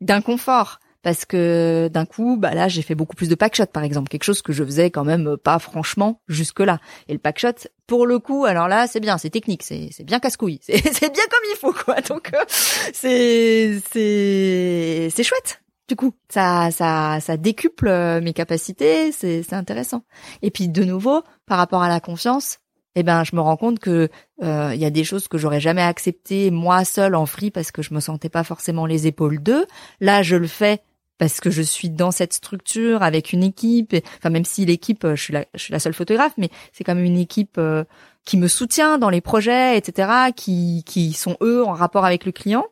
[0.00, 4.08] d'inconfort parce que d'un coup, bah là, j'ai fait beaucoup plus de packshot, par exemple,
[4.08, 6.80] quelque chose que je faisais quand même pas franchement jusque là.
[7.08, 10.18] Et le packshot, pour le coup, alors là, c'est bien, c'est technique, c'est c'est bien
[10.18, 12.00] casse-couille, c'est c'est bien comme il faut, quoi.
[12.08, 15.60] Donc euh, c'est c'est c'est chouette.
[15.88, 20.04] Du coup, ça ça ça décuple euh, mes capacités, c'est c'est intéressant.
[20.40, 22.60] Et puis de nouveau, par rapport à la confiance,
[22.94, 24.08] eh ben je me rends compte que
[24.42, 27.72] euh, il y a des choses que j'aurais jamais acceptées moi seule en free parce
[27.72, 29.66] que je me sentais pas forcément les épaules d'eux.
[30.00, 30.80] Là, je le fais
[31.18, 33.94] parce que je suis dans cette structure avec une équipe.
[34.18, 36.84] enfin, même si l'équipe, euh, je suis la, je suis la seule photographe, mais c'est
[36.84, 37.84] quand même une équipe euh,
[38.24, 42.32] qui me soutient dans les projets, etc., qui, qui sont eux en rapport avec le
[42.32, 42.64] client.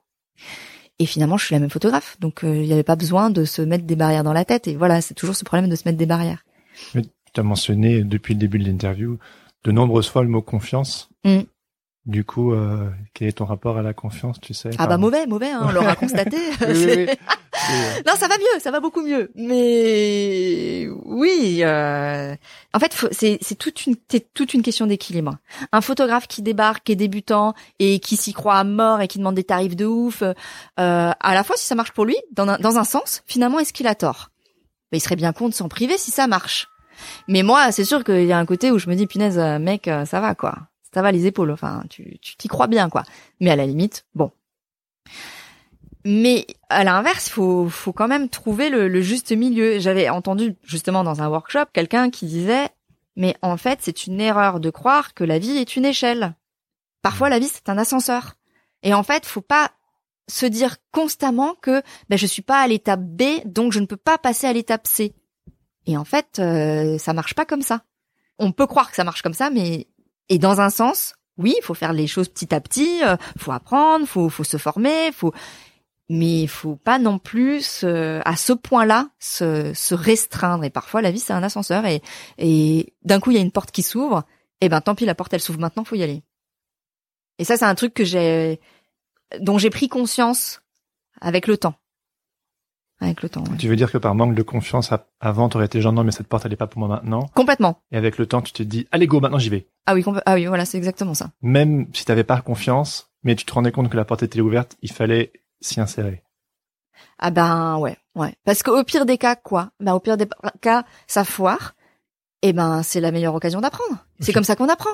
[0.98, 3.44] Et finalement, je suis la même photographe, donc euh, il n'y avait pas besoin de
[3.44, 4.69] se mettre des barrières dans la tête.
[4.69, 6.44] Et voilà, c'est toujours ce problème de se mettre des barrières.
[6.94, 7.02] tu
[7.36, 9.19] as mentionné depuis le début de l'interview
[9.64, 11.09] de nombreuses fois le mot confiance.
[11.24, 11.40] Mm.
[12.04, 14.70] Du coup, euh, quel est ton rapport à la confiance, tu sais?
[14.76, 16.36] Ah bah mauvais, mauvais, hein, on l'aura constaté.
[16.60, 19.30] non, ça va mieux, ça va beaucoup mieux.
[19.36, 22.34] Mais oui, euh...
[22.74, 23.94] en fait, c'est c'est toute une
[24.34, 25.36] toute une question d'équilibre.
[25.70, 29.18] Un photographe qui débarque, qui est débutant et qui s'y croit à mort et qui
[29.18, 30.32] demande des tarifs de ouf, euh,
[30.76, 33.72] à la fois si ça marche pour lui, dans un, dans un sens, finalement, est-ce
[33.72, 34.30] qu'il a tort?
[34.90, 36.66] Il serait bien con de s'en priver si ça marche.
[37.28, 39.88] Mais moi, c'est sûr qu'il y a un côté où je me dis, punaise, mec,
[40.04, 41.51] ça va quoi ça va les épaules.
[41.51, 43.02] Enfin, tu tu t'y crois bien quoi.
[43.40, 44.31] Mais à la limite, bon.
[46.05, 49.78] Mais à l'inverse, faut faut quand même trouver le, juste milieu.
[49.78, 52.69] J'avais entendu justement dans un workshop quelqu'un qui disait
[53.14, 56.35] mais en fait, c'est une erreur de croire que la vie est une échelle.
[57.02, 58.35] Parfois la vie c'est un ascenseur.
[58.82, 59.70] Et en fait, faut pas
[60.28, 63.97] se dire constamment que ben je suis pas à l'étape B donc je ne peux
[63.97, 65.14] pas passer à l'étape C.
[65.86, 67.82] Et en fait, euh, ça marche pas comme ça.
[68.39, 69.89] On peut croire que ça marche comme ça, mais
[70.32, 73.52] et dans un sens, oui, il faut faire les choses petit à petit, euh, faut
[73.52, 75.34] apprendre, faut faut se former, faut
[76.09, 81.10] mais il faut pas non plus à ce point-là se, se restreindre et parfois la
[81.10, 82.02] vie c'est un ascenseur et
[82.38, 84.24] et d'un coup il y a une porte qui s'ouvre
[84.62, 86.22] et ben tant pis la porte elle s'ouvre maintenant, faut y aller.
[87.38, 88.59] Et ça c'est un truc que j'ai
[89.38, 90.62] dont j'ai pris conscience
[91.20, 91.74] avec le temps.
[93.06, 93.42] Avec le temps.
[93.44, 93.56] ouais.
[93.58, 96.26] Tu veux dire que par manque de confiance, avant, t'aurais été genre non, mais cette
[96.28, 97.28] porte, elle est pas pour moi maintenant?
[97.34, 97.78] Complètement.
[97.90, 99.68] Et avec le temps, tu te dis, allez, go, maintenant j'y vais.
[99.86, 101.30] Ah oui, ah oui, voilà, c'est exactement ça.
[101.42, 104.76] Même si t'avais pas confiance, mais tu te rendais compte que la porte était ouverte,
[104.82, 106.22] il fallait s'y insérer.
[107.18, 108.34] Ah ben ouais, ouais.
[108.44, 109.70] Parce qu'au pire des cas, quoi?
[109.80, 110.26] Ben au pire des
[110.60, 111.74] cas, ça foire.
[112.42, 114.04] Et ben c'est la meilleure occasion d'apprendre.
[114.20, 114.90] C'est comme ça qu'on apprend.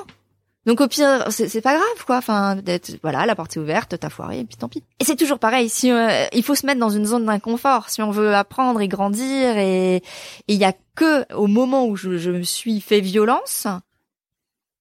[0.68, 2.18] Donc au pire, c'est pas grave, quoi.
[2.18, 4.84] Enfin, d'être voilà, la porte est ouverte, t'as foiré, et puis tant pis.
[5.00, 5.70] Et c'est toujours pareil.
[5.70, 8.86] Si euh, il faut se mettre dans une zone d'inconfort, si on veut apprendre et
[8.86, 10.02] grandir, et
[10.46, 13.66] il y a que au moment où je, je me suis fait violence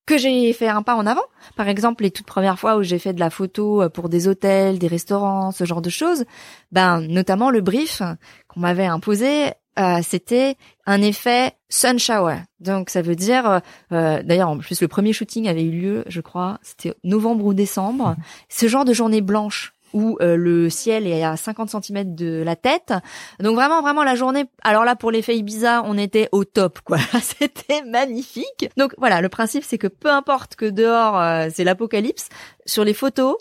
[0.05, 1.23] que j'ai fait un pas en avant.
[1.55, 4.27] Par exemple, les toutes premières fois où j'ai fait de la photo euh, pour des
[4.27, 6.25] hôtels, des restaurants, ce genre de choses,
[6.73, 8.01] ben notamment le brief
[8.49, 10.55] qu'on m'avait imposé, euh, c'était
[10.85, 12.37] un effet sun shower.
[12.59, 13.59] Donc ça veut dire, euh,
[13.91, 17.53] euh, d'ailleurs en plus le premier shooting avait eu lieu, je crois, c'était novembre ou
[17.53, 18.15] décembre,
[18.49, 22.55] ce genre de journée blanche où euh, le ciel est à 50 cm de la
[22.55, 22.93] tête.
[23.39, 24.45] Donc vraiment, vraiment la journée.
[24.61, 26.97] Alors là, pour l'effet Ibiza, on était au top, quoi.
[27.21, 28.69] C'était magnifique.
[28.77, 32.29] Donc voilà, le principe, c'est que peu importe que dehors, euh, c'est l'apocalypse,
[32.65, 33.35] sur les photos,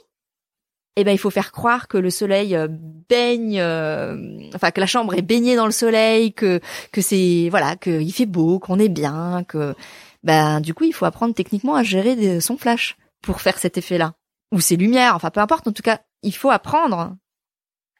[0.97, 4.17] eh ben il faut faire croire que le soleil euh, baigne, euh,
[4.55, 6.61] enfin que la chambre est baignée dans le soleil, que
[6.93, 9.75] que c'est voilà, que il fait beau, qu'on est bien, que
[10.23, 13.77] ben du coup il faut apprendre techniquement à gérer des- son flash pour faire cet
[13.79, 14.15] effet-là
[14.53, 15.67] ou ses lumières, enfin peu importe.
[15.69, 17.15] En tout cas, il faut apprendre,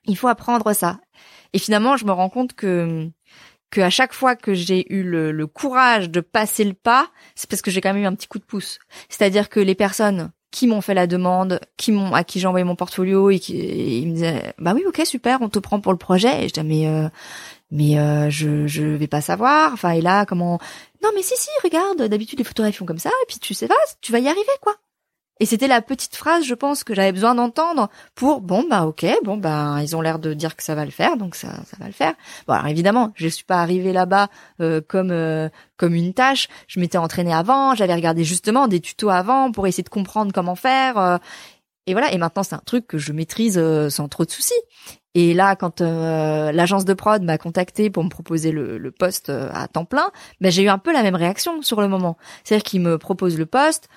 [0.07, 0.99] il faut apprendre ça.
[1.53, 3.09] Et finalement, je me rends compte que
[3.71, 7.51] que à chaque fois que j'ai eu le, le courage de passer le pas, c'est
[7.51, 8.79] parce que j'ai quand même eu un petit coup de pouce.
[9.09, 12.65] C'est-à-dire que les personnes qui m'ont fait la demande, qui m'ont à qui j'ai envoyé
[12.65, 15.81] mon portfolio et qui et ils me disaient bah oui ok super on te prend
[15.81, 16.45] pour le projet.
[16.45, 17.11] Et je disais mais euh,
[17.71, 19.75] mais euh, je je vais pas savoir.
[19.75, 20.59] Enfin et là comment
[21.03, 23.69] non mais si si regarde d'habitude les photographes font comme ça et puis tu sais
[23.69, 24.77] pas tu vas y arriver quoi
[25.39, 29.05] et c'était la petite phrase je pense que j'avais besoin d'entendre pour bon bah ok
[29.25, 31.77] bon bah ils ont l'air de dire que ça va le faire donc ça ça
[31.79, 32.15] va le faire.
[32.47, 34.29] Bon alors évidemment je suis pas arrivée là-bas
[34.61, 36.49] euh, comme euh, comme une tâche.
[36.69, 40.55] Je m'étais entraînée avant j'avais regardé justement des tutos avant pour essayer de comprendre comment
[40.57, 41.19] faire euh,
[41.87, 42.13] et voilà.
[42.13, 44.55] Et maintenant c'est un truc que je maîtrise euh, sans trop de soucis.
[45.15, 49.31] Et là quand euh, l'agence de prod m'a contacté pour me proposer le, le poste
[49.31, 50.11] euh, à temps plein
[50.41, 52.17] ben j'ai eu un peu la même réaction sur le moment.
[52.45, 53.89] C'est-à-dire qu'ils me proposent le poste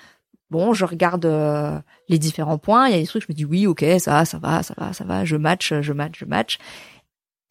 [0.50, 1.78] Bon, je regarde euh,
[2.08, 2.88] les différents points.
[2.88, 4.92] Il y a des trucs, je me dis oui, ok, ça, ça va, ça va,
[4.92, 5.24] ça va.
[5.24, 6.58] Je match, je match, je match.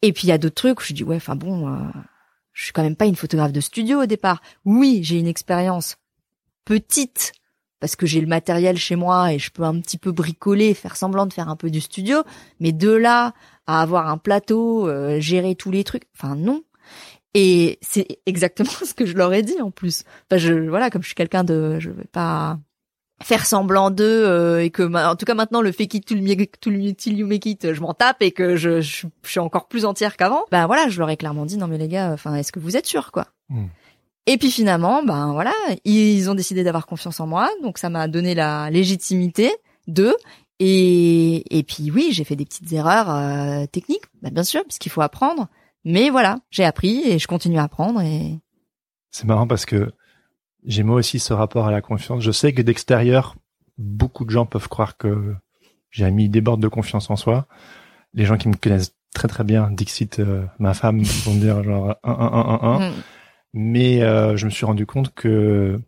[0.02, 1.78] Et puis il y a d'autres trucs où je dis ouais, enfin bon, euh,
[2.52, 4.42] je suis quand même pas une photographe de studio au départ.
[4.64, 5.96] Oui, j'ai une expérience
[6.64, 7.32] petite
[7.80, 10.96] parce que j'ai le matériel chez moi et je peux un petit peu bricoler, faire
[10.96, 12.22] semblant de faire un peu du studio.
[12.60, 13.32] Mais de là
[13.66, 16.62] à avoir un plateau, euh, gérer tous les trucs, enfin non.
[17.34, 20.04] Et c'est exactement ce que je leur ai dit en plus.
[20.30, 22.58] Enfin, je voilà, comme je suis quelqu'un de, je vais pas
[23.22, 27.26] faire semblant d'eux euh, et que en tout cas maintenant le fake it till, you-
[27.26, 30.44] make it je m'en tape et que je, je, je suis encore plus entière qu'avant
[30.50, 32.76] ben voilà je leur ai clairement dit non mais les gars enfin est-ce que vous
[32.76, 33.26] êtes sûrs quoi?
[33.50, 33.66] Hmm.
[34.26, 35.52] et puis finalement ben voilà
[35.84, 39.52] ils ont décidé d'avoir confiance en moi donc ça m'a donné la légitimité
[39.86, 40.16] d'eux.
[40.62, 44.90] Et et puis oui j'ai fait des petites erreurs euh, techniques ben, bien sûr puisqu'il
[44.90, 45.48] faut apprendre.
[45.84, 48.38] Mais voilà j'ai appris et je continue à apprendre et
[49.10, 49.90] C'est marrant parce que
[50.64, 52.22] j'ai moi aussi ce rapport à la confiance.
[52.22, 53.36] Je sais que d'extérieur,
[53.78, 55.34] beaucoup de gens peuvent croire que
[55.90, 57.46] j'ai mis des bordes de confiance en soi.
[58.14, 61.62] Les gens qui me connaissent très très bien, Dixit, euh, ma femme, vont me dire
[61.62, 62.90] genre 1, 1, 1, 1, 1.
[62.90, 62.92] Mm.
[63.52, 65.80] Mais euh, je me suis rendu compte que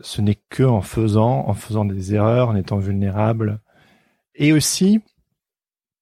[0.00, 3.60] ce n'est que en faisant, en faisant des erreurs, en étant vulnérable,
[4.34, 5.00] et aussi,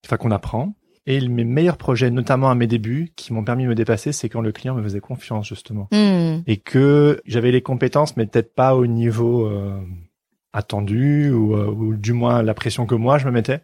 [0.07, 0.75] enfin qu'on apprend.
[1.11, 4.29] Et mes meilleurs projets, notamment à mes débuts, qui m'ont permis de me dépasser, c'est
[4.29, 6.43] quand le client me faisait confiance justement, Mm.
[6.47, 9.81] et que j'avais les compétences, mais peut-être pas au niveau euh,
[10.53, 13.61] attendu ou, euh, ou du moins la pression que moi je me mettais.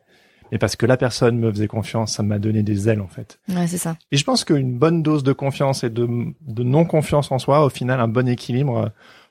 [0.53, 3.41] Mais parce que la personne me faisait confiance, ça m'a donné des ailes en fait.
[3.49, 6.07] ouais c'est ça Et je pense qu'une bonne dose de confiance et de,
[6.47, 8.77] de non confiance en soi, au final, un bon équilibre.
[8.79, 8.89] euh,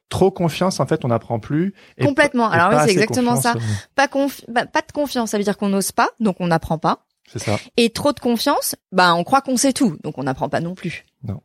[0.10, 1.74] Trop confiance, en fait, on n'apprend plus.
[1.98, 2.52] Et Complètement.
[2.52, 3.54] et Alors oui, c'est exactement confiance, ça.
[3.58, 6.48] euh, pas confi- bah, pas de confiance, ça veut dire qu'on n'ose pas, donc on
[6.48, 7.06] n'apprend pas.
[7.32, 7.60] C'est ça.
[7.78, 10.76] Et trop de confiance, bah on croit qu'on sait tout, donc on n'apprend pas non
[10.76, 11.06] plus.
[11.24, 11.42] Non.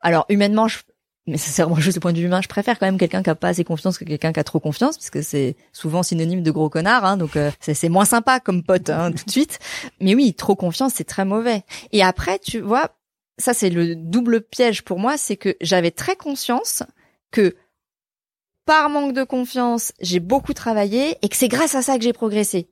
[0.00, 0.78] Alors humainement, je...
[1.26, 3.30] mais c'est vraiment juste du point de vue humain, je préfère quand même quelqu'un qui
[3.30, 6.42] a pas assez confiance que quelqu'un qui a trop confiance, parce que c'est souvent synonyme
[6.42, 9.30] de gros connard, hein, donc euh, c'est c'est moins sympa comme pote hein, tout de
[9.30, 9.58] suite.
[10.00, 11.62] Mais oui, trop confiance, c'est très mauvais.
[11.92, 12.90] Et après, tu vois,
[13.38, 16.82] ça c'est le double piège pour moi, c'est que j'avais très conscience
[17.30, 17.56] que
[18.64, 22.12] par manque de confiance, j'ai beaucoup travaillé et que c'est grâce à ça que j'ai
[22.12, 22.68] progressé.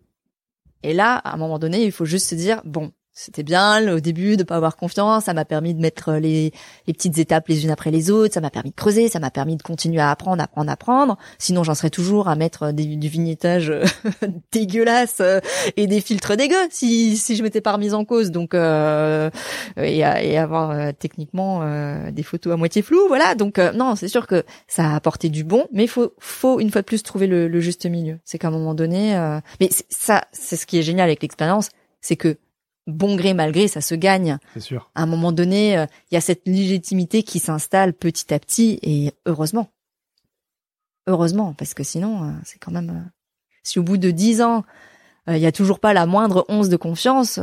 [0.82, 4.00] Et là, à un moment donné, il faut juste se dire, bon, c'était bien au
[4.00, 5.24] début de pas avoir confiance.
[5.24, 6.52] Ça m'a permis de mettre les,
[6.86, 8.32] les petites étapes les unes après les autres.
[8.32, 9.08] Ça m'a permis de creuser.
[9.08, 11.18] Ça m'a permis de continuer à apprendre, apprendre, apprendre.
[11.38, 13.72] Sinon, j'en serais toujours à mettre des, du vignettage
[14.52, 15.20] dégueulasse
[15.76, 18.30] et des filtres dégueux si si je m'étais pas remise en cause.
[18.30, 19.28] Donc euh,
[19.76, 21.60] et, et, avoir techniquement
[22.10, 23.06] des photos à moitié floues.
[23.08, 23.34] Voilà.
[23.34, 26.80] Donc non, c'est sûr que ça a apporté du bon, mais faut faut une fois
[26.80, 28.18] de plus trouver le, le juste milieu.
[28.24, 29.14] C'est qu'à un moment donné,
[29.60, 31.68] mais ça, c'est ce qui est génial avec l'expérience,
[32.00, 32.38] c'est que
[32.86, 34.38] bon gré mal gré, ça se gagne.
[34.54, 34.90] C'est sûr.
[34.94, 38.78] À un moment donné, euh, il y a cette légitimité qui s'installe petit à petit
[38.82, 39.70] et heureusement.
[41.06, 42.90] Heureusement, parce que sinon, euh, c'est quand même...
[42.90, 43.10] Euh,
[43.62, 44.64] si au bout de dix ans,
[45.28, 47.38] il y a toujours pas la moindre once de confiance,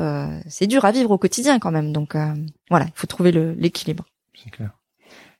[0.47, 1.93] c'est dur à vivre au quotidien quand même.
[1.93, 2.17] Donc
[2.71, 4.03] voilà, il faut trouver l'équilibre.
[4.33, 4.71] C'est clair.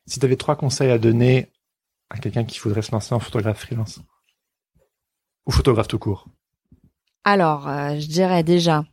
[0.06, 1.50] Si tu avais trois conseils à donner
[2.10, 4.00] à quelqu'un qui voudrait se lancer en photographe freelance
[5.46, 6.28] ou photographe tout court?
[7.24, 7.68] Alors,
[7.98, 8.84] je dirais déjà,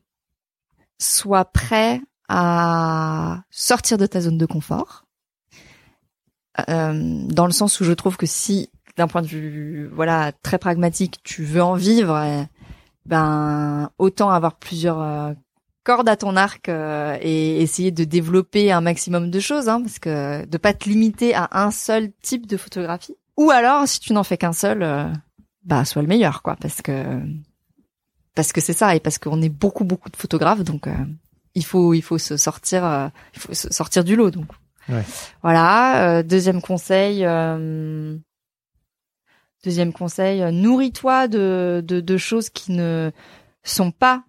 [1.00, 5.06] sois prêt à sortir de ta zone de confort.
[6.70, 10.58] Euh, dans le sens où je trouve que si, d'un point de vue voilà très
[10.58, 12.46] pragmatique, tu veux en vivre, eh,
[13.06, 15.34] ben autant avoir plusieurs euh,
[15.84, 20.00] cordes à ton arc euh, et essayer de développer un maximum de choses, hein, parce
[20.00, 23.18] que de pas te limiter à un seul type de photographie.
[23.38, 25.12] Ou alors, si tu n'en fais qu'un seul,
[25.64, 27.22] bah sois le meilleur, quoi, parce que
[28.36, 30.94] parce que c'est ça et parce qu'on est beaucoup beaucoup de photographes donc euh,
[31.56, 34.48] il faut il faut se sortir euh, il faut se sortir du lot donc
[34.90, 35.04] ouais.
[35.42, 37.26] voilà euh, deuxième conseil
[39.64, 43.12] deuxième conseil nourris-toi de, de, de choses qui ne
[43.64, 44.24] sont pas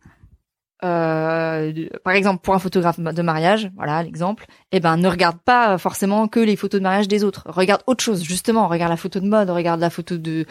[0.85, 5.79] euh, par exemple pour un photographe de mariage, voilà l'exemple, eh ben ne regarde pas
[5.79, 7.45] forcément que les photos de mariage des autres.
[7.47, 10.45] Regarde autre chose justement, regarde la photo de mode, regarde la photo de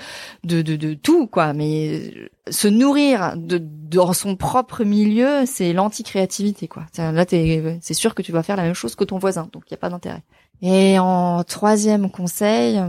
[0.44, 2.12] de de, de tout quoi, mais
[2.50, 6.88] se nourrir de dans son propre milieu, c'est l'anti-créativité quoi.
[6.98, 9.72] Là c'est sûr que tu vas faire la même chose que ton voisin, donc il
[9.72, 10.24] y a pas d'intérêt.
[10.64, 12.82] Et en troisième conseil,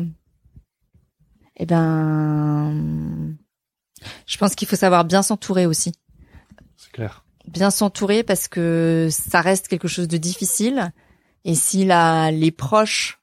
[1.59, 3.37] eh ben
[4.25, 5.93] je pense qu'il faut savoir bien s'entourer aussi.
[6.79, 10.93] C'est clair bien s'entourer parce que ça reste quelque chose de difficile.
[11.45, 13.21] Et si la, les proches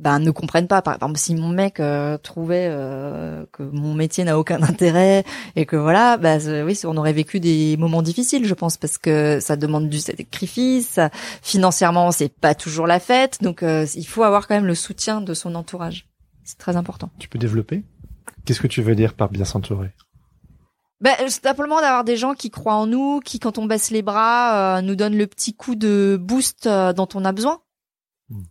[0.00, 0.80] ben, ne comprennent pas.
[0.82, 5.24] Par exemple, si mon mec euh, trouvait euh, que mon métier n'a aucun intérêt
[5.56, 9.38] et que voilà, bah, oui, on aurait vécu des moments difficiles, je pense, parce que
[9.40, 10.98] ça demande du sacrifice.
[11.42, 15.20] Financièrement, c'est pas toujours la fête, donc euh, il faut avoir quand même le soutien
[15.20, 16.06] de son entourage.
[16.44, 17.10] C'est très important.
[17.18, 17.84] Tu peux développer?
[18.44, 19.90] Qu'est-ce que tu veux dire par bien s'entourer?
[21.00, 24.78] Ben, simplement d'avoir des gens qui croient en nous, qui quand on baisse les bras
[24.78, 27.60] euh, nous donnent le petit coup de boost euh, dont on a besoin.
[28.28, 28.42] Hmm.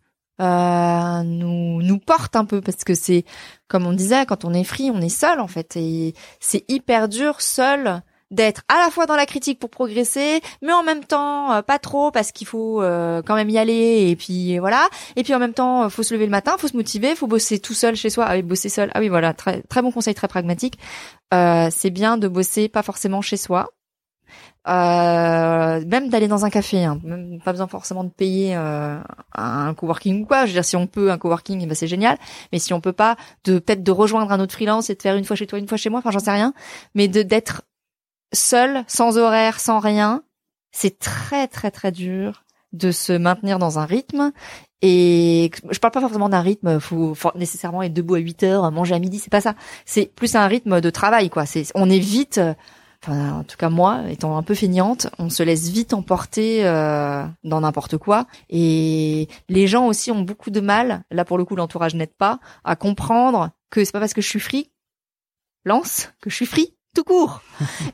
[0.41, 3.23] Euh, nous nous porte un peu parce que c'est
[3.67, 7.09] comme on disait quand on est free on est seul en fait et c'est hyper
[7.09, 11.51] dur seul d'être à la fois dans la critique pour progresser, mais en même temps
[11.51, 14.87] euh, pas trop parce qu'il faut euh, quand même y aller et puis voilà.
[15.15, 17.27] Et puis en même temps, euh, faut se lever le matin, faut se motiver, faut
[17.27, 18.25] bosser tout seul chez soi.
[18.27, 18.91] Ah oui, bosser seul.
[18.93, 20.77] Ah oui, voilà, très très bon conseil, très pragmatique.
[21.31, 23.69] c'est bien de bosser pas forcément chez soi.
[24.65, 26.99] même d'aller dans un café, hein.
[27.03, 30.41] même pas besoin forcément de payer un coworking ou quoi.
[30.41, 32.17] Je veux dire, si on peut un coworking, eh ben c'est génial.
[32.51, 33.15] Mais si on peut pas,
[33.45, 35.67] de peut-être de rejoindre un autre freelance et de faire une fois chez toi, une
[35.67, 35.99] fois chez moi.
[35.99, 36.53] Enfin, j'en sais rien.
[36.95, 37.63] Mais de d'être
[38.33, 40.23] seul, sans horaire, sans rien,
[40.71, 42.43] c'est très très très dur
[42.73, 44.31] de se maintenir dans un rythme.
[44.81, 48.71] Et je parle pas forcément d'un rythme, faut, faut nécessairement être debout à 8 heures,
[48.71, 49.55] manger à midi, c'est pas ça.
[49.85, 51.45] C'est plus un rythme de travail, quoi.
[51.45, 52.39] C'est, on est vite,
[53.03, 57.25] enfin, en tout cas moi, étant un peu feignante, on se laisse vite emporter euh,
[57.43, 58.25] dans n'importe quoi.
[58.49, 62.39] Et les gens aussi ont beaucoup de mal, là pour le coup l'entourage n'aide pas,
[62.63, 64.71] à comprendre que c'est pas parce que je suis free,
[65.65, 67.41] lance, que je suis free, tout court.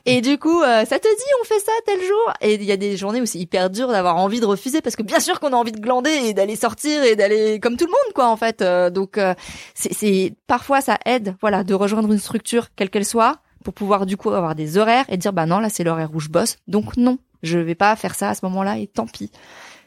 [0.04, 2.32] et du coup, euh, ça te dit, on fait ça tel jour?
[2.40, 4.96] Et il y a des journées où c'est hyper dur d'avoir envie de refuser parce
[4.96, 7.84] que bien sûr qu'on a envie de glander et d'aller sortir et d'aller comme tout
[7.86, 8.62] le monde, quoi, en fait.
[8.62, 9.34] Euh, donc, euh,
[9.74, 14.16] c'est parfois ça aide, voilà, de rejoindre une structure quelle qu'elle soit pour pouvoir du
[14.16, 16.96] coup avoir des horaires et dire bah non là c'est l'horaire où je bosse, donc
[16.96, 19.30] non, je vais pas faire ça à ce moment-là et tant pis.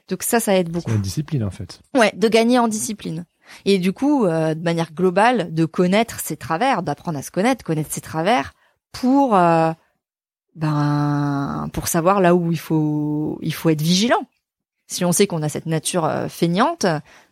[0.10, 0.90] Donc ça, ça aide beaucoup.
[0.90, 1.80] C'est une discipline en fait.
[1.96, 3.26] Ouais, de gagner en discipline.
[3.66, 7.91] Et du coup, de manière globale, de connaître ses travers, d'apprendre à se connaître, connaître
[7.91, 8.54] ses travers,
[8.91, 9.72] pour euh,
[10.56, 14.28] ben pour savoir là où il faut il faut être vigilant.
[14.88, 16.86] Si on sait qu'on a cette nature euh, feignante,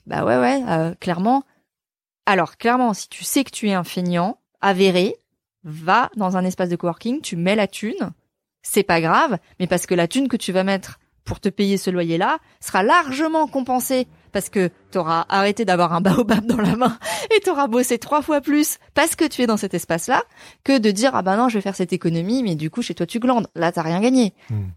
[0.06, 1.44] bah ouais ouais, euh, clairement.
[2.26, 5.16] Alors clairement, si tu sais que tu es un feignant avéré,
[5.64, 8.12] va dans un espace de coworking, tu mets la thune,
[8.62, 11.78] c'est pas grave, mais parce que la thune que tu vas mettre pour te payer
[11.78, 14.08] ce loyer-là sera largement compensée
[14.38, 17.00] parce que t'auras arrêté d'avoir un baobab dans la main
[17.36, 20.24] et t'auras bossé trois fois plus parce que tu es dans cet espace-là
[20.64, 22.94] que de dire ah bah non je vais faire cette économie mais du coup chez
[22.94, 24.36] toi tu glandes là t'as rien gagné.
[24.52, 24.68] Hmm.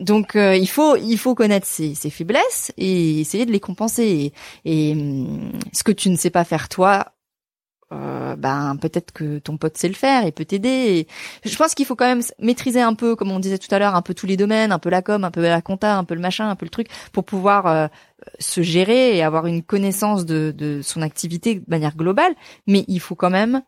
[0.00, 4.32] Donc euh, il faut il faut connaître ses, ses, faiblesses et essayer de les compenser.
[4.64, 7.12] Et, et hum, ce que tu ne sais pas faire toi,
[7.92, 11.06] euh, ben peut-être que ton pote sait le faire et peut t'aider.
[11.44, 13.94] Je pense qu'il faut quand même maîtriser un peu, comme on disait tout à l'heure,
[13.94, 16.14] un peu tous les domaines, un peu la com, un peu la compta, un peu
[16.14, 17.88] le machin, un peu le truc, pour pouvoir euh,
[18.38, 22.34] se gérer et avoir une connaissance de, de son activité de manière globale.
[22.66, 23.62] Mais il faut quand même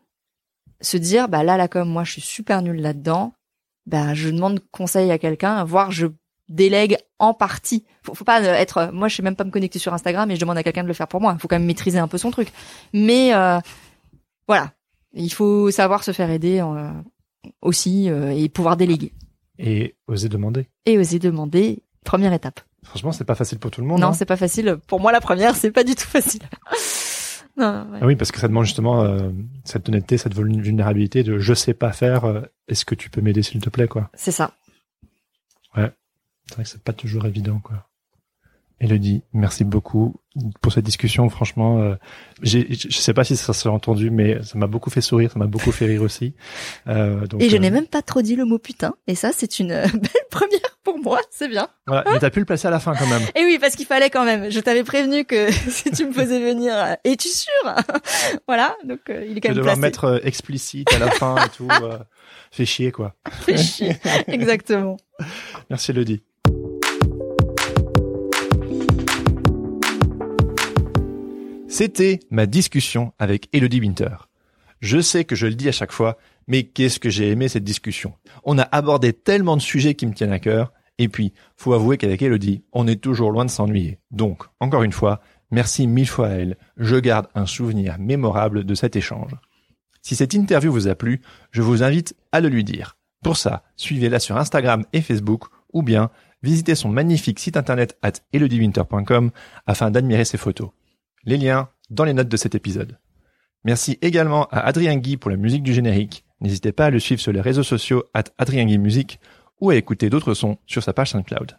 [0.81, 3.33] se dire, bah là la com, moi je suis super nul là-dedans.
[3.85, 6.07] Bah je demande conseil à quelqu'un, voire je
[6.49, 7.85] délègue en partie.
[8.03, 10.39] Faut, faut pas être, moi je sais même pas me connecter sur Instagram et je
[10.39, 11.37] demande à quelqu'un de le faire pour moi.
[11.39, 12.49] Faut quand même maîtriser un peu son truc.
[12.93, 13.59] Mais euh,
[14.47, 14.73] voilà,
[15.13, 16.91] il faut savoir se faire aider euh,
[17.61, 19.13] aussi euh, et pouvoir déléguer.
[19.57, 20.67] Et oser demander.
[20.85, 22.59] Et oser demander, première étape.
[22.83, 23.99] Franchement, c'est pas facile pour tout le monde.
[24.01, 24.13] Non, hein.
[24.13, 24.77] c'est pas facile.
[24.87, 26.41] Pour moi, la première, c'est pas du tout facile.
[27.57, 27.99] non, ouais.
[28.01, 29.31] Ah oui, parce que ça demande justement euh,
[29.63, 32.25] cette honnêteté, cette vulnérabilité de je sais pas faire.
[32.25, 34.09] euh, Est-ce que tu peux m'aider s'il te plaît, quoi.
[34.13, 34.51] C'est ça.
[36.47, 37.87] C'est vrai que c'est pas toujours évident, quoi.
[38.81, 40.15] Elodie, merci beaucoup
[40.61, 41.29] pour cette discussion.
[41.29, 41.95] Franchement, euh,
[42.41, 45.47] je sais pas si ça s'est entendu, mais ça m'a beaucoup fait sourire, ça m'a
[45.47, 46.33] beaucoup fait rire aussi.
[46.87, 48.93] Euh, donc, Et je euh, n'ai même pas trop dit le mot putain.
[49.07, 51.21] Et ça, c'est une euh, belle première pour moi.
[51.31, 51.69] C'est bien.
[51.87, 52.03] voilà.
[52.11, 53.21] Mais t'as pu le placer à la fin quand même.
[53.35, 54.51] Et oui, parce qu'il fallait quand même.
[54.51, 57.53] Je t'avais prévenu que si tu me faisais venir, euh, es-tu sûr?
[58.47, 58.75] Voilà.
[58.83, 59.81] Donc euh, il est quand même devoir placé.
[59.81, 61.69] mettre explicite à la fin et tout.
[61.81, 61.97] euh,
[62.51, 63.15] fait chier, quoi.
[63.41, 63.95] Fais chier.
[64.27, 64.97] Exactement.
[65.69, 66.21] Merci Elodie.
[71.77, 74.29] C'était ma discussion avec Elodie Winter.
[74.79, 77.65] Je sais que je le dis à chaque fois, mais qu'est-ce que j'ai aimé cette
[77.65, 78.13] discussion?
[78.45, 81.97] On a abordé tellement de sujets qui me tiennent à cœur, et puis, faut avouer
[81.97, 83.99] qu'avec Elodie, on est toujours loin de s'ennuyer.
[84.09, 85.19] Donc, encore une fois,
[85.51, 86.55] merci mille fois à elle.
[86.77, 89.35] Je garde un souvenir mémorable de cet échange.
[90.01, 91.19] Si cette interview vous a plu,
[91.51, 92.95] je vous invite à le lui dire.
[93.21, 96.09] Pour ça, suivez-la sur Instagram et Facebook, ou bien
[96.41, 99.31] visitez son magnifique site internet at elodiewinter.com
[99.67, 100.69] afin d'admirer ses photos.
[101.25, 102.99] Les liens dans les notes de cet épisode.
[103.63, 106.23] Merci également à Adrien Guy pour la musique du générique.
[106.39, 109.19] N'hésitez pas à le suivre sur les réseaux sociaux at Adrien Guy Musique
[109.59, 111.57] ou à écouter d'autres sons sur sa page SoundCloud.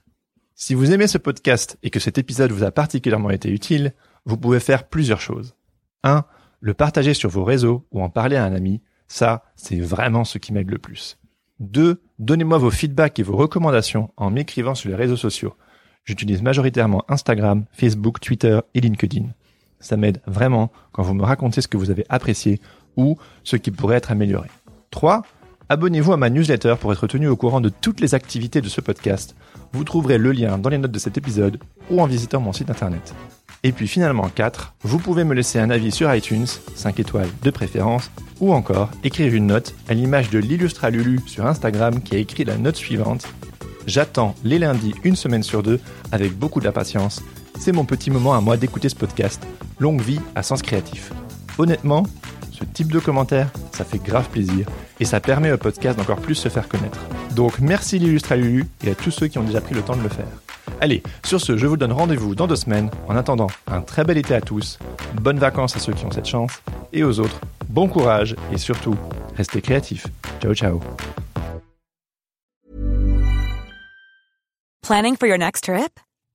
[0.55, 3.93] Si vous aimez ce podcast et que cet épisode vous a particulièrement été utile,
[4.25, 5.57] vous pouvez faire plusieurs choses.
[6.05, 6.25] 1.
[6.61, 8.83] Le partager sur vos réseaux ou en parler à un ami.
[9.09, 11.19] Ça, c'est vraiment ce qui m'aide le plus.
[11.59, 12.01] 2.
[12.21, 15.55] Donnez-moi vos feedbacks et vos recommandations en m'écrivant sur les réseaux sociaux.
[16.05, 19.27] J'utilise majoritairement Instagram, Facebook, Twitter et LinkedIn.
[19.81, 22.61] Ça m'aide vraiment quand vous me racontez ce que vous avez apprécié
[22.97, 24.49] ou ce qui pourrait être amélioré.
[24.91, 25.23] 3.
[25.69, 28.81] Abonnez-vous à ma newsletter pour être tenu au courant de toutes les activités de ce
[28.81, 29.35] podcast.
[29.73, 31.59] Vous trouverez le lien dans les notes de cet épisode
[31.91, 33.15] ou en visitant mon site internet.
[33.63, 36.47] Et puis finalement 4, vous pouvez me laisser un avis sur iTunes,
[36.77, 41.47] 5 étoiles de préférence, ou encore écrire une note à l'image de l'illustra Lulu sur
[41.47, 43.27] Instagram qui a écrit la note suivante.
[43.89, 45.81] J'attends les lundis une semaine sur deux
[46.13, 47.23] avec beaucoup d'impatience.
[47.59, 49.47] C'est mon petit moment à moi d'écouter ce podcast.
[49.79, 51.13] Longue vie à Sens Créatif.
[51.59, 52.05] Honnêtement,
[52.53, 54.67] ce type de commentaire, ça fait grave plaisir
[55.01, 56.99] et ça permet au podcast d'encore plus se faire connaître.
[57.35, 60.03] Donc merci l'illustra Lulu et à tous ceux qui ont déjà pris le temps de
[60.03, 60.27] le faire.
[60.81, 62.91] Allez, sur ce, je vous donne rendez-vous dans deux semaines.
[63.09, 64.79] En attendant, un très bel été à tous,
[65.21, 66.63] bonnes vacances à ceux qui ont cette chance,
[66.93, 68.97] et aux autres, bon courage et surtout,
[69.37, 70.07] restez créatifs.
[70.41, 70.81] Ciao ciao
[74.83, 75.99] Planning for your next trip?